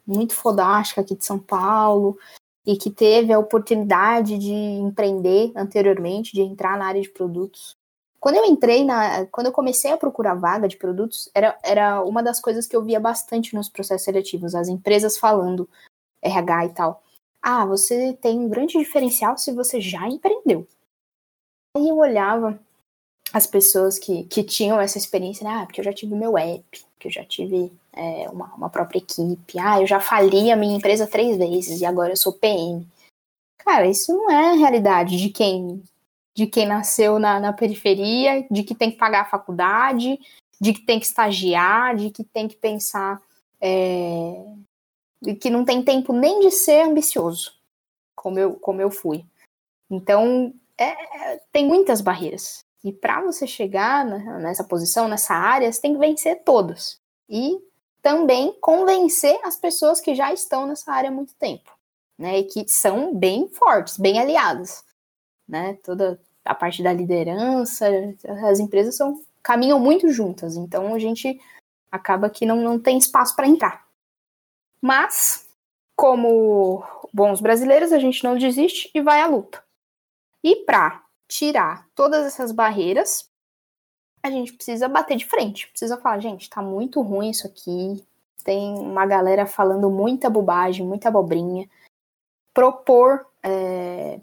muito 0.06 0.36
fodástica 0.36 1.00
aqui 1.00 1.16
de 1.16 1.24
São 1.24 1.40
Paulo 1.40 2.20
e 2.66 2.76
que 2.76 2.92
teve 2.92 3.32
a 3.32 3.40
oportunidade 3.40 4.38
de 4.38 4.52
empreender 4.52 5.54
anteriormente, 5.56 6.34
de 6.34 6.42
entrar 6.42 6.78
na 6.78 6.88
área 6.88 7.02
de 7.02 7.10
produtos. 7.10 7.78
Quando 8.24 8.36
eu 8.36 8.46
entrei 8.46 8.86
na, 8.86 9.26
quando 9.26 9.48
eu 9.48 9.52
comecei 9.52 9.92
a 9.92 9.98
procurar 9.98 10.34
vaga 10.34 10.66
de 10.66 10.78
produtos, 10.78 11.30
era, 11.36 11.60
era 11.62 12.02
uma 12.06 12.24
das 12.24 12.40
coisas 12.40 12.66
que 12.66 12.74
eu 12.74 12.82
via 12.82 12.98
bastante 12.98 13.54
nos 13.54 13.68
processos 13.68 14.06
seletivos, 14.06 14.56
as 14.56 14.70
empresas 14.70 15.18
falando 15.18 15.68
RH 16.22 16.66
e 16.68 16.70
tal. 16.70 17.04
Ah, 17.42 17.66
você 17.66 18.14
tem 18.22 18.40
um 18.40 18.48
grande 18.48 18.78
diferencial 18.78 19.38
se 19.38 19.52
você 19.52 19.82
já 19.82 20.08
empreendeu. 20.08 20.66
Aí 21.76 21.86
eu 21.86 21.98
olhava 21.98 22.58
as 23.34 23.46
pessoas 23.46 24.00
que, 24.00 24.24
que 24.24 24.42
tinham 24.42 24.80
essa 24.80 24.98
experiência, 24.98 25.44
né? 25.44 25.56
Ah, 25.58 25.66
porque 25.66 25.82
eu 25.82 25.86
já 25.86 25.92
tive 25.92 26.16
meu 26.16 26.38
app, 26.38 26.86
que 26.98 27.10
eu 27.10 27.12
já 27.12 27.26
tive 27.26 27.74
é, 27.92 28.30
uma, 28.30 28.56
uma 28.56 28.70
própria 28.70 29.00
equipe. 29.00 29.60
Ah, 29.60 29.82
eu 29.82 29.86
já 29.86 30.00
fali 30.00 30.50
a 30.50 30.56
minha 30.56 30.78
empresa 30.78 31.06
três 31.06 31.36
vezes 31.36 31.82
e 31.82 31.86
agora 31.86 32.14
eu 32.14 32.18
sou 32.18 32.32
PM. 32.32 32.88
Cara, 33.58 33.86
isso 33.86 34.14
não 34.14 34.32
é 34.32 34.52
a 34.52 34.54
realidade 34.54 35.18
de 35.18 35.28
quem 35.28 35.84
de 36.36 36.48
quem 36.48 36.66
nasceu 36.66 37.20
na, 37.20 37.40
na 37.40 37.54
periferia, 37.54 38.46
de 38.50 38.64
que 38.64 38.74
tem 38.74 38.92
que 38.92 38.98
pagar 38.98 39.22
a 39.22 39.30
faculdade, 39.30 40.20
de 40.60 40.74
que 40.74 40.82
tem 40.82 41.00
que 41.00 41.06
estagiar, 41.06 41.96
de 41.96 42.10
que 42.10 42.24
tem 42.24 42.48
que 42.48 42.56
pensar 42.56 43.22
é, 43.62 44.46
e 45.22 45.36
que 45.36 45.50
não 45.50 45.64
tem 45.64 45.84
tempo 45.84 46.12
nem 46.12 46.40
de 46.42 46.52
ser 46.52 46.82
ambicioso, 46.82 47.54
como 48.16 48.40
eu, 48.40 48.56
como 48.56 48.82
eu 48.82 48.90
fui. 48.90 49.26
Então, 49.90 50.54
é, 50.78 51.40
tem 51.52 51.66
muitas 51.66 52.02
barreiras. 52.02 52.66
E 52.84 52.92
para 52.92 53.22
você 53.22 53.48
chegar 53.48 54.06
nessa 54.06 54.64
posição, 54.64 55.08
nessa 55.08 55.34
área, 55.34 55.72
você 55.72 55.82
tem 55.82 55.94
que 55.94 56.00
vencer 56.00 56.44
todas. 56.44 57.00
E 57.30 57.58
também 58.02 58.52
convencer 58.60 59.40
as 59.46 59.56
pessoas 59.56 60.02
que 60.02 60.14
já 60.14 60.34
estão 60.34 60.68
nessa 60.68 60.92
área 60.92 61.10
há 61.10 61.14
muito 61.14 61.34
tempo, 61.36 61.72
né? 62.18 62.40
E 62.40 62.44
que 62.44 62.68
são 62.68 63.16
bem 63.16 63.48
fortes, 63.48 63.98
bem 63.98 64.20
aliadas, 64.20 64.84
né? 65.48 65.76
Toda 65.84 66.20
a 66.44 66.54
parte 66.54 66.84
da 66.84 66.92
liderança, 66.92 67.88
as 68.50 68.60
empresas 68.60 68.96
são 68.96 69.22
caminham 69.44 69.80
muito 69.80 70.10
juntas. 70.10 70.56
Então 70.56 70.96
a 70.96 71.00
gente 71.00 71.40
acaba 71.92 72.30
que 72.30 72.46
não, 72.46 72.58
não 72.58 72.80
tem 72.80 72.98
espaço 72.98 73.36
para 73.36 73.48
entrar. 73.48 73.86
Mas, 74.82 75.48
como 75.96 76.84
bons 77.14 77.40
brasileiros, 77.40 77.92
a 77.92 78.00
gente 78.00 78.24
não 78.24 78.38
desiste 78.38 78.90
e 78.94 79.02
vai 79.02 79.22
à 79.22 79.28
luta. 79.28 79.64
E 80.44 80.58
para 80.66 81.04
tirar 81.28 81.88
todas 81.94 82.26
essas 82.26 82.52
barreiras, 82.52 83.30
a 84.24 84.30
gente 84.30 84.54
precisa 84.54 84.88
bater 84.88 85.18
de 85.18 85.26
frente. 85.26 85.68
Precisa 85.70 85.98
falar, 85.98 86.20
gente, 86.20 86.50
tá 86.50 86.62
muito 86.62 87.02
ruim 87.02 87.30
isso 87.30 87.46
aqui. 87.46 88.04
Tem 88.44 88.74
uma 88.74 89.06
galera 89.06 89.46
falando 89.46 89.90
muita 89.90 90.30
bobagem, 90.30 90.86
muita 90.86 91.10
abobrinha. 91.10 91.70
Propor 92.54 93.26
é, 93.42 94.20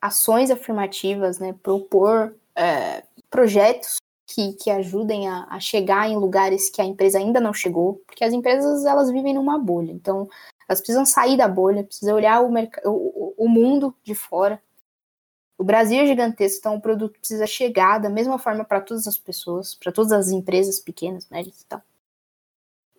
ações 0.00 0.50
afirmativas, 0.50 1.38
né? 1.38 1.54
Propor 1.62 2.34
é, 2.54 3.04
projetos 3.30 3.96
que, 4.26 4.52
que 4.54 4.70
ajudem 4.70 5.28
a, 5.28 5.46
a, 5.48 5.58
chegar 5.58 6.08
em 6.08 6.16
lugares 6.16 6.68
que 6.68 6.82
a 6.82 6.84
empresa 6.84 7.18
ainda 7.18 7.40
não 7.40 7.54
chegou, 7.54 8.02
porque 8.06 8.24
as 8.24 8.32
empresas 8.32 8.84
elas 8.84 9.10
vivem 9.10 9.34
numa 9.34 9.58
bolha, 9.58 9.90
então 9.90 10.28
elas 10.68 10.80
precisam 10.80 11.06
sair 11.06 11.36
da 11.36 11.48
bolha, 11.48 11.82
precisam 11.82 12.14
olhar 12.14 12.42
o, 12.42 12.52
o, 12.84 13.34
o 13.38 13.48
mundo 13.48 13.94
de 14.04 14.14
fora. 14.14 14.60
O 15.56 15.64
Brasil 15.64 16.00
é 16.00 16.06
gigantesco, 16.06 16.58
então 16.58 16.76
o 16.76 16.80
produto 16.80 17.18
precisa 17.18 17.46
chegar 17.46 17.98
da 17.98 18.10
mesma 18.10 18.38
forma 18.38 18.64
para 18.64 18.80
todas 18.80 19.06
as 19.06 19.18
pessoas, 19.18 19.74
para 19.74 19.90
todas 19.90 20.12
as 20.12 20.28
empresas 20.28 20.78
pequenas, 20.78 21.26
médias 21.30 21.62
e 21.62 21.66
tal. 21.66 21.82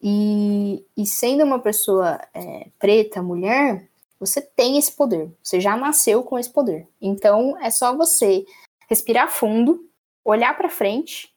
E, 0.02 0.86
e 0.98 1.06
sendo 1.06 1.44
uma 1.44 1.60
pessoa 1.60 2.20
é, 2.34 2.70
preta, 2.80 3.22
mulher, 3.22 3.88
você 4.20 4.42
tem 4.42 4.78
esse 4.78 4.92
poder, 4.92 5.32
você 5.42 5.60
já 5.60 5.78
nasceu 5.78 6.24
com 6.24 6.38
esse 6.38 6.52
poder. 6.52 6.88
Então 7.02 7.58
é 7.62 7.72
só 7.72 7.96
você 7.96 8.46
respirar 8.90 9.32
fundo, 9.32 9.90
olhar 10.26 10.58
para 10.58 10.70
frente, 10.70 11.34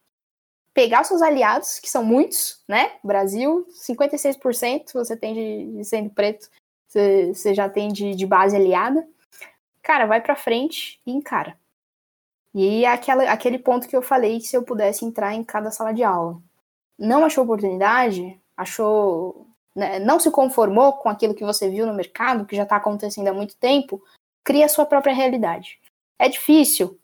pegar 0.75 1.05
seus 1.05 1.23
aliados, 1.23 1.79
que 1.79 1.89
são 1.89 2.05
muitos, 2.05 2.63
né? 2.67 2.93
Brasil, 3.05 3.67
56% 3.71 4.93
você 4.95 5.17
tem 5.17 5.35
de, 5.35 5.79
de 5.79 5.85
sendo 5.85 6.11
preto, 6.11 6.49
você, 6.89 7.33
você 7.35 7.55
já 7.55 7.69
tem 7.69 7.89
de, 7.89 8.15
de, 8.15 8.27
base 8.27 8.57
aliada. 8.57 9.07
Cara, 9.83 10.07
vai 10.07 10.21
para 10.21 10.37
frente 10.37 11.01
e 11.07 11.13
encara. 11.13 11.57
E 12.55 12.85
aquela, 12.85 13.25
aquele 13.25 13.59
ponto 13.59 13.89
que 13.89 13.97
eu 13.97 14.03
falei, 14.03 14.41
se 14.41 14.57
eu 14.57 14.63
pudesse 14.63 15.05
entrar 15.05 15.35
em 15.35 15.43
cada 15.43 15.71
sala 15.71 15.93
de 15.93 16.03
aula. 16.03 16.41
Não 16.99 17.25
achou 17.25 17.45
oportunidade, 17.45 18.39
achou. 18.57 19.47
Né, 19.75 19.99
não 19.99 20.21
se 20.21 20.31
conformou 20.31 20.95
com 20.95 21.09
aquilo 21.09 21.35
que 21.35 21.45
você 21.45 21.71
viu 21.71 21.87
no 21.87 21.95
mercado, 21.95 22.45
que 22.45 22.57
já 22.57 22.65
está 22.65 22.77
acontecendo 22.77 23.29
há 23.29 23.33
muito 23.33 23.57
tempo, 23.57 24.03
cria 24.45 24.67
a 24.67 24.69
sua 24.69 24.85
própria 24.85 25.15
realidade. 25.15 25.79
É 26.19 26.29
difícil? 26.29 26.99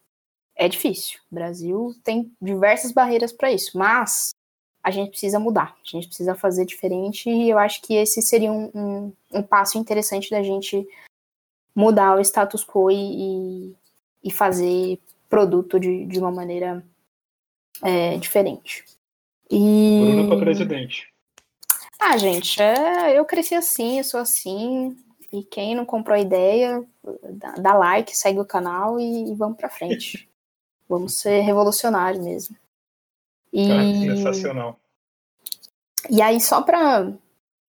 É 0.54 0.68
difícil. 0.68 1.20
O 1.30 1.34
Brasil 1.34 1.94
tem 2.04 2.32
diversas 2.40 2.92
barreiras 2.92 3.32
para 3.32 3.50
isso, 3.50 3.78
mas 3.78 4.30
a 4.82 4.90
gente 4.90 5.10
precisa 5.10 5.38
mudar, 5.38 5.76
a 5.82 5.88
gente 5.90 6.06
precisa 6.06 6.34
fazer 6.34 6.64
diferente 6.64 7.28
e 7.28 7.50
eu 7.50 7.58
acho 7.58 7.82
que 7.82 7.94
esse 7.94 8.22
seria 8.22 8.52
um, 8.52 8.70
um, 8.74 9.12
um 9.32 9.42
passo 9.42 9.78
interessante 9.78 10.30
da 10.30 10.42
gente 10.42 10.86
mudar 11.74 12.16
o 12.16 12.20
status 12.20 12.64
quo 12.64 12.90
e, 12.90 13.74
e 14.22 14.30
fazer 14.30 14.98
produto 15.28 15.78
de, 15.78 16.06
de 16.06 16.18
uma 16.18 16.30
maneira 16.30 16.84
é, 17.82 18.16
diferente. 18.16 18.84
E... 19.50 20.00
Bruno 20.00 20.28
para 20.28 20.40
presidente. 20.40 21.12
Ah, 21.98 22.16
gente, 22.16 22.62
é, 22.62 23.18
eu 23.18 23.24
cresci 23.24 23.54
assim, 23.54 23.98
eu 23.98 24.04
sou 24.04 24.20
assim, 24.20 24.96
e 25.32 25.42
quem 25.42 25.74
não 25.74 25.84
comprou 25.84 26.14
a 26.14 26.20
ideia, 26.20 26.84
dá, 27.32 27.52
dá 27.52 27.74
like, 27.74 28.16
segue 28.16 28.38
o 28.40 28.46
canal 28.46 28.98
e, 29.00 29.30
e 29.30 29.34
vamos 29.34 29.56
para 29.56 29.68
frente. 29.68 30.28
vamos 30.88 31.16
ser 31.16 31.40
revolucionários 31.40 32.24
mesmo. 32.24 32.56
E, 33.52 33.66
sensacional. 34.06 34.78
E 36.08 36.22
aí, 36.22 36.40
só 36.40 36.62
para 36.62 37.12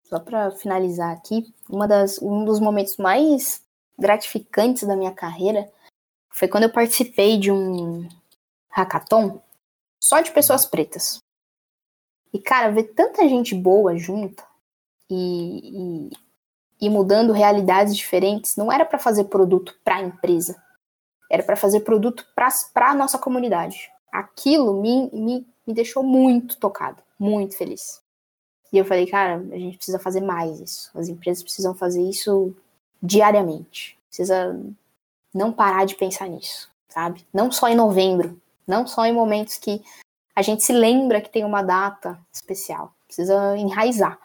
só 0.05 0.19
para 0.19 0.51
finalizar 0.53 1.15
aqui, 1.15 1.55
uma 1.69 1.87
das, 1.87 2.19
um 2.23 2.45
dos 2.45 2.59
momentos 2.61 2.97
mais 2.97 3.63
gratificantes 3.99 4.85
da 4.85 4.97
minha 4.97 5.13
carreira 5.13 5.71
foi 6.31 6.49
quando 6.49 6.65
eu 6.65 6.73
participei 6.73 7.39
de 7.39 7.53
um 7.53 8.09
hackathon 8.71 9.41
só 10.03 10.21
de 10.21 10.31
pessoas 10.31 10.65
pretas. 10.65 11.23
E, 12.33 12.39
cara, 12.39 12.71
ver 12.71 12.95
tanta 12.95 13.29
gente 13.29 13.55
boa 13.55 13.97
junta 13.97 14.45
e, 15.11 16.09
e, 16.81 16.87
e 16.87 16.91
mudando 16.91 17.33
realidades 17.33 17.97
diferentes 17.97 18.57
não 18.57 18.71
era 18.71 18.85
para 18.85 18.99
fazer 18.99 19.25
produto 19.25 19.75
para 19.83 19.97
a 19.97 20.03
empresa, 20.03 20.63
era 21.31 21.43
para 21.43 21.57
fazer 21.57 21.81
produto 21.81 22.27
para 22.35 22.91
a 22.91 22.95
nossa 22.95 23.19
comunidade. 23.19 23.91
Aquilo 24.13 24.81
me, 24.81 25.11
me, 25.13 25.47
me 25.67 25.75
deixou 25.75 26.03
muito 26.03 26.57
tocado, 26.57 27.03
muito 27.19 27.57
feliz. 27.57 28.03
E 28.73 28.79
eu 28.79 28.85
falei, 28.85 29.07
cara, 29.07 29.37
a 29.37 29.59
gente 29.59 29.77
precisa 29.77 29.99
fazer 29.99 30.21
mais 30.21 30.61
isso. 30.61 30.91
As 30.95 31.09
empresas 31.09 31.43
precisam 31.43 31.75
fazer 31.75 32.03
isso 32.03 32.55
diariamente. 33.03 33.99
precisa 34.09 34.59
não 35.33 35.53
parar 35.53 35.87
de 35.87 35.95
pensar 35.95 36.29
nisso, 36.29 36.69
sabe? 36.89 37.27
Não 37.33 37.51
só 37.51 37.69
em 37.69 37.75
novembro, 37.75 38.41
não 38.67 38.87
só 38.87 39.07
em 39.07 39.13
momentos 39.13 39.57
que 39.57 39.83
a 40.39 40.43
gente 40.43 40.63
se 40.63 40.73
lembra 40.73 41.21
que 41.21 41.29
tem 41.29 41.45
uma 41.45 41.63
data 41.63 42.17
especial, 42.33 42.95
precisa 43.09 43.59
enraizar. 43.59 44.17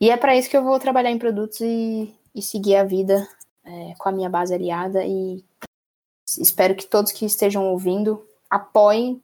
E 0.00 0.08
é 0.08 0.16
para 0.16 0.34
isso 0.34 0.48
que 0.48 0.56
eu 0.56 0.64
vou 0.64 0.78
trabalhar 0.78 1.10
em 1.10 1.18
produtos 1.18 1.60
e, 1.60 2.18
e 2.34 2.40
seguir 2.40 2.76
a 2.76 2.82
vida 2.82 3.28
é, 3.62 3.92
com 3.98 4.08
a 4.08 4.12
minha 4.12 4.30
base 4.30 4.54
aliada 4.54 5.04
e 5.04 5.44
espero 6.26 6.74
que 6.74 6.86
todos 6.86 7.12
que 7.12 7.26
estejam 7.26 7.62
ouvindo 7.66 8.26
apoiem 8.48 9.22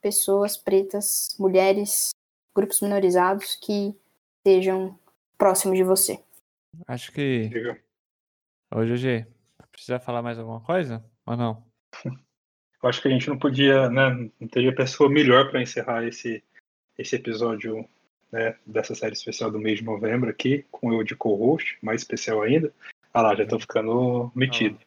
pessoas 0.00 0.56
pretas, 0.56 1.34
mulheres, 1.36 2.10
grupos 2.54 2.80
minorizados 2.80 3.56
que 3.56 3.92
estejam 4.38 4.96
próximos 5.36 5.76
de 5.76 5.82
você. 5.82 6.22
Acho 6.86 7.10
que. 7.10 7.50
Ô, 8.72 8.84
GG, 8.84 9.26
precisa 9.72 9.98
falar 9.98 10.22
mais 10.22 10.38
alguma 10.38 10.60
coisa? 10.60 11.04
Ou 11.26 11.36
não? 11.36 11.66
Eu 12.86 12.90
acho 12.90 13.02
que 13.02 13.08
a 13.08 13.10
gente 13.10 13.28
não 13.28 13.36
podia, 13.36 13.90
né? 13.90 14.30
Não 14.38 14.46
teria 14.46 14.72
pessoa 14.72 15.10
melhor 15.10 15.50
para 15.50 15.60
encerrar 15.60 16.06
esse, 16.06 16.40
esse 16.96 17.16
episódio 17.16 17.84
né, 18.30 18.56
dessa 18.64 18.94
série 18.94 19.12
especial 19.12 19.50
do 19.50 19.58
mês 19.58 19.80
de 19.80 19.84
novembro 19.84 20.30
aqui, 20.30 20.64
com 20.70 20.92
eu 20.92 21.02
de 21.02 21.16
co-host, 21.16 21.76
mais 21.82 22.02
especial 22.02 22.42
ainda. 22.42 22.72
Ah 23.12 23.22
lá, 23.22 23.34
já 23.34 23.42
estou 23.42 23.58
ficando 23.58 24.30
metido. 24.36 24.78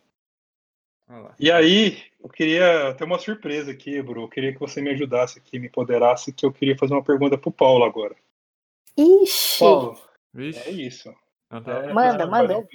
E 1.37 1.51
aí, 1.51 2.01
eu 2.23 2.29
queria 2.29 2.93
ter 2.93 3.03
uma 3.03 3.19
surpresa 3.19 3.71
aqui, 3.71 4.01
Bru. 4.01 4.21
Eu 4.21 4.29
queria 4.29 4.53
que 4.53 4.59
você 4.59 4.81
me 4.81 4.91
ajudasse 4.91 5.37
aqui, 5.37 5.59
me 5.59 5.67
empoderasse, 5.67 6.31
que 6.31 6.45
eu 6.45 6.53
queria 6.53 6.77
fazer 6.77 6.93
uma 6.93 7.03
pergunta 7.03 7.37
pro 7.37 7.51
Paulo 7.51 7.83
agora. 7.83 8.15
Ixi! 8.95 9.59
Paulo, 9.59 9.99
Vixe. 10.33 10.69
é 10.69 10.71
isso. 10.71 11.09
É, 11.51 11.91
manda, 11.91 12.25
manda. 12.25 12.65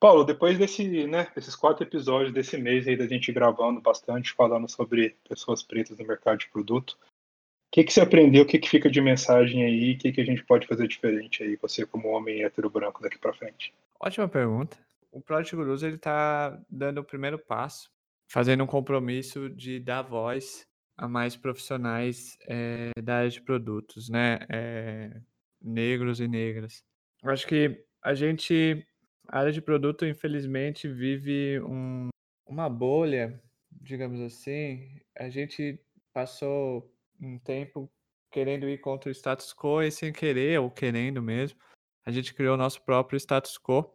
Paulo, 0.00 0.24
depois 0.24 0.58
desse, 0.58 1.06
né, 1.06 1.30
desses 1.34 1.54
quatro 1.54 1.84
episódios 1.84 2.32
desse 2.32 2.56
mês 2.56 2.88
aí 2.88 2.96
da 2.96 3.06
gente 3.06 3.30
gravando 3.30 3.80
bastante, 3.82 4.32
falando 4.32 4.66
sobre 4.66 5.14
pessoas 5.28 5.62
pretas 5.62 5.98
no 5.98 6.06
mercado 6.06 6.38
de 6.38 6.48
produto, 6.48 6.92
o 6.92 7.72
que, 7.72 7.84
que 7.84 7.92
você 7.92 8.00
aprendeu, 8.00 8.42
o 8.42 8.46
que, 8.46 8.58
que 8.58 8.68
fica 8.68 8.90
de 8.90 9.00
mensagem 9.00 9.62
aí, 9.62 9.92
o 9.92 9.98
que, 9.98 10.10
que 10.10 10.20
a 10.22 10.24
gente 10.24 10.42
pode 10.42 10.66
fazer 10.66 10.88
diferente 10.88 11.42
aí, 11.42 11.54
você 11.56 11.84
como 11.84 12.08
homem 12.08 12.42
hétero 12.42 12.70
branco 12.70 13.02
daqui 13.02 13.18
para 13.18 13.34
frente? 13.34 13.74
Ótima 14.00 14.26
pergunta. 14.26 14.78
O 15.12 15.20
Project 15.20 15.54
Gurus 15.54 15.82
ele 15.82 15.98
tá 15.98 16.58
dando 16.68 16.98
o 16.98 17.04
primeiro 17.04 17.38
passo, 17.38 17.90
fazendo 18.28 18.64
um 18.64 18.66
compromisso 18.66 19.50
de 19.50 19.78
dar 19.78 20.02
voz 20.02 20.66
a 20.96 21.06
mais 21.06 21.36
profissionais 21.36 22.38
é, 22.48 22.90
da 23.02 23.18
área 23.18 23.30
de 23.30 23.40
produtos, 23.40 24.08
né? 24.08 24.38
É, 24.48 25.20
negros 25.60 26.20
e 26.20 26.28
negras. 26.28 26.82
Eu 27.22 27.30
acho 27.30 27.46
que 27.46 27.84
a 28.02 28.14
gente, 28.14 28.86
a 29.30 29.38
área 29.38 29.52
de 29.52 29.62
produto, 29.62 30.04
infelizmente, 30.04 30.88
vive 30.88 31.60
um, 31.60 32.08
uma 32.44 32.68
bolha, 32.68 33.40
digamos 33.70 34.20
assim. 34.20 35.00
A 35.16 35.30
gente 35.30 35.80
passou 36.12 36.92
um 37.20 37.38
tempo 37.38 37.88
querendo 38.32 38.68
ir 38.68 38.78
contra 38.78 39.08
o 39.08 39.14
status 39.14 39.54
quo 39.54 39.82
e 39.82 39.90
sem 39.90 40.12
querer, 40.12 40.58
ou 40.58 40.68
querendo 40.68 41.22
mesmo, 41.22 41.58
a 42.04 42.10
gente 42.10 42.34
criou 42.34 42.54
o 42.54 42.58
nosso 42.58 42.82
próprio 42.82 43.16
status 43.16 43.56
quo. 43.56 43.94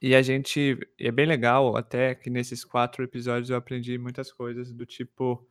E 0.00 0.14
a 0.14 0.20
gente, 0.20 0.78
é 0.98 1.10
bem 1.10 1.26
legal, 1.26 1.74
até 1.74 2.14
que 2.14 2.28
nesses 2.28 2.62
quatro 2.62 3.02
episódios 3.02 3.48
eu 3.48 3.56
aprendi 3.56 3.96
muitas 3.96 4.30
coisas 4.30 4.72
do 4.72 4.84
tipo, 4.84 5.48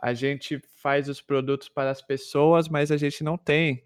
a 0.00 0.14
gente 0.14 0.60
faz 0.76 1.08
os 1.08 1.20
produtos 1.20 1.68
para 1.68 1.90
as 1.90 2.00
pessoas, 2.00 2.68
mas 2.68 2.92
a 2.92 2.96
gente 2.96 3.24
não 3.24 3.36
tem 3.36 3.84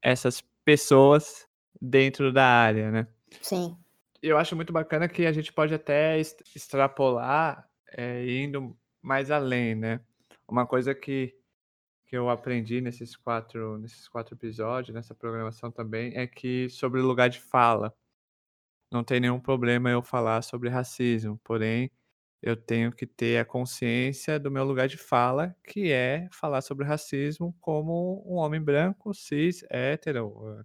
essas 0.00 0.40
pessoas 0.64 1.46
dentro 1.80 2.32
da 2.32 2.46
área, 2.46 2.90
né? 2.90 3.06
Sim. 3.40 3.76
Eu 4.22 4.38
acho 4.38 4.54
muito 4.54 4.72
bacana 4.72 5.08
que 5.08 5.26
a 5.26 5.32
gente 5.32 5.52
pode 5.52 5.74
até 5.74 6.18
extrapolar 6.20 7.68
é, 7.92 8.24
indo 8.24 8.76
mais 9.02 9.30
além, 9.30 9.74
né? 9.74 10.00
Uma 10.46 10.66
coisa 10.66 10.94
que, 10.94 11.34
que 12.06 12.16
eu 12.16 12.30
aprendi 12.30 12.80
nesses 12.80 13.16
quatro, 13.16 13.78
nesses 13.78 14.08
quatro 14.08 14.34
episódios, 14.36 14.94
nessa 14.94 15.14
programação 15.14 15.72
também, 15.72 16.16
é 16.16 16.26
que 16.26 16.68
sobre 16.70 17.00
o 17.00 17.06
lugar 17.06 17.28
de 17.30 17.40
fala. 17.40 17.94
Não 18.92 19.02
tem 19.02 19.20
nenhum 19.20 19.40
problema 19.40 19.90
eu 19.90 20.02
falar 20.02 20.42
sobre 20.42 20.68
racismo, 20.68 21.40
porém 21.42 21.90
eu 22.42 22.56
tenho 22.56 22.92
que 22.92 23.06
ter 23.06 23.38
a 23.38 23.44
consciência 23.44 24.38
do 24.38 24.50
meu 24.50 24.64
lugar 24.64 24.88
de 24.88 24.98
fala, 24.98 25.56
que 25.64 25.92
é 25.92 26.28
falar 26.32 26.60
sobre 26.62 26.84
racismo 26.86 27.56
como 27.60 28.22
um 28.26 28.36
homem 28.36 28.60
branco, 28.60 29.14
cis, 29.14 29.64
hétero, 29.70 30.64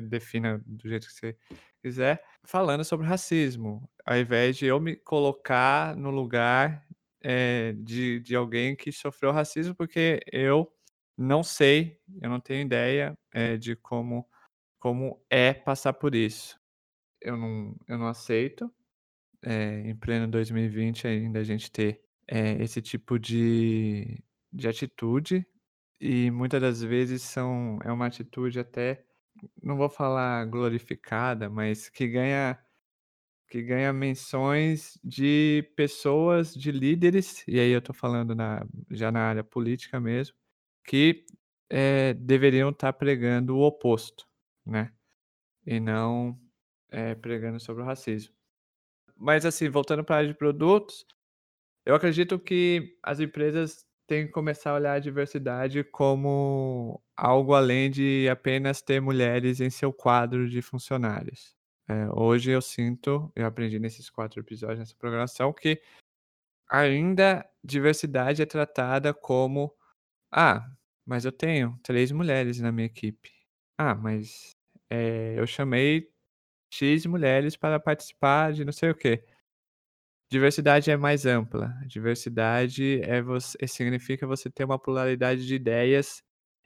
defina 0.00 0.62
do 0.66 0.88
jeito 0.88 1.06
que 1.06 1.12
você 1.12 1.36
quiser, 1.82 2.24
falando 2.44 2.84
sobre 2.84 3.06
racismo, 3.06 3.88
ao 4.04 4.16
invés 4.16 4.56
de 4.56 4.66
eu 4.66 4.80
me 4.80 4.96
colocar 4.96 5.96
no 5.96 6.10
lugar 6.10 6.86
é, 7.20 7.72
de, 7.74 8.20
de 8.20 8.34
alguém 8.34 8.74
que 8.76 8.92
sofreu 8.92 9.32
racismo, 9.32 9.74
porque 9.74 10.20
eu 10.32 10.72
não 11.16 11.42
sei, 11.42 12.00
eu 12.20 12.30
não 12.30 12.40
tenho 12.40 12.64
ideia 12.64 13.16
é, 13.32 13.56
de 13.56 13.76
como, 13.76 14.26
como 14.78 15.22
é 15.30 15.52
passar 15.52 15.92
por 15.92 16.14
isso. 16.14 16.58
Eu 17.20 17.36
não, 17.36 17.76
eu 17.88 17.98
não 17.98 18.06
aceito, 18.08 18.72
é, 19.42 19.80
em 19.80 19.96
pleno 19.96 20.28
2020 20.28 21.06
ainda 21.06 21.40
a 21.40 21.44
gente 21.44 21.70
ter 21.70 22.02
esse 22.60 22.80
tipo 22.80 23.18
de, 23.18 24.22
de 24.52 24.68
atitude 24.68 25.46
e 26.00 26.30
muitas 26.30 26.60
das 26.60 26.82
vezes 26.82 27.22
são 27.22 27.78
é 27.84 27.92
uma 27.92 28.06
atitude 28.06 28.58
até 28.58 29.04
não 29.62 29.76
vou 29.76 29.88
falar 29.88 30.44
glorificada, 30.46 31.48
mas 31.50 31.88
que 31.88 32.06
ganha 32.08 32.58
que 33.48 33.62
ganha 33.62 33.92
menções 33.92 34.98
de 35.04 35.70
pessoas, 35.76 36.54
de 36.54 36.72
líderes, 36.72 37.44
e 37.46 37.60
aí 37.60 37.70
eu 37.70 37.80
estou 37.80 37.94
falando 37.94 38.34
na, 38.34 38.66
já 38.90 39.12
na 39.12 39.20
área 39.20 39.44
política 39.44 40.00
mesmo, 40.00 40.34
que 40.82 41.26
é, 41.68 42.14
deveriam 42.14 42.70
estar 42.70 42.94
tá 42.94 42.98
pregando 42.98 43.56
o 43.56 43.60
oposto, 43.60 44.26
né? 44.64 44.90
E 45.66 45.78
não 45.78 46.40
é, 46.90 47.14
pregando 47.14 47.60
sobre 47.60 47.82
o 47.82 47.86
racismo. 47.86 48.34
Mas 49.16 49.44
assim, 49.44 49.68
voltando 49.68 50.02
para 50.02 50.16
a 50.16 50.18
área 50.20 50.30
de 50.30 50.38
produtos, 50.38 51.04
eu 51.84 51.94
acredito 51.94 52.38
que 52.38 52.96
as 53.02 53.20
empresas 53.20 53.86
têm 54.06 54.26
que 54.26 54.32
começar 54.32 54.70
a 54.70 54.74
olhar 54.74 54.92
a 54.94 54.98
diversidade 54.98 55.84
como 55.84 57.02
algo 57.16 57.54
além 57.54 57.90
de 57.90 58.28
apenas 58.30 58.82
ter 58.82 59.00
mulheres 59.00 59.60
em 59.60 59.70
seu 59.70 59.92
quadro 59.92 60.48
de 60.48 60.62
funcionários. 60.62 61.54
É, 61.88 62.08
hoje 62.12 62.50
eu 62.50 62.62
sinto, 62.62 63.30
eu 63.36 63.46
aprendi 63.46 63.78
nesses 63.78 64.08
quatro 64.10 64.40
episódios 64.40 64.78
nessa 64.78 64.94
programação, 64.96 65.52
que 65.52 65.80
ainda 66.70 67.48
diversidade 67.64 68.42
é 68.42 68.46
tratada 68.46 69.12
como 69.14 69.74
ah, 70.32 70.66
mas 71.06 71.24
eu 71.24 71.32
tenho 71.32 71.78
três 71.82 72.12
mulheres 72.12 72.60
na 72.60 72.72
minha 72.72 72.86
equipe. 72.86 73.30
Ah, 73.78 73.94
mas 73.94 74.50
é, 74.90 75.38
eu 75.38 75.46
chamei 75.46 76.10
X 76.72 77.06
mulheres 77.06 77.56
para 77.56 77.80
participar 77.80 78.52
de 78.52 78.64
não 78.64 78.72
sei 78.72 78.90
o 78.90 78.94
quê. 78.94 79.24
Diversidade 80.30 80.90
é 80.90 80.96
mais 80.96 81.26
ampla. 81.26 81.74
Diversidade 81.86 83.02
é 83.02 83.20
você, 83.20 83.58
significa 83.68 84.26
você 84.26 84.48
ter 84.50 84.64
uma 84.64 84.78
pluralidade 84.78 85.46
de 85.46 85.54
ideias 85.54 86.22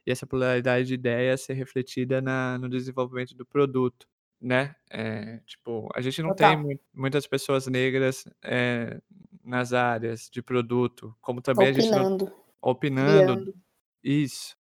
e 0.07 0.11
essa 0.11 0.25
pluralidade 0.25 0.87
de 0.87 0.93
ideias 0.93 1.41
ser 1.41 1.53
refletida 1.53 2.21
na, 2.21 2.57
no 2.57 2.69
desenvolvimento 2.69 3.35
do 3.35 3.45
produto, 3.45 4.07
né? 4.39 4.73
É, 4.89 5.41
tipo, 5.45 5.89
a 5.93 5.99
gente 5.99 6.21
não 6.21 6.29
Total. 6.29 6.63
tem 6.63 6.79
muitas 6.93 7.27
pessoas 7.27 7.67
negras 7.67 8.23
é, 8.41 9.01
nas 9.43 9.73
áreas 9.73 10.29
de 10.31 10.41
produto, 10.41 11.13
como 11.19 11.41
também 11.41 11.71
opinando, 11.71 11.91
a 11.91 12.01
gente 12.01 12.29
não, 12.29 12.43
opinando, 12.61 13.53
isso. 14.01 14.55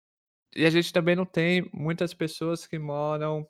E 0.56 0.64
a 0.64 0.70
gente 0.70 0.90
também 0.90 1.14
não 1.14 1.26
tem 1.26 1.68
muitas 1.74 2.14
pessoas 2.14 2.66
que 2.66 2.78
moram 2.78 3.46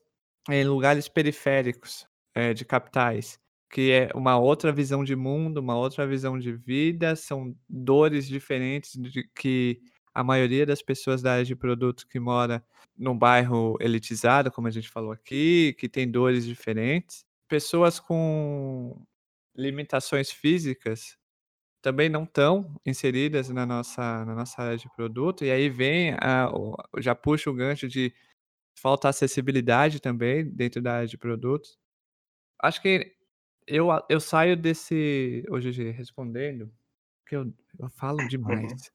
em 0.50 0.64
lugares 0.64 1.08
periféricos 1.08 2.08
é, 2.34 2.52
de 2.52 2.64
capitais, 2.64 3.38
que 3.70 3.92
é 3.92 4.10
uma 4.16 4.36
outra 4.36 4.72
visão 4.72 5.04
de 5.04 5.14
mundo, 5.14 5.58
uma 5.58 5.76
outra 5.76 6.04
visão 6.08 6.40
de 6.40 6.52
vida, 6.52 7.14
são 7.14 7.54
dores 7.68 8.26
diferentes 8.26 8.94
de 8.94 9.22
que 9.32 9.80
a 10.14 10.22
maioria 10.22 10.64
das 10.64 10.80
pessoas 10.80 11.20
da 11.20 11.32
área 11.32 11.44
de 11.44 11.56
produto 11.56 12.06
que 12.06 12.20
mora 12.20 12.64
num 12.96 13.18
bairro 13.18 13.76
elitizado, 13.80 14.50
como 14.50 14.68
a 14.68 14.70
gente 14.70 14.88
falou 14.88 15.10
aqui, 15.10 15.74
que 15.78 15.88
tem 15.88 16.08
dores 16.08 16.46
diferentes. 16.46 17.24
Pessoas 17.48 17.98
com 17.98 19.04
limitações 19.56 20.30
físicas 20.30 21.18
também 21.82 22.08
não 22.08 22.24
estão 22.24 22.74
inseridas 22.86 23.50
na 23.50 23.66
nossa, 23.66 24.24
na 24.24 24.34
nossa 24.34 24.62
área 24.62 24.78
de 24.78 24.88
produto, 24.96 25.44
e 25.44 25.50
aí 25.50 25.68
vem, 25.68 26.14
a, 26.14 26.50
já 26.98 27.14
puxa 27.14 27.50
o 27.50 27.54
gancho 27.54 27.86
de 27.88 28.14
falta 28.78 29.08
acessibilidade 29.08 30.00
também 30.00 30.48
dentro 30.48 30.80
da 30.80 30.94
área 30.94 31.06
de 31.06 31.18
produtos. 31.18 31.78
Acho 32.62 32.80
que 32.80 33.14
eu, 33.66 33.88
eu 34.08 34.20
saio 34.20 34.56
desse. 34.56 35.44
Ô, 35.50 35.58
GG, 35.58 35.90
respondendo, 35.90 36.72
que 37.26 37.36
eu, 37.36 37.52
eu 37.78 37.90
falo 37.90 38.20
uhum. 38.20 38.28
demais. 38.28 38.92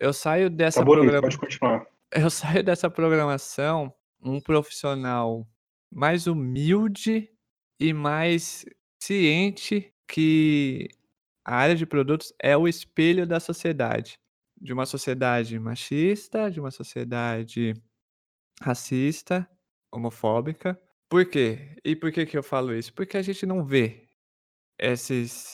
Eu 0.00 0.12
saio 0.12 0.50
dessa 0.50 0.80
tá 0.80 0.84
bonito, 0.84 1.20
pode 1.20 1.38
continuar. 1.38 1.86
Eu 2.12 2.30
saio 2.30 2.62
dessa 2.62 2.88
programação 2.88 3.92
um 4.22 4.40
profissional 4.40 5.46
mais 5.92 6.26
humilde 6.26 7.30
e 7.80 7.92
mais 7.92 8.64
ciente 9.02 9.92
que 10.08 10.88
a 11.44 11.56
área 11.56 11.74
de 11.74 11.86
produtos 11.86 12.32
é 12.42 12.56
o 12.56 12.66
espelho 12.66 13.26
da 13.26 13.38
sociedade. 13.38 14.18
De 14.60 14.72
uma 14.72 14.86
sociedade 14.86 15.58
machista, 15.58 16.50
de 16.50 16.58
uma 16.58 16.70
sociedade 16.70 17.74
racista, 18.60 19.48
homofóbica. 19.92 20.80
Por 21.08 21.28
quê? 21.28 21.76
E 21.84 21.94
por 21.94 22.10
que, 22.10 22.26
que 22.26 22.36
eu 22.36 22.42
falo 22.42 22.74
isso? 22.74 22.92
Porque 22.92 23.16
a 23.16 23.22
gente 23.22 23.46
não 23.46 23.64
vê 23.64 24.08
esses, 24.78 25.50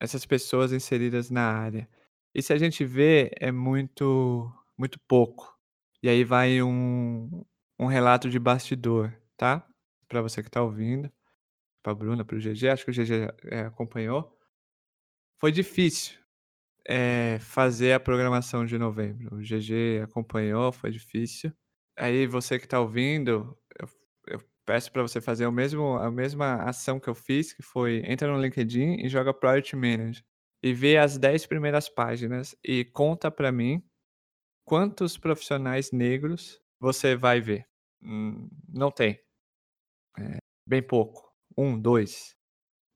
essas 0.00 0.24
pessoas 0.24 0.72
inseridas 0.72 1.30
na 1.30 1.42
área. 1.42 1.88
E 2.36 2.42
se 2.42 2.52
a 2.52 2.58
gente 2.58 2.84
vê, 2.84 3.30
é 3.40 3.50
muito, 3.50 4.52
muito 4.76 5.00
pouco. 5.08 5.58
E 6.02 6.08
aí 6.10 6.22
vai 6.22 6.60
um, 6.62 7.42
um 7.80 7.86
relato 7.86 8.28
de 8.28 8.38
bastidor, 8.38 9.10
tá? 9.38 9.66
Para 10.06 10.20
você 10.20 10.42
que 10.42 10.50
tá 10.50 10.62
ouvindo, 10.62 11.10
para 11.82 11.94
Bruna, 11.94 12.26
para 12.26 12.36
o 12.36 12.38
GG, 12.38 12.68
acho 12.68 12.84
que 12.84 12.90
o 12.90 12.94
GG 12.94 13.32
é, 13.46 13.60
acompanhou. 13.60 14.38
Foi 15.40 15.50
difícil 15.50 16.18
é, 16.86 17.38
fazer 17.40 17.94
a 17.94 18.00
programação 18.00 18.66
de 18.66 18.76
novembro. 18.76 19.34
O 19.34 19.40
GG 19.40 20.02
acompanhou, 20.04 20.70
foi 20.72 20.90
difícil. 20.90 21.50
Aí 21.96 22.26
você 22.26 22.58
que 22.58 22.68
tá 22.68 22.78
ouvindo, 22.78 23.56
eu, 23.80 23.88
eu 24.28 24.40
peço 24.66 24.92
para 24.92 25.00
você 25.00 25.22
fazer 25.22 25.46
o 25.46 25.52
mesmo, 25.52 25.96
a 25.96 26.10
mesma 26.10 26.56
ação 26.64 27.00
que 27.00 27.08
eu 27.08 27.14
fiz, 27.14 27.54
que 27.54 27.62
foi 27.62 28.02
entra 28.04 28.30
no 28.30 28.42
LinkedIn 28.42 28.96
e 29.02 29.08
joga 29.08 29.32
Project 29.32 29.74
Manager 29.74 30.22
e 30.66 30.74
vê 30.74 30.96
as 30.96 31.16
10 31.16 31.46
primeiras 31.46 31.88
páginas 31.88 32.56
e 32.64 32.84
conta 32.84 33.30
para 33.30 33.52
mim 33.52 33.80
quantos 34.64 35.16
profissionais 35.16 35.92
negros 35.92 36.60
você 36.80 37.14
vai 37.14 37.40
ver. 37.40 37.64
Hum, 38.02 38.48
não 38.68 38.90
tem. 38.90 39.20
É, 40.18 40.38
bem 40.68 40.82
pouco. 40.82 41.32
Um, 41.56 41.78
dois. 41.78 42.34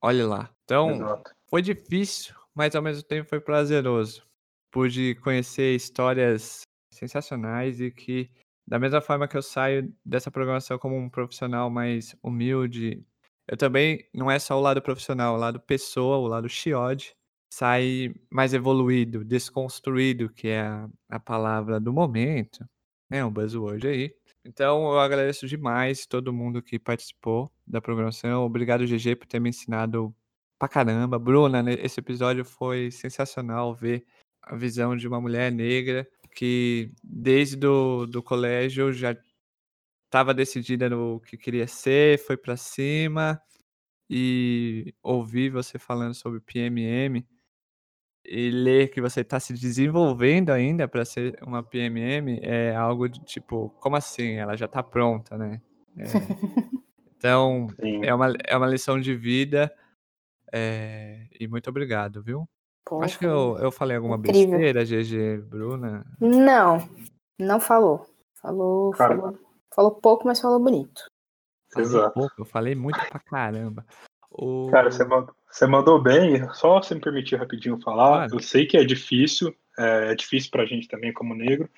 Olhe 0.02 0.24
lá. 0.24 0.52
Então, 0.64 0.90
Exato. 0.90 1.30
foi 1.48 1.62
difícil, 1.62 2.34
mas 2.52 2.74
ao 2.74 2.82
mesmo 2.82 3.04
tempo 3.04 3.28
foi 3.28 3.40
prazeroso. 3.40 4.26
Pude 4.72 5.14
conhecer 5.16 5.76
histórias 5.76 6.62
sensacionais 6.92 7.80
e 7.80 7.92
que 7.92 8.28
da 8.66 8.80
mesma 8.80 9.00
forma 9.00 9.28
que 9.28 9.36
eu 9.36 9.42
saio 9.42 9.94
dessa 10.04 10.28
programação 10.28 10.76
como 10.76 10.96
um 10.96 11.08
profissional 11.08 11.70
mais 11.70 12.16
humilde, 12.20 13.06
eu 13.46 13.56
também, 13.56 14.08
não 14.12 14.28
é 14.28 14.40
só 14.40 14.58
o 14.58 14.60
lado 14.60 14.82
profissional, 14.82 15.36
o 15.36 15.38
lado 15.38 15.60
pessoa, 15.60 16.16
o 16.18 16.26
lado 16.26 16.48
Shiod, 16.48 17.14
sai 17.50 18.14
mais 18.30 18.54
evoluído, 18.54 19.24
desconstruído, 19.24 20.30
que 20.30 20.48
é 20.48 20.60
a, 20.62 20.88
a 21.08 21.20
palavra 21.20 21.80
do 21.80 21.92
momento, 21.92 22.64
né, 23.10 23.24
um 23.24 23.30
buzzword 23.30 23.86
aí. 23.88 24.14
Então, 24.44 24.84
eu 24.92 25.00
agradeço 25.00 25.46
demais 25.46 26.06
todo 26.06 26.32
mundo 26.32 26.62
que 26.62 26.78
participou 26.78 27.52
da 27.66 27.80
programação. 27.80 28.44
Obrigado, 28.44 28.86
GG, 28.86 29.16
por 29.16 29.26
ter 29.26 29.40
me 29.40 29.50
ensinado 29.50 30.14
pra 30.58 30.68
caramba. 30.68 31.18
Bruna, 31.18 31.62
esse 31.74 32.00
episódio 32.00 32.44
foi 32.44 32.90
sensacional 32.90 33.74
ver 33.74 34.06
a 34.42 34.56
visão 34.56 34.96
de 34.96 35.06
uma 35.06 35.20
mulher 35.20 35.52
negra 35.52 36.08
que 36.34 36.92
desde 37.02 37.56
do, 37.56 38.06
do 38.06 38.22
colégio 38.22 38.92
já 38.92 39.14
estava 40.06 40.32
decidida 40.32 40.88
no 40.88 41.20
que 41.20 41.36
queria 41.36 41.66
ser, 41.66 42.18
foi 42.18 42.36
para 42.36 42.56
cima 42.56 43.40
e 44.08 44.94
ouvir 45.02 45.50
você 45.50 45.78
falando 45.78 46.14
sobre 46.14 46.40
PMM 46.40 47.24
e 48.30 48.48
ler 48.48 48.90
que 48.90 49.00
você 49.00 49.22
está 49.22 49.40
se 49.40 49.52
desenvolvendo 49.52 50.50
ainda 50.50 50.86
para 50.86 51.04
ser 51.04 51.36
uma 51.42 51.64
PMM 51.64 52.38
é 52.40 52.76
algo 52.76 53.08
de 53.08 53.18
tipo, 53.24 53.70
como 53.80 53.96
assim? 53.96 54.34
Ela 54.34 54.56
já 54.56 54.66
está 54.66 54.84
pronta, 54.84 55.36
né? 55.36 55.60
É. 55.98 56.04
Então, 57.20 57.66
é 58.02 58.14
uma, 58.14 58.32
é 58.46 58.56
uma 58.56 58.66
lição 58.66 58.98
de 58.98 59.14
vida 59.14 59.70
é, 60.50 61.26
e 61.38 61.46
muito 61.46 61.68
obrigado, 61.68 62.22
viu? 62.22 62.48
Porra. 62.82 63.04
Acho 63.04 63.18
que 63.18 63.26
eu, 63.26 63.58
eu 63.58 63.70
falei 63.70 63.98
alguma 63.98 64.16
Incrível. 64.16 64.58
besteira, 64.58 64.84
GG, 64.86 65.42
Bruna. 65.42 66.06
Não, 66.18 66.78
não 67.38 67.60
falou. 67.60 68.06
Falou, 68.40 68.94
falou, 68.94 69.38
falou 69.74 69.90
pouco, 69.90 70.26
mas 70.26 70.40
falou 70.40 70.58
bonito. 70.58 71.02
Exato. 71.76 72.14
Pouco, 72.14 72.40
eu 72.40 72.46
falei 72.46 72.74
muito 72.74 72.98
pra 73.10 73.20
caramba. 73.20 73.84
O... 74.30 74.68
Cara, 74.70 74.90
você 74.90 75.04
mandou, 75.04 75.34
você 75.50 75.66
mandou 75.66 76.00
bem, 76.00 76.48
só 76.54 76.80
se 76.80 76.94
me 76.94 77.00
permitir 77.00 77.36
rapidinho 77.36 77.80
falar. 77.80 78.28
Claro. 78.28 78.36
Eu 78.36 78.40
sei 78.40 78.66
que 78.66 78.76
é 78.76 78.84
difícil, 78.84 79.54
é, 79.78 80.12
é 80.12 80.14
difícil 80.14 80.50
pra 80.50 80.66
gente 80.66 80.88
também 80.88 81.12
como 81.12 81.34
negro, 81.34 81.68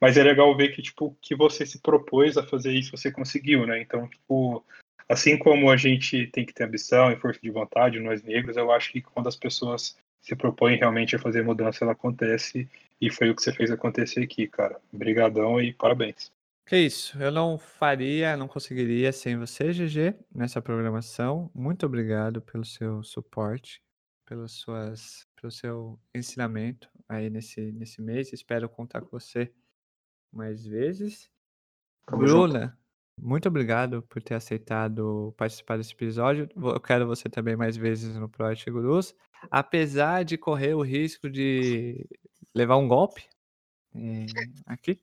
mas 0.00 0.16
é 0.16 0.22
legal 0.22 0.54
ver 0.56 0.74
que, 0.74 0.82
tipo, 0.82 1.16
que 1.20 1.34
você 1.34 1.64
se 1.64 1.80
propôs 1.80 2.36
a 2.36 2.46
fazer 2.46 2.72
isso, 2.72 2.96
você 2.96 3.12
conseguiu, 3.12 3.66
né? 3.66 3.80
Então, 3.80 4.08
tipo, 4.08 4.64
assim 5.08 5.38
como 5.38 5.70
a 5.70 5.76
gente 5.76 6.26
tem 6.28 6.44
que 6.44 6.54
ter 6.54 6.64
ambição 6.64 7.12
e 7.12 7.16
força 7.16 7.40
de 7.42 7.50
vontade, 7.50 8.00
nós 8.00 8.22
negros, 8.22 8.56
eu 8.56 8.72
acho 8.72 8.92
que 8.92 9.00
quando 9.00 9.28
as 9.28 9.36
pessoas 9.36 9.96
se 10.20 10.36
propõe 10.36 10.76
realmente 10.76 11.16
a 11.16 11.18
fazer 11.18 11.42
mudança, 11.42 11.84
ela 11.84 11.92
acontece. 11.92 12.68
E 13.00 13.10
foi 13.10 13.30
o 13.30 13.34
que 13.34 13.42
você 13.42 13.52
fez 13.52 13.70
acontecer 13.70 14.22
aqui, 14.22 14.46
cara. 14.46 14.78
Obrigadão 14.92 15.60
e 15.60 15.72
parabéns. 15.72 16.30
Que 16.70 16.76
isso, 16.76 17.20
eu 17.20 17.32
não 17.32 17.58
faria, 17.58 18.36
não 18.36 18.46
conseguiria 18.46 19.10
sem 19.10 19.36
você, 19.36 19.72
GG, 19.72 20.16
nessa 20.32 20.62
programação. 20.62 21.50
Muito 21.52 21.84
obrigado 21.84 22.40
pelo 22.40 22.64
seu 22.64 23.02
suporte, 23.02 23.82
pelas 24.24 24.52
suas, 24.52 25.26
pelo 25.34 25.50
seu 25.50 25.98
ensinamento 26.14 26.88
aí 27.08 27.28
nesse, 27.28 27.72
nesse 27.72 28.00
mês. 28.00 28.32
Espero 28.32 28.68
contar 28.68 29.00
com 29.00 29.10
você 29.10 29.52
mais 30.32 30.64
vezes. 30.64 31.28
Tamo 32.06 32.22
Bruna, 32.22 32.60
junto. 32.60 32.76
muito 33.18 33.48
obrigado 33.48 34.04
por 34.04 34.22
ter 34.22 34.34
aceitado 34.34 35.34
participar 35.36 35.76
desse 35.76 35.92
episódio. 35.92 36.48
Eu 36.54 36.80
quero 36.80 37.04
você 37.04 37.28
também 37.28 37.56
mais 37.56 37.76
vezes 37.76 38.14
no 38.14 38.28
Project 38.28 38.70
Gurus 38.70 39.12
apesar 39.50 40.24
de 40.24 40.38
correr 40.38 40.74
o 40.74 40.82
risco 40.82 41.28
de 41.28 42.06
levar 42.54 42.76
um 42.76 42.86
golpe 42.86 43.24
é, 43.92 44.26
aqui. 44.66 45.00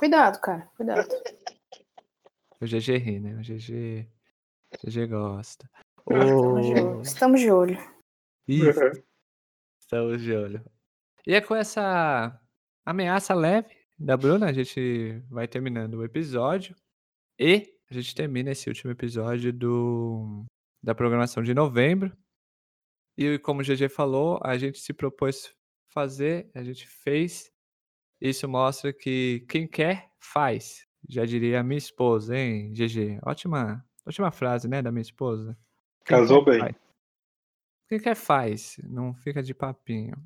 Cuidado, 0.00 0.40
cara, 0.40 0.66
cuidado. 0.78 1.06
O 2.58 2.64
GG 2.64 2.96
ri, 2.96 3.20
né? 3.20 3.34
O 3.34 3.42
GG, 3.42 4.08
o 4.72 4.86
GG 4.86 5.06
gosta. 5.06 5.70
O... 6.06 7.02
Estamos 7.02 7.38
de 7.38 7.50
olho. 7.50 7.76
Isso. 8.48 8.80
Uhum. 8.80 8.92
Estamos 9.78 10.22
de 10.22 10.32
olho. 10.32 10.64
E 11.26 11.34
é 11.34 11.40
com 11.42 11.54
essa 11.54 12.40
ameaça 12.82 13.34
leve 13.34 13.76
da 13.98 14.16
Bruna, 14.16 14.46
a 14.46 14.52
gente 14.54 15.22
vai 15.28 15.46
terminando 15.46 15.96
o 15.96 16.04
episódio. 16.04 16.74
E 17.38 17.70
a 17.90 17.92
gente 17.92 18.14
termina 18.14 18.52
esse 18.52 18.70
último 18.70 18.92
episódio 18.92 19.52
do, 19.52 20.46
da 20.82 20.94
programação 20.94 21.42
de 21.42 21.52
novembro. 21.52 22.10
E 23.18 23.38
como 23.40 23.60
o 23.60 23.62
GG 23.62 23.90
falou, 23.90 24.40
a 24.42 24.56
gente 24.56 24.78
se 24.78 24.94
propôs 24.94 25.54
fazer, 25.92 26.50
a 26.54 26.64
gente 26.64 26.86
fez. 26.86 27.49
Isso 28.20 28.48
mostra 28.48 28.92
que 28.92 29.44
quem 29.48 29.66
quer, 29.66 30.10
faz. 30.18 30.86
Já 31.08 31.24
diria 31.24 31.60
a 31.60 31.62
minha 31.62 31.78
esposa, 31.78 32.36
hein, 32.36 32.72
GG? 32.72 33.18
Ótima, 33.24 33.84
ótima 34.06 34.30
frase, 34.30 34.68
né, 34.68 34.82
da 34.82 34.92
minha 34.92 35.02
esposa. 35.02 35.56
Quem 36.04 36.18
Casou 36.18 36.44
quer, 36.44 36.50
bem. 36.50 36.60
Faz. 36.60 36.76
Quem 37.88 37.98
quer, 37.98 38.14
faz. 38.14 38.76
Não 38.84 39.14
fica 39.14 39.42
de 39.42 39.54
papinho. 39.54 40.16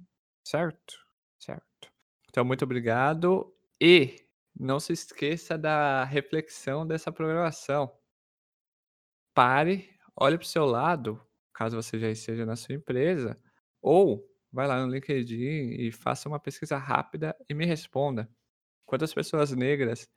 Certo? 0.44 0.94
Certo. 1.38 1.92
Então, 2.28 2.44
muito 2.44 2.64
obrigado. 2.64 3.54
E 3.80 4.16
não 4.58 4.80
se 4.80 4.92
esqueça 4.92 5.56
da 5.56 6.04
reflexão 6.04 6.86
dessa 6.86 7.12
programação. 7.12 7.92
Pare, 9.32 9.90
olhe 10.16 10.36
para 10.36 10.44
o 10.44 10.48
seu 10.48 10.64
lado, 10.64 11.20
caso 11.52 11.80
você 11.80 11.98
já 11.98 12.08
esteja 12.08 12.46
na 12.46 12.54
sua 12.54 12.74
empresa, 12.74 13.36
ou 13.82 14.24
vai 14.54 14.68
lá 14.68 14.84
no 14.86 14.92
LinkedIn 14.92 15.74
e 15.80 15.90
faça 15.92 16.28
uma 16.28 16.38
pesquisa 16.38 16.78
rápida 16.78 17.36
e 17.48 17.54
me 17.54 17.66
responda. 17.66 18.30
Quantas 18.86 19.12
pessoas 19.12 19.52
negras 19.52 20.08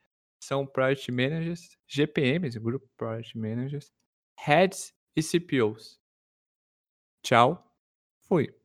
são 0.42 0.66
Project 0.66 1.12
Managers, 1.12 1.76
GPMs, 1.88 2.60
Grupo 2.60 2.88
Project 2.96 3.38
Managers, 3.38 3.92
Heads 4.40 4.94
e 5.16 5.24
CPOs? 5.24 6.00
Tchau, 7.24 7.72
fui. 8.28 8.57